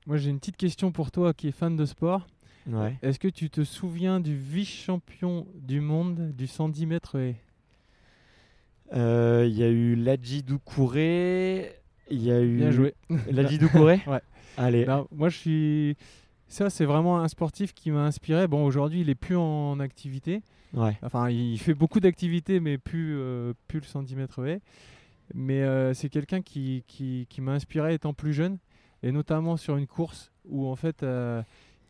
moi 0.07 0.17
j'ai 0.17 0.29
une 0.29 0.39
petite 0.39 0.57
question 0.57 0.91
pour 0.91 1.11
toi 1.11 1.33
qui 1.33 1.47
est 1.49 1.51
fan 1.51 1.75
de 1.75 1.85
sport. 1.85 2.27
Ouais. 2.67 2.97
Est-ce 3.01 3.19
que 3.19 3.27
tu 3.27 3.49
te 3.49 3.63
souviens 3.63 4.19
du 4.19 4.35
vice-champion 4.35 5.45
du 5.55 5.81
monde 5.81 6.31
du 6.31 6.47
110 6.47 6.85
mètres 6.85 7.17
haies 7.19 7.35
Euh, 8.93 9.45
Il 9.47 9.57
y 9.57 9.63
a 9.63 9.69
eu 9.69 9.95
Ladji 9.95 10.43
Doucouré. 10.43 11.73
Il 12.09 12.21
y 12.23 12.31
a 12.31 12.41
eu. 12.41 12.57
Bien 12.57 12.71
joué. 12.71 12.93
Ladji 13.31 13.57
Doucouré? 13.57 14.01
Ouais. 14.07 14.21
Allez. 14.57 14.85
Non, 14.85 15.07
moi, 15.11 15.29
je 15.29 15.37
suis. 15.37 15.97
Ça, 16.47 16.69
c'est 16.69 16.85
vraiment 16.85 17.19
un 17.19 17.27
sportif 17.27 17.73
qui 17.73 17.89
m'a 17.91 18.05
inspiré. 18.05 18.47
Bon, 18.47 18.63
aujourd'hui, 18.65 19.01
il 19.01 19.09
est 19.09 19.15
plus 19.15 19.35
en 19.35 19.79
activité. 19.79 20.41
Ouais. 20.73 20.97
Enfin, 21.01 21.29
il 21.29 21.57
fait 21.57 21.73
beaucoup 21.73 21.99
d'activités, 21.99 22.59
mais 22.59 22.77
plus, 22.77 23.15
euh, 23.17 23.53
plus 23.67 23.79
le 23.79 23.85
110 23.85 24.15
mètres 24.15 24.45
haies. 24.45 24.61
Mais 25.33 25.63
euh, 25.63 25.93
c'est 25.93 26.09
quelqu'un 26.09 26.41
qui, 26.41 26.83
qui, 26.87 27.27
qui 27.29 27.41
m'a 27.41 27.53
inspiré 27.53 27.93
étant 27.93 28.13
plus 28.13 28.33
jeune, 28.33 28.57
et 29.01 29.11
notamment 29.11 29.57
sur 29.57 29.77
une 29.77 29.87
course 29.87 30.31
où 30.45 30.67
en 30.67 30.75
fait 30.75 31.03
euh, 31.03 31.41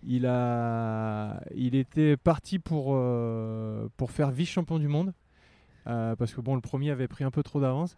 il, 0.06 0.26
a, 0.26 1.42
il 1.56 1.76
était 1.76 2.18
parti 2.18 2.60
pour, 2.60 2.92
euh, 2.92 3.88
pour 3.98 4.12
faire 4.12 4.32
vice-champion 4.32 4.80
du 4.80 4.88
monde, 4.88 5.14
parce 5.86 6.34
que 6.34 6.42
bon, 6.42 6.56
le 6.56 6.62
premier 6.62 6.92
avait 6.92 7.08
pris 7.10 7.24
un 7.24 7.32
peu 7.32 7.44
trop 7.44 7.60
d'avance. 7.60 7.98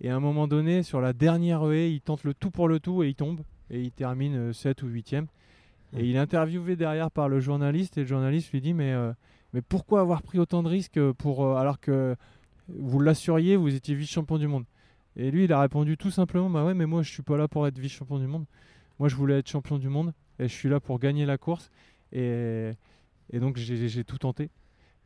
Et 0.00 0.10
à 0.10 0.16
un 0.16 0.20
moment 0.20 0.48
donné, 0.48 0.82
sur 0.82 1.00
la 1.00 1.12
dernière 1.12 1.64
haie, 1.70 1.92
il 1.92 2.00
tente 2.00 2.24
le 2.24 2.34
tout 2.34 2.50
pour 2.50 2.68
le 2.68 2.80
tout 2.80 3.02
et 3.02 3.08
il 3.08 3.14
tombe, 3.14 3.40
et 3.70 3.80
il 3.80 3.92
termine 3.92 4.52
7 4.52 4.82
ou 4.82 4.88
8ème. 4.88 5.26
Et 5.96 6.04
il 6.04 6.16
est 6.16 6.18
interviewé 6.18 6.76
derrière 6.76 7.10
par 7.10 7.28
le 7.28 7.40
journaliste, 7.40 7.96
et 7.96 8.00
le 8.00 8.06
journaliste 8.06 8.50
lui 8.52 8.60
dit 8.60 8.74
Mais, 8.74 8.94
mais 9.54 9.62
pourquoi 9.62 10.00
avoir 10.00 10.22
pris 10.22 10.38
autant 10.38 10.62
de 10.62 10.68
risques 10.68 11.00
pour, 11.12 11.56
alors 11.56 11.80
que 11.80 12.16
vous 12.68 13.00
l'assuriez, 13.00 13.56
vous 13.56 13.74
étiez 13.74 13.94
vice-champion 13.94 14.38
du 14.38 14.48
monde? 14.48 14.64
Et 15.16 15.30
lui, 15.30 15.44
il 15.44 15.52
a 15.52 15.60
répondu 15.60 15.96
tout 15.96 16.10
simplement 16.10 16.48
Bah 16.50 16.64
ouais, 16.64 16.74
mais 16.74 16.86
moi, 16.86 17.02
je 17.02 17.10
suis 17.10 17.22
pas 17.22 17.36
là 17.36 17.48
pour 17.48 17.66
être 17.66 17.78
vice-champion 17.78 18.18
du 18.18 18.26
monde. 18.26 18.46
Moi, 18.98 19.08
je 19.08 19.16
voulais 19.16 19.38
être 19.38 19.48
champion 19.48 19.78
du 19.78 19.88
monde 19.88 20.12
et 20.38 20.48
je 20.48 20.52
suis 20.52 20.68
là 20.68 20.80
pour 20.80 20.98
gagner 20.98 21.26
la 21.26 21.38
course. 21.38 21.70
Et, 22.12 22.70
et 23.30 23.40
donc, 23.40 23.56
j'ai 23.56 24.04
tout 24.04 24.18
tenté. 24.18 24.50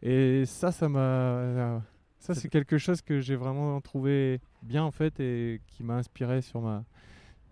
Et 0.02 0.44
ça, 0.46 0.72
ça 0.72 0.88
m'a. 0.88 1.82
Ça, 2.18 2.34
c'est 2.34 2.48
quelque 2.48 2.78
chose 2.78 3.02
que 3.02 3.20
j'ai 3.20 3.36
vraiment 3.36 3.80
trouvé 3.80 4.40
bien 4.62 4.82
en 4.82 4.90
fait 4.90 5.20
et 5.20 5.60
qui 5.66 5.82
m'a 5.84 5.94
inspiré 5.94 6.40
sur, 6.42 6.60
ma, 6.60 6.84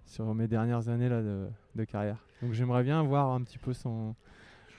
sur 0.06 0.34
mes 0.34 0.48
dernières 0.48 0.88
années 0.88 1.08
là, 1.08 1.22
de, 1.22 1.46
de 1.76 1.84
carrière. 1.84 2.24
Donc, 2.42 2.52
j'aimerais 2.52 2.82
bien 2.82 3.02
voir 3.02 3.30
un 3.30 3.42
petit 3.42 3.58
peu 3.58 3.72
son. 3.72 4.14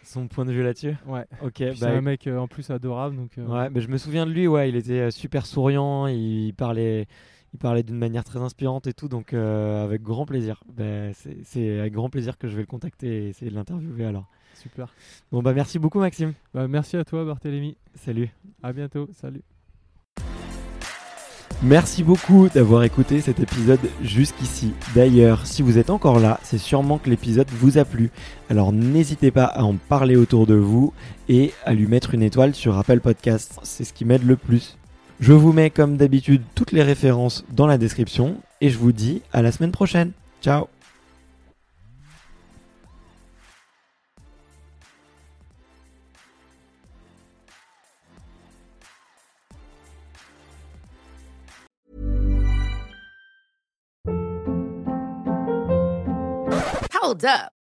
Son 0.03 0.27
point 0.27 0.45
de 0.45 0.51
vue 0.51 0.61
là-dessus 0.61 0.93
Ouais. 1.07 1.25
Ok. 1.41 1.61
Bah, 1.61 1.73
c'est 1.75 1.85
un 1.87 2.01
mec 2.01 2.27
euh, 2.27 2.37
en 2.37 2.47
plus 2.47 2.69
adorable. 2.69 3.15
Donc, 3.15 3.39
euh, 3.39 3.47
Ouais, 3.47 3.71
mais 3.71 3.81
je 3.81 3.87
me 3.87 3.97
souviens 3.97 4.27
de 4.27 4.31
lui, 4.31 4.45
ouais, 4.47 4.69
il 4.69 4.75
était 4.75 4.99
euh, 4.99 5.09
super 5.09 5.47
souriant, 5.47 6.05
il 6.05 6.53
parlait, 6.53 7.07
il 7.53 7.59
parlait 7.59 7.83
d'une 7.83 7.97
manière 7.97 8.23
très 8.23 8.39
inspirante 8.39 8.87
et 8.87 8.93
tout, 8.93 9.07
donc 9.07 9.33
euh, 9.33 9.83
avec 9.85 10.01
grand 10.03 10.25
plaisir. 10.25 10.61
Bah, 10.75 11.13
c'est- 11.13 11.37
c'est 11.45 11.79
avec 11.79 11.93
grand 11.93 12.09
plaisir 12.09 12.37
que 12.37 12.47
je 12.47 12.55
vais 12.55 12.61
le 12.63 12.67
contacter 12.67 13.07
et 13.25 13.27
essayer 13.29 13.49
de 13.51 13.55
l'interviewer 13.55 14.05
alors. 14.05 14.25
super. 14.55 14.93
Bon 15.31 15.41
bah 15.43 15.53
merci 15.53 15.79
beaucoup 15.79 15.99
Maxime. 15.99 16.33
Bah, 16.53 16.67
merci 16.67 16.97
à 16.97 17.05
toi, 17.05 17.23
Barthélémy. 17.25 17.77
Salut. 17.95 18.29
À 18.63 18.73
bientôt. 18.73 19.07
Salut. 19.13 19.41
Merci 21.63 22.03
beaucoup 22.03 22.49
d'avoir 22.49 22.83
écouté 22.83 23.21
cet 23.21 23.39
épisode 23.39 23.79
jusqu'ici. 24.01 24.73
D'ailleurs, 24.93 25.45
si 25.47 25.61
vous 25.61 25.77
êtes 25.77 25.89
encore 25.89 26.19
là, 26.19 26.37
c'est 26.43 26.57
sûrement 26.57 26.97
que 26.97 27.09
l'épisode 27.09 27.49
vous 27.51 27.77
a 27.77 27.85
plu. 27.85 28.11
Alors 28.49 28.73
n'hésitez 28.73 29.31
pas 29.31 29.45
à 29.45 29.63
en 29.63 29.75
parler 29.75 30.17
autour 30.17 30.47
de 30.47 30.55
vous 30.55 30.93
et 31.29 31.53
à 31.63 31.73
lui 31.73 31.87
mettre 31.87 32.13
une 32.13 32.23
étoile 32.23 32.53
sur 32.53 32.77
Apple 32.77 32.99
Podcast. 32.99 33.57
C'est 33.63 33.85
ce 33.85 33.93
qui 33.93 34.03
m'aide 34.03 34.23
le 34.27 34.35
plus. 34.35 34.77
Je 35.19 35.31
vous 35.31 35.53
mets 35.53 35.69
comme 35.69 35.97
d'habitude 35.97 36.43
toutes 36.55 36.71
les 36.71 36.83
références 36.83 37.45
dans 37.49 37.67
la 37.67 37.77
description 37.77 38.37
et 38.61 38.69
je 38.69 38.77
vous 38.77 38.91
dis 38.91 39.21
à 39.31 39.41
la 39.41 39.51
semaine 39.51 39.71
prochaine. 39.71 40.11
Ciao. 40.41 40.67